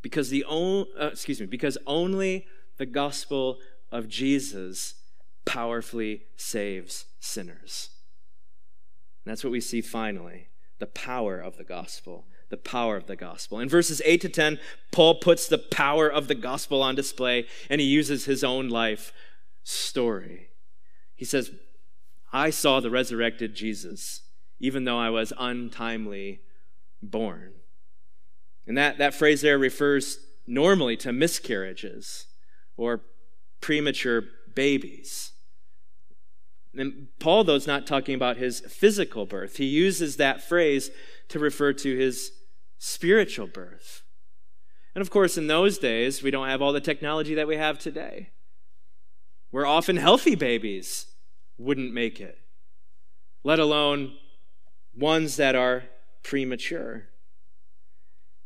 Because 0.00 0.30
the 0.30 0.44
uh, 0.48 1.06
excuse 1.06 1.40
me, 1.40 1.46
because 1.46 1.76
only 1.86 2.46
the 2.76 2.86
gospel 2.86 3.58
of 3.90 4.08
Jesus 4.08 4.94
powerfully 5.44 6.22
saves 6.36 7.06
sinners. 7.20 7.90
And 9.28 9.32
that's 9.32 9.44
what 9.44 9.52
we 9.52 9.60
see 9.60 9.82
finally 9.82 10.48
the 10.78 10.86
power 10.86 11.38
of 11.38 11.58
the 11.58 11.64
gospel. 11.64 12.24
The 12.48 12.56
power 12.56 12.96
of 12.96 13.08
the 13.08 13.14
gospel. 13.14 13.60
In 13.60 13.68
verses 13.68 14.00
8 14.06 14.22
to 14.22 14.30
10, 14.30 14.58
Paul 14.90 15.16
puts 15.16 15.46
the 15.46 15.58
power 15.58 16.08
of 16.08 16.28
the 16.28 16.34
gospel 16.34 16.82
on 16.82 16.94
display 16.94 17.44
and 17.68 17.78
he 17.78 17.86
uses 17.86 18.24
his 18.24 18.42
own 18.42 18.70
life 18.70 19.12
story. 19.62 20.48
He 21.14 21.26
says, 21.26 21.50
I 22.32 22.48
saw 22.48 22.80
the 22.80 22.88
resurrected 22.88 23.54
Jesus, 23.54 24.22
even 24.60 24.84
though 24.84 24.98
I 24.98 25.10
was 25.10 25.34
untimely 25.38 26.40
born. 27.02 27.52
And 28.66 28.78
that, 28.78 28.96
that 28.96 29.12
phrase 29.12 29.42
there 29.42 29.58
refers 29.58 30.20
normally 30.46 30.96
to 30.96 31.12
miscarriages 31.12 32.28
or 32.78 33.02
premature 33.60 34.22
babies. 34.54 35.32
And 36.74 37.08
Paul, 37.18 37.44
though, 37.44 37.54
is 37.54 37.66
not 37.66 37.86
talking 37.86 38.14
about 38.14 38.36
his 38.36 38.60
physical 38.60 39.26
birth. 39.26 39.56
He 39.56 39.64
uses 39.64 40.16
that 40.16 40.42
phrase 40.42 40.90
to 41.28 41.38
refer 41.38 41.72
to 41.72 41.96
his 41.96 42.32
spiritual 42.78 43.46
birth. 43.46 44.02
And 44.94 45.02
of 45.02 45.10
course, 45.10 45.38
in 45.38 45.46
those 45.46 45.78
days, 45.78 46.22
we 46.22 46.30
don't 46.30 46.48
have 46.48 46.62
all 46.62 46.72
the 46.72 46.80
technology 46.80 47.34
that 47.34 47.48
we 47.48 47.56
have 47.56 47.78
today, 47.78 48.30
where 49.50 49.66
often 49.66 49.96
healthy 49.96 50.34
babies 50.34 51.06
wouldn't 51.56 51.92
make 51.92 52.20
it, 52.20 52.38
let 53.44 53.58
alone 53.58 54.14
ones 54.96 55.36
that 55.36 55.54
are 55.54 55.84
premature. 56.22 57.08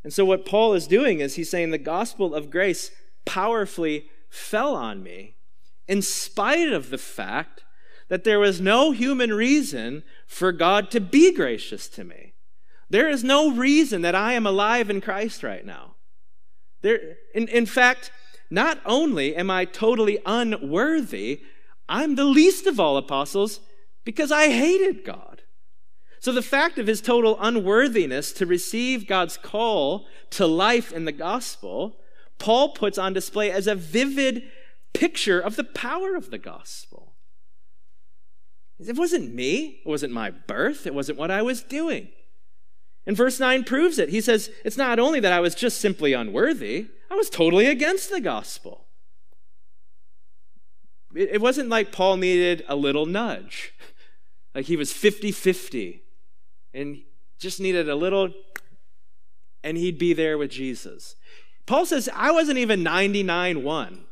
And 0.05 0.13
so, 0.13 0.25
what 0.25 0.47
Paul 0.47 0.75
is 0.75 0.87
doing 0.87 1.21
is 1.21 1.37
he's 1.37 1.51
saying 1.51 1.71
the 1.71 1.79
gospel 1.79 2.35
of 2.35 2.51
grace 2.51 2.91
powerfully 3.25 4.07
fell 4.29 4.75
on 4.75 5.03
me 5.03 5.37
in 5.87 6.03
spite 6.03 6.73
of 6.73 6.91
the 6.91 6.99
fact 6.99 7.65
that 8.13 8.25
there 8.25 8.39
was 8.39 8.61
no 8.61 8.91
human 8.91 9.33
reason 9.33 10.03
for 10.27 10.53
God 10.53 10.91
to 10.91 11.01
be 11.01 11.33
gracious 11.33 11.89
to 11.89 12.05
me. 12.05 12.35
There 12.91 13.09
is 13.09 13.25
no 13.25 13.53
reason 13.53 14.03
that 14.03 14.15
I 14.15 14.35
am 14.35 14.47
alive 14.47 14.91
in 14.91 15.01
Christ 15.01 15.43
right 15.43 15.65
now. 15.65 15.95
There, 16.83 17.17
in, 17.35 17.49
in 17.49 17.65
fact, 17.65 18.11
not 18.51 18.81
only 18.85 19.35
am 19.35 19.51
I 19.51 19.65
totally 19.65 20.19
unworthy, 20.27 21.41
I'm 21.89 22.17
the 22.17 22.27
least 22.27 22.67
of 22.67 22.79
all 22.79 22.99
apostles 22.99 23.61
because 24.05 24.31
I 24.31 24.49
hated 24.51 25.07
God. 25.07 25.45
So 26.21 26.33
the 26.33 26.43
fact 26.43 26.79
of 26.79 26.89
his 26.89 27.01
total 27.01 27.39
unworthiness 27.41 28.31
to 28.33 28.45
receive 28.45 29.09
God's 29.09 29.39
call 29.39 30.05
to 30.33 30.47
life 30.47 30.93
in 30.93 31.07
the 31.07 31.13
gospel, 31.13 31.97
Paul 32.39 32.75
puts 32.75 32.99
on 32.99 33.15
display 33.15 33.51
as 33.51 33.67
a 33.67 33.75
vivid 33.75 34.43
picture 34.93 35.41
of 35.41 35.57
the 35.57 35.65
power 35.65 36.15
of 36.15 36.31
the 36.31 36.37
gospel. 36.37 37.12
It 38.89 38.97
wasn't 38.97 39.35
me. 39.35 39.81
It 39.85 39.89
wasn't 39.89 40.13
my 40.13 40.31
birth. 40.31 40.87
It 40.87 40.95
wasn't 40.95 41.19
what 41.19 41.31
I 41.31 41.43
was 41.43 41.63
doing. 41.63 42.09
And 43.07 43.17
verse 43.17 43.41
9 43.41 43.65
proves 43.65 43.99
it. 43.99 44.11
He 44.11 44.21
says, 44.21 44.51
It's 44.65 44.77
not 44.77 44.99
only 44.99 45.21
that 45.21 45.33
I 45.33 45.41
was 45.41 45.55
just 45.55 45.81
simply 45.81 46.13
unworthy, 46.13 46.89
I 47.11 47.15
was 47.15 47.29
totally 47.29 47.67
against 47.67 48.11
the 48.11 48.21
gospel. 48.21 48.87
It 51.15 51.41
wasn't 51.41 51.69
like 51.69 51.93
Paul 51.93 52.17
needed 52.17 52.65
a 52.69 52.77
little 52.77 53.05
nudge, 53.05 53.75
like 54.55 54.67
he 54.67 54.77
was 54.77 54.93
50 54.93 55.31
50 55.33 56.03
and 56.73 57.03
just 57.39 57.61
needed 57.61 57.89
a 57.89 57.95
little, 57.95 58.33
and 59.63 59.77
he'd 59.77 59.99
be 59.99 60.15
there 60.15 60.39
with 60.39 60.51
Jesus. 60.51 61.17
Paul 61.67 61.85
says, 61.87 62.09
I 62.15 62.31
wasn't 62.31 62.59
even 62.59 62.83
99 62.83 63.63
1. 63.63 64.05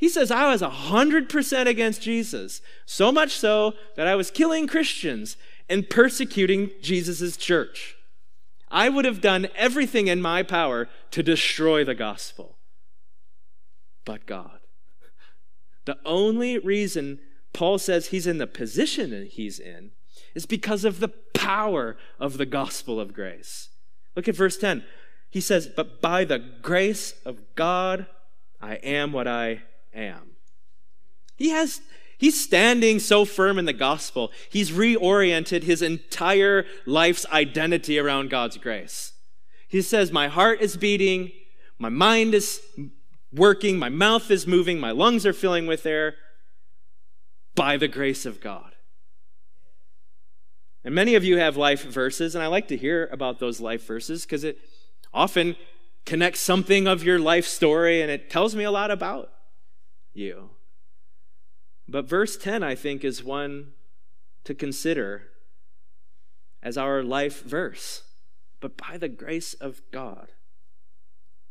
He 0.00 0.08
says, 0.08 0.30
I 0.30 0.50
was 0.50 0.62
100% 0.62 1.66
against 1.66 2.00
Jesus, 2.00 2.62
so 2.86 3.12
much 3.12 3.32
so 3.32 3.74
that 3.96 4.06
I 4.06 4.14
was 4.14 4.30
killing 4.30 4.66
Christians 4.66 5.36
and 5.68 5.90
persecuting 5.90 6.70
Jesus' 6.80 7.36
church. 7.36 7.96
I 8.70 8.88
would 8.88 9.04
have 9.04 9.20
done 9.20 9.48
everything 9.54 10.06
in 10.06 10.22
my 10.22 10.42
power 10.42 10.88
to 11.10 11.22
destroy 11.22 11.84
the 11.84 11.94
gospel. 11.94 12.56
But 14.06 14.24
God. 14.24 14.60
The 15.84 15.98
only 16.06 16.56
reason 16.56 17.20
Paul 17.52 17.76
says 17.76 18.06
he's 18.06 18.26
in 18.26 18.38
the 18.38 18.46
position 18.46 19.10
that 19.10 19.32
he's 19.32 19.58
in 19.58 19.90
is 20.34 20.46
because 20.46 20.86
of 20.86 21.00
the 21.00 21.08
power 21.34 21.98
of 22.18 22.38
the 22.38 22.46
gospel 22.46 22.98
of 22.98 23.12
grace. 23.12 23.68
Look 24.16 24.28
at 24.28 24.34
verse 24.34 24.56
10. 24.56 24.82
He 25.28 25.42
says, 25.42 25.68
But 25.68 26.00
by 26.00 26.24
the 26.24 26.38
grace 26.38 27.12
of 27.26 27.42
God, 27.54 28.06
I 28.62 28.76
am 28.76 29.12
what 29.12 29.28
I 29.28 29.64
am. 29.94 30.36
He 31.36 31.50
has 31.50 31.80
He's 32.20 32.38
standing 32.38 32.98
so 32.98 33.24
firm 33.24 33.58
in 33.58 33.64
the 33.64 33.72
gospel. 33.72 34.30
He's 34.50 34.70
reoriented 34.70 35.62
his 35.62 35.80
entire 35.80 36.66
life's 36.84 37.24
identity 37.32 37.98
around 37.98 38.28
God's 38.28 38.58
grace. 38.58 39.14
He 39.66 39.80
says, 39.80 40.12
My 40.12 40.28
heart 40.28 40.60
is 40.60 40.76
beating, 40.76 41.32
my 41.78 41.88
mind 41.88 42.34
is 42.34 42.60
working, 43.32 43.78
my 43.78 43.88
mouth 43.88 44.30
is 44.30 44.46
moving, 44.46 44.78
my 44.78 44.90
lungs 44.90 45.24
are 45.24 45.32
filling 45.32 45.66
with 45.66 45.86
air 45.86 46.16
by 47.54 47.78
the 47.78 47.88
grace 47.88 48.26
of 48.26 48.42
God. 48.42 48.74
And 50.84 50.94
many 50.94 51.14
of 51.14 51.24
you 51.24 51.38
have 51.38 51.56
life 51.56 51.84
verses, 51.84 52.34
and 52.34 52.44
I 52.44 52.48
like 52.48 52.68
to 52.68 52.76
hear 52.76 53.08
about 53.10 53.38
those 53.38 53.62
life 53.62 53.86
verses 53.86 54.26
because 54.26 54.44
it 54.44 54.58
often 55.14 55.56
connects 56.04 56.40
something 56.40 56.86
of 56.86 57.02
your 57.02 57.18
life 57.18 57.46
story 57.46 58.02
and 58.02 58.10
it 58.10 58.28
tells 58.28 58.54
me 58.54 58.64
a 58.64 58.70
lot 58.70 58.90
about 58.90 59.30
you. 60.12 60.50
But 61.88 62.08
verse 62.08 62.36
10, 62.36 62.62
I 62.62 62.74
think, 62.74 63.04
is 63.04 63.24
one 63.24 63.72
to 64.44 64.54
consider 64.54 65.24
as 66.62 66.78
our 66.78 67.02
life 67.02 67.42
verse. 67.42 68.02
But 68.60 68.76
by 68.76 68.96
the 68.96 69.08
grace 69.08 69.54
of 69.54 69.80
God, 69.90 70.32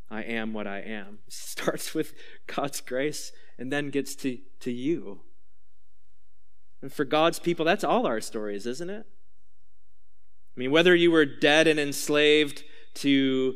I 0.09 0.23
am 0.23 0.53
what 0.53 0.67
I 0.67 0.79
am. 0.79 1.19
Starts 1.27 1.93
with 1.93 2.13
God's 2.47 2.81
grace 2.81 3.31
and 3.57 3.71
then 3.71 3.89
gets 3.89 4.15
to, 4.17 4.39
to 4.61 4.71
you. 4.71 5.21
And 6.81 6.91
for 6.91 7.03
God's 7.03 7.39
people, 7.39 7.65
that's 7.65 7.83
all 7.83 8.07
our 8.07 8.21
stories, 8.21 8.65
isn't 8.65 8.89
it? 8.89 9.05
I 9.05 10.59
mean, 10.59 10.71
whether 10.71 10.95
you 10.95 11.11
were 11.11 11.25
dead 11.25 11.67
and 11.67 11.79
enslaved 11.79 12.63
to 12.95 13.55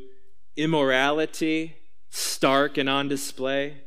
immorality, 0.55 1.77
stark 2.09 2.77
and 2.77 2.89
on 2.89 3.07
display, 3.07 3.83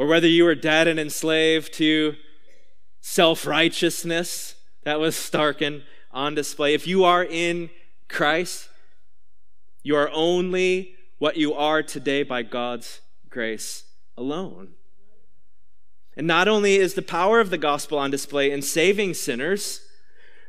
or 0.00 0.06
whether 0.06 0.26
you 0.26 0.44
were 0.44 0.54
dead 0.54 0.88
and 0.88 0.98
enslaved 0.98 1.74
to 1.74 2.16
self 3.02 3.46
righteousness 3.46 4.54
that 4.82 4.98
was 4.98 5.14
stark 5.14 5.60
and 5.60 5.82
on 6.10 6.34
display. 6.34 6.72
If 6.72 6.86
you 6.86 7.04
are 7.04 7.22
in 7.22 7.68
Christ, 8.08 8.70
you 9.82 9.94
are 9.94 10.10
only 10.14 10.94
what 11.18 11.36
you 11.36 11.52
are 11.52 11.82
today 11.82 12.22
by 12.22 12.42
God's 12.42 13.02
grace 13.28 13.84
alone. 14.16 14.70
And 16.16 16.26
not 16.26 16.48
only 16.48 16.76
is 16.76 16.94
the 16.94 17.02
power 17.02 17.38
of 17.38 17.50
the 17.50 17.58
gospel 17.58 17.98
on 17.98 18.10
display 18.10 18.50
in 18.50 18.62
saving 18.62 19.12
sinners, 19.12 19.82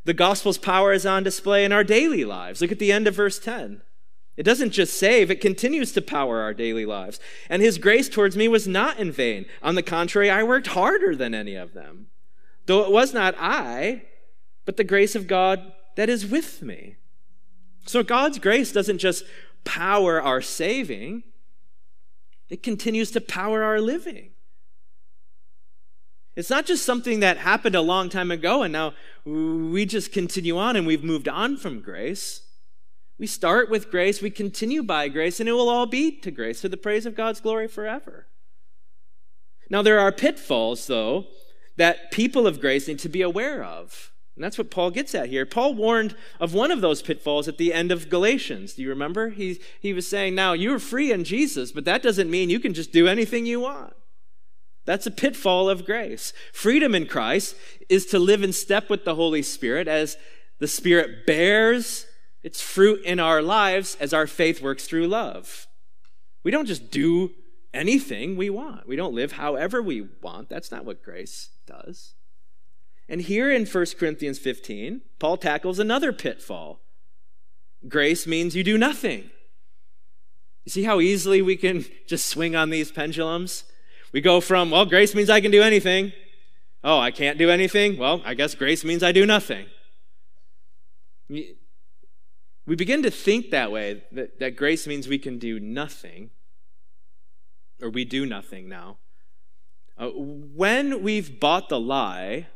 The 0.05 0.13
gospel's 0.13 0.57
power 0.57 0.93
is 0.93 1.05
on 1.05 1.23
display 1.23 1.65
in 1.65 1.73
our 1.73 1.83
daily 1.83 2.23
lives. 2.23 2.61
Look 2.61 2.71
at 2.71 2.79
the 2.79 2.91
end 2.91 3.05
of 3.05 3.15
verse 3.15 3.37
10. 3.37 3.81
It 4.37 4.43
doesn't 4.43 4.71
just 4.71 4.97
save, 4.97 5.29
it 5.29 5.41
continues 5.41 5.91
to 5.91 6.01
power 6.01 6.41
our 6.41 6.53
daily 6.53 6.85
lives. 6.85 7.19
And 7.49 7.61
his 7.61 7.77
grace 7.77 8.07
towards 8.07 8.37
me 8.37 8.47
was 8.47 8.67
not 8.67 8.97
in 8.97 9.11
vain. 9.11 9.45
On 9.61 9.75
the 9.75 9.83
contrary, 9.83 10.29
I 10.29 10.43
worked 10.43 10.67
harder 10.67 11.15
than 11.15 11.35
any 11.35 11.55
of 11.55 11.73
them. 11.73 12.07
Though 12.65 12.83
it 12.83 12.91
was 12.91 13.13
not 13.13 13.35
I, 13.37 14.03
but 14.65 14.77
the 14.77 14.83
grace 14.83 15.15
of 15.15 15.27
God 15.27 15.73
that 15.95 16.09
is 16.09 16.25
with 16.25 16.61
me. 16.61 16.95
So 17.85 18.03
God's 18.03 18.39
grace 18.39 18.71
doesn't 18.71 18.99
just 18.99 19.25
power 19.63 20.21
our 20.21 20.41
saving, 20.41 21.23
it 22.49 22.63
continues 22.63 23.11
to 23.11 23.21
power 23.21 23.63
our 23.63 23.79
living. 23.79 24.31
It's 26.35 26.49
not 26.49 26.65
just 26.65 26.85
something 26.85 27.19
that 27.19 27.37
happened 27.37 27.75
a 27.75 27.81
long 27.81 28.09
time 28.09 28.31
ago 28.31 28.63
and 28.63 28.71
now 28.71 28.93
we 29.25 29.85
just 29.85 30.11
continue 30.11 30.57
on 30.57 30.75
and 30.75 30.87
we've 30.87 31.03
moved 31.03 31.27
on 31.27 31.57
from 31.57 31.81
grace. 31.81 32.41
We 33.21 33.27
start 33.27 33.69
with 33.69 33.91
grace, 33.91 34.19
we 34.19 34.31
continue 34.31 34.81
by 34.81 35.07
grace, 35.07 35.39
and 35.39 35.47
it 35.47 35.51
will 35.51 35.69
all 35.69 35.85
be 35.85 36.09
to 36.21 36.31
grace, 36.31 36.61
to 36.61 36.69
the 36.69 36.75
praise 36.75 37.05
of 37.05 37.13
God's 37.13 37.39
glory 37.39 37.67
forever. 37.67 38.25
Now, 39.69 39.83
there 39.83 39.99
are 39.99 40.11
pitfalls, 40.11 40.87
though, 40.87 41.27
that 41.77 42.09
people 42.09 42.47
of 42.47 42.59
grace 42.59 42.87
need 42.87 42.97
to 42.97 43.09
be 43.09 43.21
aware 43.21 43.63
of. 43.63 44.11
And 44.35 44.43
that's 44.43 44.57
what 44.57 44.71
Paul 44.71 44.89
gets 44.89 45.13
at 45.13 45.29
here. 45.29 45.45
Paul 45.45 45.75
warned 45.75 46.15
of 46.39 46.55
one 46.55 46.71
of 46.71 46.81
those 46.81 47.03
pitfalls 47.03 47.47
at 47.47 47.59
the 47.59 47.75
end 47.75 47.91
of 47.91 48.09
Galatians. 48.09 48.73
Do 48.73 48.81
you 48.81 48.89
remember? 48.89 49.29
He, 49.29 49.59
he 49.79 49.93
was 49.93 50.07
saying, 50.07 50.33
Now, 50.33 50.53
you're 50.53 50.79
free 50.79 51.11
in 51.11 51.23
Jesus, 51.23 51.71
but 51.71 51.85
that 51.85 52.01
doesn't 52.01 52.31
mean 52.31 52.49
you 52.49 52.59
can 52.59 52.73
just 52.73 52.91
do 52.91 53.07
anything 53.07 53.45
you 53.45 53.59
want. 53.59 53.93
That's 54.85 55.05
a 55.05 55.11
pitfall 55.11 55.69
of 55.69 55.85
grace. 55.85 56.33
Freedom 56.53 56.95
in 56.95 57.05
Christ 57.05 57.55
is 57.87 58.07
to 58.07 58.17
live 58.17 58.41
in 58.41 58.51
step 58.51 58.89
with 58.89 59.05
the 59.05 59.13
Holy 59.13 59.43
Spirit 59.43 59.87
as 59.87 60.17
the 60.57 60.67
Spirit 60.67 61.27
bears 61.27 62.07
its 62.43 62.61
fruit 62.61 63.03
in 63.03 63.19
our 63.19 63.41
lives 63.41 63.95
as 63.99 64.13
our 64.13 64.27
faith 64.27 64.61
works 64.61 64.85
through 64.87 65.07
love. 65.07 65.67
We 66.43 66.51
don't 66.51 66.65
just 66.65 66.89
do 66.91 67.31
anything 67.73 68.35
we 68.35 68.49
want. 68.49 68.87
We 68.87 68.95
don't 68.95 69.13
live 69.13 69.33
however 69.33 69.81
we 69.81 70.07
want. 70.21 70.49
That's 70.49 70.71
not 70.71 70.85
what 70.85 71.03
grace 71.03 71.49
does. 71.65 72.13
And 73.07 73.21
here 73.21 73.51
in 73.51 73.65
1 73.65 73.85
Corinthians 73.99 74.39
15, 74.39 75.01
Paul 75.19 75.37
tackles 75.37 75.79
another 75.79 76.13
pitfall. 76.13 76.79
Grace 77.87 78.25
means 78.25 78.55
you 78.55 78.63
do 78.63 78.77
nothing. 78.77 79.29
You 80.65 80.69
see 80.69 80.83
how 80.83 80.99
easily 80.99 81.41
we 81.41 81.55
can 81.55 81.85
just 82.07 82.27
swing 82.27 82.55
on 82.55 82.69
these 82.69 82.91
pendulums? 82.91 83.65
We 84.11 84.21
go 84.21 84.41
from, 84.41 84.71
well, 84.71 84.85
grace 84.85 85.15
means 85.15 85.29
I 85.29 85.41
can 85.41 85.51
do 85.51 85.61
anything. 85.61 86.11
Oh, 86.83 86.99
I 86.99 87.11
can't 87.11 87.37
do 87.37 87.49
anything? 87.49 87.97
Well, 87.97 88.21
I 88.25 88.33
guess 88.33 88.55
grace 88.55 88.83
means 88.83 89.03
I 89.03 89.11
do 89.11 89.25
nothing. 89.25 89.67
We 92.65 92.75
begin 92.75 93.01
to 93.03 93.11
think 93.11 93.49
that 93.49 93.71
way, 93.71 94.03
that, 94.11 94.39
that 94.39 94.55
grace 94.55 94.85
means 94.85 95.07
we 95.07 95.17
can 95.17 95.39
do 95.39 95.59
nothing, 95.59 96.29
or 97.81 97.89
we 97.89 98.05
do 98.05 98.25
nothing 98.25 98.69
now. 98.69 98.97
Uh, 99.97 100.09
when 100.09 101.01
we've 101.01 101.39
bought 101.39 101.69
the 101.69 101.79
lie 101.79 102.47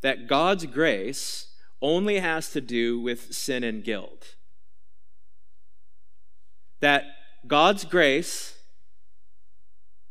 that 0.00 0.26
God's 0.28 0.66
grace 0.66 1.48
only 1.82 2.20
has 2.20 2.50
to 2.50 2.60
do 2.60 3.00
with 3.00 3.34
sin 3.34 3.64
and 3.64 3.82
guilt, 3.82 4.36
that 6.80 7.04
God's 7.46 7.84
grace 7.84 8.56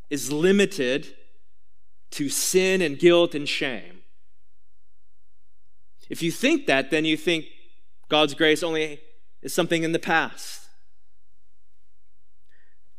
is 0.10 0.32
limited 0.32 1.16
to 2.12 2.30
sin 2.30 2.82
and 2.82 2.98
guilt 2.98 3.36
and 3.36 3.48
shame. 3.48 4.02
If 6.10 6.24
you 6.24 6.32
think 6.32 6.66
that, 6.66 6.90
then 6.90 7.06
you 7.06 7.16
think 7.16 7.46
God's 8.10 8.34
grace 8.34 8.64
only 8.64 9.00
is 9.42 9.54
something 9.54 9.84
in 9.84 9.92
the 9.92 10.00
past. 10.00 10.68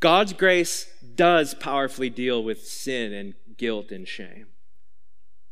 God's 0.00 0.32
grace 0.32 0.86
does 1.14 1.54
powerfully 1.54 2.08
deal 2.08 2.42
with 2.42 2.66
sin 2.66 3.12
and 3.12 3.34
guilt 3.58 3.90
and 3.90 4.08
shame, 4.08 4.46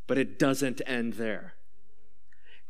but 0.07 0.17
it 0.17 0.39
doesn't 0.39 0.81
end 0.87 1.15
there. 1.15 1.55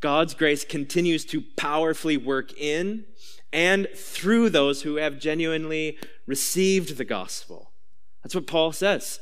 God's 0.01 0.35
grace 0.35 0.65
continues 0.65 1.25
to 1.27 1.43
powerfully 1.57 2.17
work 2.17 2.53
in 2.59 3.05
and 3.53 3.89
through 3.95 4.51
those 4.51 4.83
who 4.83 4.97
have 4.97 5.19
genuinely 5.19 5.99
received 6.27 6.97
the 6.97 7.05
gospel. 7.05 7.73
That's 8.23 8.35
what 8.35 8.47
Paul 8.47 8.73
says. 8.73 9.21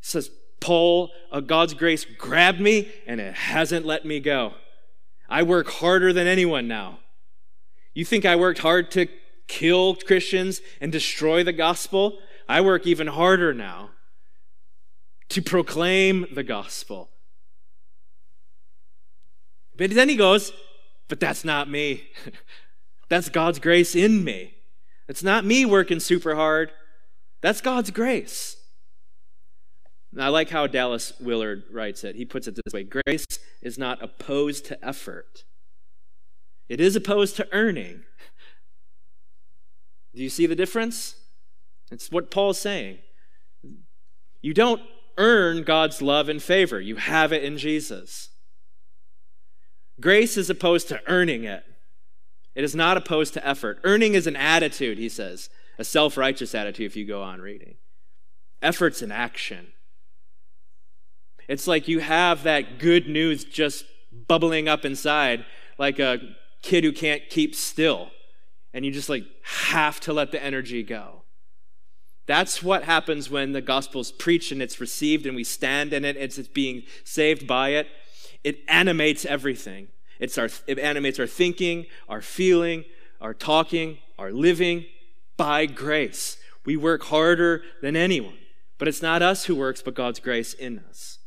He 0.00 0.06
says, 0.06 0.30
Paul, 0.60 1.10
uh, 1.30 1.40
God's 1.40 1.74
grace 1.74 2.04
grabbed 2.04 2.60
me 2.60 2.90
and 3.06 3.20
it 3.20 3.34
hasn't 3.34 3.86
let 3.86 4.04
me 4.04 4.20
go. 4.20 4.54
I 5.28 5.42
work 5.42 5.68
harder 5.68 6.12
than 6.12 6.26
anyone 6.26 6.66
now. 6.66 7.00
You 7.96 8.04
think 8.04 8.26
I 8.26 8.36
worked 8.36 8.58
hard 8.58 8.90
to 8.90 9.06
kill 9.48 9.94
Christians 9.96 10.60
and 10.82 10.92
destroy 10.92 11.42
the 11.42 11.54
gospel? 11.54 12.18
I 12.46 12.60
work 12.60 12.86
even 12.86 13.06
harder 13.06 13.54
now 13.54 13.88
to 15.30 15.40
proclaim 15.40 16.26
the 16.30 16.42
gospel. 16.42 17.08
But 19.78 19.92
then 19.92 20.10
he 20.10 20.16
goes, 20.16 20.52
But 21.08 21.20
that's 21.20 21.42
not 21.42 21.70
me. 21.70 22.10
that's 23.08 23.30
God's 23.30 23.58
grace 23.58 23.96
in 23.96 24.22
me. 24.22 24.52
It's 25.08 25.22
not 25.22 25.46
me 25.46 25.64
working 25.64 25.98
super 25.98 26.34
hard. 26.34 26.72
That's 27.40 27.62
God's 27.62 27.90
grace. 27.90 28.58
And 30.12 30.22
I 30.22 30.28
like 30.28 30.50
how 30.50 30.66
Dallas 30.66 31.14
Willard 31.18 31.64
writes 31.72 32.04
it. 32.04 32.14
He 32.14 32.26
puts 32.26 32.46
it 32.46 32.56
this 32.56 32.74
way 32.74 32.84
Grace 32.84 33.24
is 33.62 33.78
not 33.78 34.02
opposed 34.02 34.66
to 34.66 34.86
effort, 34.86 35.44
it 36.68 36.80
is 36.80 36.96
opposed 36.96 37.36
to 37.36 37.48
earning. 37.52 38.02
Do 40.14 40.22
you 40.22 40.30
see 40.30 40.46
the 40.46 40.56
difference? 40.56 41.16
It's 41.90 42.10
what 42.10 42.30
Paul's 42.30 42.60
saying. 42.60 42.98
You 44.42 44.54
don't 44.54 44.82
earn 45.18 45.62
God's 45.62 46.02
love 46.02 46.28
and 46.28 46.42
favor, 46.42 46.80
you 46.80 46.96
have 46.96 47.32
it 47.32 47.44
in 47.44 47.58
Jesus. 47.58 48.30
Grace 50.00 50.36
is 50.36 50.50
opposed 50.50 50.88
to 50.88 51.00
earning 51.06 51.44
it. 51.44 51.64
It 52.54 52.64
is 52.64 52.74
not 52.74 52.96
opposed 52.96 53.34
to 53.34 53.46
effort. 53.46 53.80
Earning 53.84 54.14
is 54.14 54.26
an 54.26 54.36
attitude, 54.36 54.98
he 54.98 55.08
says 55.08 55.48
a 55.78 55.84
self 55.84 56.16
righteous 56.16 56.54
attitude 56.54 56.86
if 56.86 56.96
you 56.96 57.04
go 57.04 57.22
on 57.22 57.40
reading. 57.40 57.76
Effort's 58.62 59.02
an 59.02 59.12
action. 59.12 59.68
It's 61.48 61.66
like 61.66 61.86
you 61.86 62.00
have 62.00 62.42
that 62.42 62.78
good 62.78 63.08
news 63.08 63.44
just 63.44 63.84
bubbling 64.26 64.68
up 64.68 64.84
inside, 64.84 65.44
like 65.78 65.98
a 65.98 66.18
kid 66.66 66.84
who 66.84 66.92
can't 66.92 67.22
keep 67.30 67.54
still. 67.54 68.10
And 68.74 68.84
you 68.84 68.90
just 68.90 69.08
like 69.08 69.24
have 69.42 70.00
to 70.00 70.12
let 70.12 70.32
the 70.32 70.42
energy 70.42 70.82
go. 70.82 71.22
That's 72.26 72.62
what 72.62 72.82
happens 72.82 73.30
when 73.30 73.52
the 73.52 73.60
gospel 73.60 74.00
is 74.00 74.10
preached 74.10 74.50
and 74.50 74.60
it's 74.60 74.80
received 74.80 75.26
and 75.26 75.36
we 75.36 75.44
stand 75.44 75.92
in 75.92 76.04
it, 76.04 76.16
it's 76.16 76.38
being 76.48 76.82
saved 77.04 77.46
by 77.46 77.70
it. 77.70 77.86
It 78.42 78.58
animates 78.68 79.24
everything. 79.24 79.88
It's 80.18 80.36
our, 80.36 80.48
it 80.66 80.78
animates 80.78 81.20
our 81.20 81.26
thinking, 81.26 81.86
our 82.08 82.20
feeling, 82.20 82.84
our 83.20 83.32
talking, 83.32 83.98
our 84.18 84.32
living 84.32 84.86
by 85.36 85.66
grace. 85.66 86.36
We 86.64 86.76
work 86.76 87.04
harder 87.04 87.62
than 87.80 87.94
anyone, 87.96 88.38
but 88.78 88.88
it's 88.88 89.02
not 89.02 89.22
us 89.22 89.44
who 89.44 89.54
works, 89.54 89.82
but 89.82 89.94
God's 89.94 90.18
grace 90.18 90.52
in 90.52 90.80
us. 90.88 91.18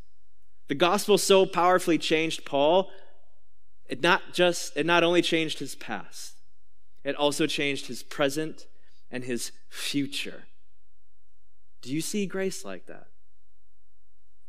The 0.67 0.75
gospel 0.75 1.17
so 1.17 1.45
powerfully 1.45 1.97
changed 1.97 2.45
Paul. 2.45 2.91
It 3.89 4.01
not 4.01 4.33
just 4.33 4.77
it 4.77 4.85
not 4.85 5.03
only 5.03 5.21
changed 5.21 5.59
his 5.59 5.75
past, 5.75 6.35
it 7.03 7.15
also 7.15 7.47
changed 7.47 7.87
his 7.87 8.03
present 8.03 8.67
and 9.11 9.25
his 9.25 9.51
future. 9.69 10.43
Do 11.81 11.93
you 11.93 12.01
see 12.01 12.25
grace 12.25 12.63
like 12.63 12.85
that? 12.85 13.07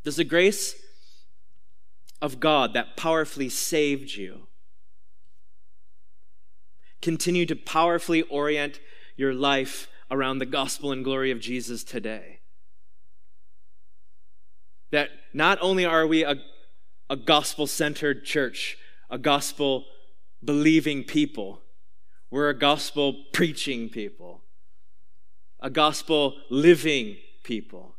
Does 0.04 0.16
the 0.16 0.24
grace 0.24 0.74
of 2.22 2.38
God 2.38 2.74
that 2.74 2.96
powerfully 2.96 3.48
saved 3.48 4.14
you 4.14 4.46
continue 7.00 7.46
to 7.46 7.56
powerfully 7.56 8.22
orient 8.22 8.80
your 9.16 9.34
life 9.34 9.88
around 10.10 10.38
the 10.38 10.46
gospel 10.46 10.92
and 10.92 11.04
glory 11.04 11.30
of 11.30 11.40
Jesus 11.40 11.84
today. 11.84 12.40
That 14.90 15.10
not 15.32 15.58
only 15.60 15.84
are 15.84 16.06
we 16.06 16.24
a, 16.24 16.36
a 17.08 17.16
gospel 17.16 17.66
centered 17.66 18.24
church, 18.24 18.76
a 19.10 19.18
gospel 19.18 19.84
believing 20.42 21.04
people, 21.04 21.60
we're 22.30 22.48
a 22.48 22.58
gospel 22.58 23.24
preaching 23.32 23.88
people, 23.88 24.42
a 25.58 25.68
gospel 25.68 26.36
living 26.48 27.16
people. 27.42 27.96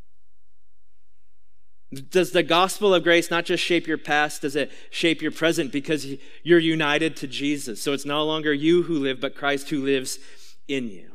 Does 2.09 2.31
the 2.31 2.43
gospel 2.43 2.93
of 2.93 3.03
grace 3.03 3.29
not 3.29 3.43
just 3.43 3.61
shape 3.61 3.85
your 3.85 3.97
past, 3.97 4.43
does 4.43 4.55
it 4.55 4.71
shape 4.89 5.21
your 5.21 5.31
present 5.31 5.73
because 5.73 6.07
you're 6.41 6.57
united 6.57 7.17
to 7.17 7.27
Jesus? 7.27 7.81
So 7.81 7.91
it's 7.91 8.05
no 8.05 8.23
longer 8.23 8.53
you 8.53 8.83
who 8.83 8.97
live, 8.97 9.19
but 9.19 9.35
Christ 9.35 9.69
who 9.69 9.83
lives 9.83 10.17
in 10.69 10.87
you. 10.87 11.11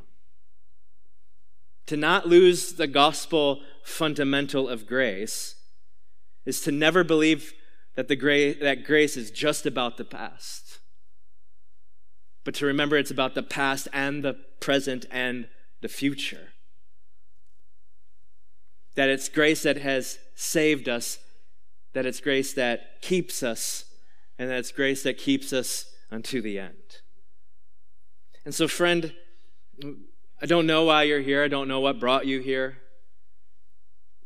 To 1.87 1.97
not 1.97 2.27
lose 2.27 2.75
the 2.75 2.87
gospel 2.87 3.61
fundamental 3.83 4.69
of 4.69 4.87
grace 4.87 5.55
is 6.45 6.61
to 6.63 6.73
never 6.73 7.03
believe 7.05 7.55
that, 7.97 8.09
the 8.09 8.17
gra- 8.17 8.55
that 8.55 8.85
grace 8.85 9.17
is 9.17 9.31
just 9.31 9.67
about 9.67 9.97
the 9.97 10.05
past, 10.05 10.79
but 12.45 12.55
to 12.55 12.67
remember 12.67 12.97
it's 12.97 13.11
about 13.11 13.35
the 13.35 13.43
past 13.43 13.89
and 13.93 14.23
the 14.23 14.35
present 14.61 15.07
and 15.11 15.49
the 15.81 15.89
future. 15.89 16.51
That 18.95 19.09
it's 19.09 19.29
grace 19.29 19.63
that 19.65 19.79
has 19.79 20.19
saved 20.35 20.89
us, 20.89 21.19
that 21.93 22.07
it's 22.07 22.21
grace 22.21 22.55
that 22.55 23.03
keeps 23.03 23.43
us, 23.43 23.85
and 24.39 24.49
that 24.49 24.59
it's 24.59 24.73
grace 24.73 25.03
that 25.03 25.19
keeps 25.19 25.53
us 25.53 25.87
unto 26.11 26.41
the 26.41 26.59
end. 26.59 27.01
And 28.45 28.55
so, 28.55 28.69
friend, 28.69 29.13
I 30.41 30.47
don't 30.47 30.67
know 30.67 30.85
why 30.85 31.03
you're 31.03 31.21
here. 31.21 31.43
I 31.43 31.49
don't 31.49 31.69
know 31.69 31.81
what 31.81 31.99
brought 31.99 32.27
you 32.27 32.41
here. 32.41 32.79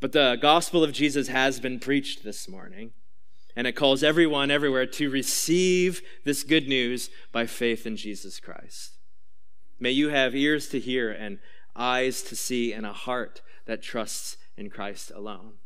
But 0.01 0.13
the 0.13 0.37
gospel 0.41 0.83
of 0.83 0.93
Jesus 0.93 1.29
has 1.29 1.61
been 1.61 1.79
preached 1.79 2.25
this 2.25 2.49
morning, 2.49 2.93
and 3.61 3.67
it 3.67 3.77
calls 3.77 4.03
everyone 4.03 4.51
everywhere 4.51 4.87
to 4.87 5.11
receive 5.11 6.01
this 6.25 6.45
good 6.45 6.67
news 6.67 7.11
by 7.31 7.45
faith 7.45 7.87
in 7.87 7.95
Jesus 7.95 8.41
Christ. 8.41 8.97
May 9.79 9.91
you 9.91 10.09
have 10.09 10.35
ears 10.35 10.71
to 10.71 10.81
hear 10.81 11.11
and 11.11 11.39
eyes 11.77 12.23
to 12.23 12.37
see 12.37 12.73
and 12.73 12.87
a 12.87 12.95
heart 12.95 13.43
that 13.67 13.83
trusts 13.83 14.39
in 14.57 14.71
Christ 14.71 15.13
alone. 15.15 15.57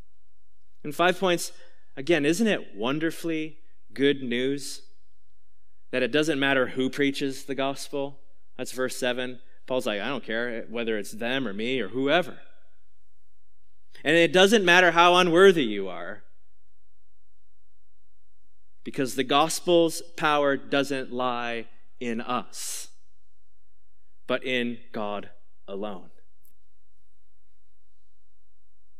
And 0.83 0.93
five 0.93 1.21
points 1.21 1.53
again, 1.97 2.27
isn't 2.27 2.49
it 2.49 2.75
wonderfully 2.75 3.59
good 3.93 4.25
news 4.25 4.83
that 5.93 6.03
it 6.03 6.11
doesn't 6.11 6.41
matter 6.41 6.67
who 6.67 6.91
preaches 6.91 7.45
the 7.45 7.55
gospel? 7.55 8.19
That's 8.59 8.73
verse 8.73 8.97
7. 8.97 9.39
Paul's 9.69 9.87
like, 9.87 10.01
I 10.01 10.09
don't 10.09 10.25
care 10.25 10.67
whether 10.69 10.99
it's 10.99 11.13
them 11.13 11.47
or 11.47 11.53
me 11.53 11.79
or 11.79 11.91
whoever. 11.91 12.39
And 14.03 14.17
it 14.17 14.33
doesn't 14.33 14.65
matter 14.65 14.91
how 14.91 15.15
unworthy 15.15 15.63
you 15.63 15.89
are, 15.89 16.25
because 18.85 19.15
the 19.15 19.25
gospel's 19.25 20.03
power 20.17 20.57
doesn't 20.57 21.13
lie 21.13 21.67
in 21.99 22.21
us, 22.21 22.89
but 24.27 24.45
in 24.45 24.79
God 24.93 25.31
alone. 25.67 26.11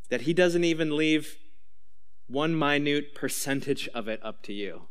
That 0.09 0.21
He 0.21 0.33
doesn't 0.33 0.63
even 0.63 0.97
leave 0.97 1.37
one 2.27 2.57
minute 2.57 3.13
percentage 3.13 3.87
of 3.89 4.07
it 4.07 4.19
up 4.23 4.41
to 4.43 4.53
you, 4.53 4.83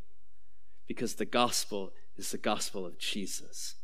because 0.86 1.16
the 1.16 1.24
gospel 1.24 1.92
is 2.16 2.30
the 2.30 2.38
gospel 2.38 2.86
of 2.86 2.98
Jesus. 2.98 3.74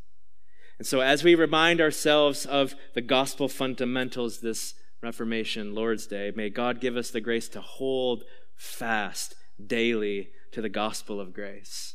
And 0.78 0.86
so, 0.86 1.00
as 1.00 1.24
we 1.24 1.34
remind 1.34 1.80
ourselves 1.80 2.46
of 2.46 2.74
the 2.94 3.02
gospel 3.02 3.48
fundamentals 3.48 4.40
this 4.40 4.74
Reformation, 5.02 5.74
Lord's 5.74 6.06
Day, 6.06 6.30
may 6.34 6.50
God 6.50 6.80
give 6.80 6.96
us 6.96 7.10
the 7.10 7.20
grace 7.20 7.48
to 7.50 7.60
hold 7.60 8.22
fast 8.54 9.34
daily 9.66 10.28
to 10.52 10.60
the 10.60 10.68
gospel 10.68 11.20
of 11.20 11.32
grace 11.32 11.94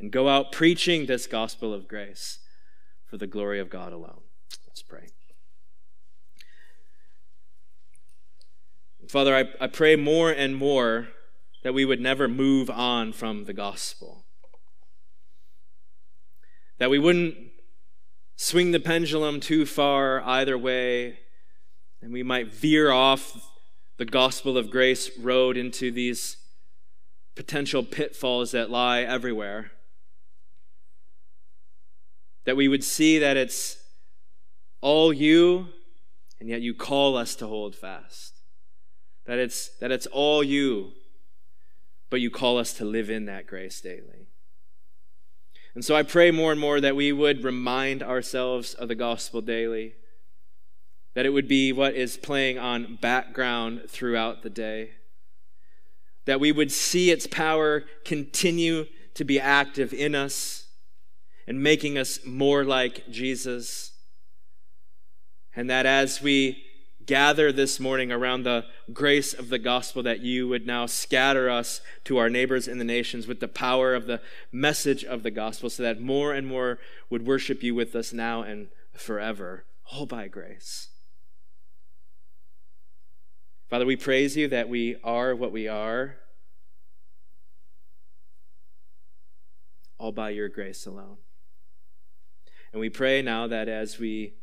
and 0.00 0.10
go 0.10 0.28
out 0.28 0.52
preaching 0.52 1.06
this 1.06 1.26
gospel 1.26 1.72
of 1.72 1.86
grace 1.86 2.40
for 3.06 3.16
the 3.16 3.26
glory 3.26 3.60
of 3.60 3.70
God 3.70 3.92
alone. 3.92 4.22
Let's 4.66 4.82
pray. 4.82 5.08
Father, 9.08 9.36
I, 9.36 9.44
I 9.64 9.66
pray 9.66 9.96
more 9.96 10.30
and 10.30 10.56
more 10.56 11.08
that 11.62 11.74
we 11.74 11.84
would 11.84 12.00
never 12.00 12.28
move 12.28 12.70
on 12.70 13.12
from 13.12 13.44
the 13.44 13.52
gospel. 13.52 14.24
That 16.78 16.90
we 16.90 16.98
wouldn't 16.98 17.36
swing 18.36 18.72
the 18.72 18.80
pendulum 18.80 19.38
too 19.38 19.66
far 19.66 20.20
either 20.22 20.58
way 20.58 21.18
and 22.00 22.12
we 22.12 22.24
might 22.24 22.52
veer 22.52 22.90
off 22.90 23.50
the 23.96 24.04
gospel 24.04 24.58
of 24.58 24.70
grace 24.70 25.16
road 25.16 25.56
into 25.56 25.92
these 25.92 26.36
potential 27.34 27.82
pitfalls 27.82 28.50
that 28.52 28.70
lie 28.70 29.02
everywhere. 29.02 29.72
That 32.44 32.56
we 32.56 32.68
would 32.68 32.84
see 32.84 33.18
that 33.18 33.36
it's 33.36 33.78
all 34.80 35.12
you, 35.12 35.68
and 36.40 36.48
yet 36.48 36.60
you 36.60 36.74
call 36.74 37.16
us 37.16 37.34
to 37.36 37.46
hold 37.46 37.74
fast. 37.76 38.34
That 39.26 39.38
it's, 39.38 39.68
that 39.78 39.92
it's 39.92 40.06
all 40.06 40.42
you, 40.42 40.90
but 42.10 42.20
you 42.20 42.30
call 42.30 42.58
us 42.58 42.72
to 42.74 42.84
live 42.84 43.08
in 43.08 43.26
that 43.26 43.46
grace 43.46 43.80
daily. 43.80 44.28
And 45.74 45.84
so 45.84 45.94
I 45.94 46.02
pray 46.02 46.30
more 46.30 46.50
and 46.50 46.60
more 46.60 46.80
that 46.80 46.96
we 46.96 47.12
would 47.12 47.44
remind 47.44 48.02
ourselves 48.02 48.74
of 48.74 48.88
the 48.88 48.94
gospel 48.94 49.40
daily 49.40 49.94
that 51.14 51.26
it 51.26 51.30
would 51.30 51.48
be 51.48 51.72
what 51.72 51.94
is 51.94 52.16
playing 52.16 52.58
on 52.58 52.98
background 53.00 53.82
throughout 53.88 54.42
the 54.42 54.50
day, 54.50 54.90
that 56.24 56.40
we 56.40 56.52
would 56.52 56.72
see 56.72 57.10
its 57.10 57.26
power 57.26 57.84
continue 58.04 58.86
to 59.14 59.24
be 59.24 59.40
active 59.40 59.92
in 59.92 60.14
us 60.14 60.66
and 61.46 61.62
making 61.62 61.98
us 61.98 62.20
more 62.24 62.64
like 62.64 63.08
Jesus. 63.10 63.92
And 65.54 65.68
that 65.68 65.86
as 65.86 66.22
we 66.22 66.64
gather 67.04 67.50
this 67.50 67.80
morning 67.80 68.12
around 68.12 68.44
the 68.44 68.64
grace 68.92 69.34
of 69.34 69.48
the 69.48 69.58
gospel, 69.58 70.02
that 70.04 70.20
you 70.20 70.46
would 70.46 70.66
now 70.66 70.86
scatter 70.86 71.50
us 71.50 71.80
to 72.04 72.16
our 72.18 72.30
neighbors 72.30 72.68
in 72.68 72.78
the 72.78 72.84
nations 72.84 73.26
with 73.26 73.40
the 73.40 73.48
power 73.48 73.92
of 73.92 74.06
the 74.06 74.20
message 74.52 75.04
of 75.04 75.24
the 75.24 75.30
gospel, 75.30 75.68
so 75.68 75.82
that 75.82 76.00
more 76.00 76.32
and 76.32 76.46
more 76.46 76.78
would 77.10 77.26
worship 77.26 77.62
you 77.62 77.74
with 77.74 77.94
us 77.96 78.12
now 78.12 78.42
and 78.42 78.68
forever, 78.94 79.64
all 79.92 80.06
by 80.06 80.28
grace. 80.28 80.91
Father, 83.72 83.86
we 83.86 83.96
praise 83.96 84.36
you 84.36 84.48
that 84.48 84.68
we 84.68 84.96
are 85.02 85.34
what 85.34 85.50
we 85.50 85.66
are, 85.66 86.18
all 89.96 90.12
by 90.12 90.28
your 90.28 90.50
grace 90.50 90.84
alone. 90.84 91.16
And 92.70 92.82
we 92.82 92.90
pray 92.90 93.22
now 93.22 93.46
that 93.46 93.70
as 93.70 93.98
we 93.98 94.34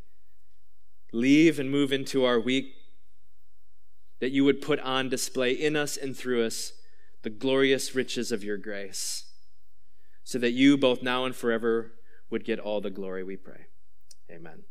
leave 1.14 1.60
and 1.60 1.70
move 1.70 1.94
into 1.94 2.26
our 2.26 2.40
week, 2.40 2.74
that 4.20 4.32
you 4.32 4.44
would 4.46 4.64
put 4.64 4.80
on 4.80 5.10
display 5.10 5.52
in 5.52 5.76
us 5.76 5.96
and 5.96 6.18
through 6.18 6.44
us 6.44 6.74
the 7.22 7.30
glorious 7.30 7.94
riches 7.94 8.32
of 8.32 8.44
your 8.44 8.58
grace, 8.58 9.26
so 10.24 10.40
that 10.40 10.54
you, 10.54 10.76
both 10.76 11.04
now 11.04 11.26
and 11.26 11.36
forever, 11.36 11.92
would 12.32 12.44
get 12.44 12.58
all 12.58 12.82
the 12.82 12.90
glory, 12.90 13.24
we 13.24 13.38
pray. 13.38 13.68
Amen. 14.32 14.64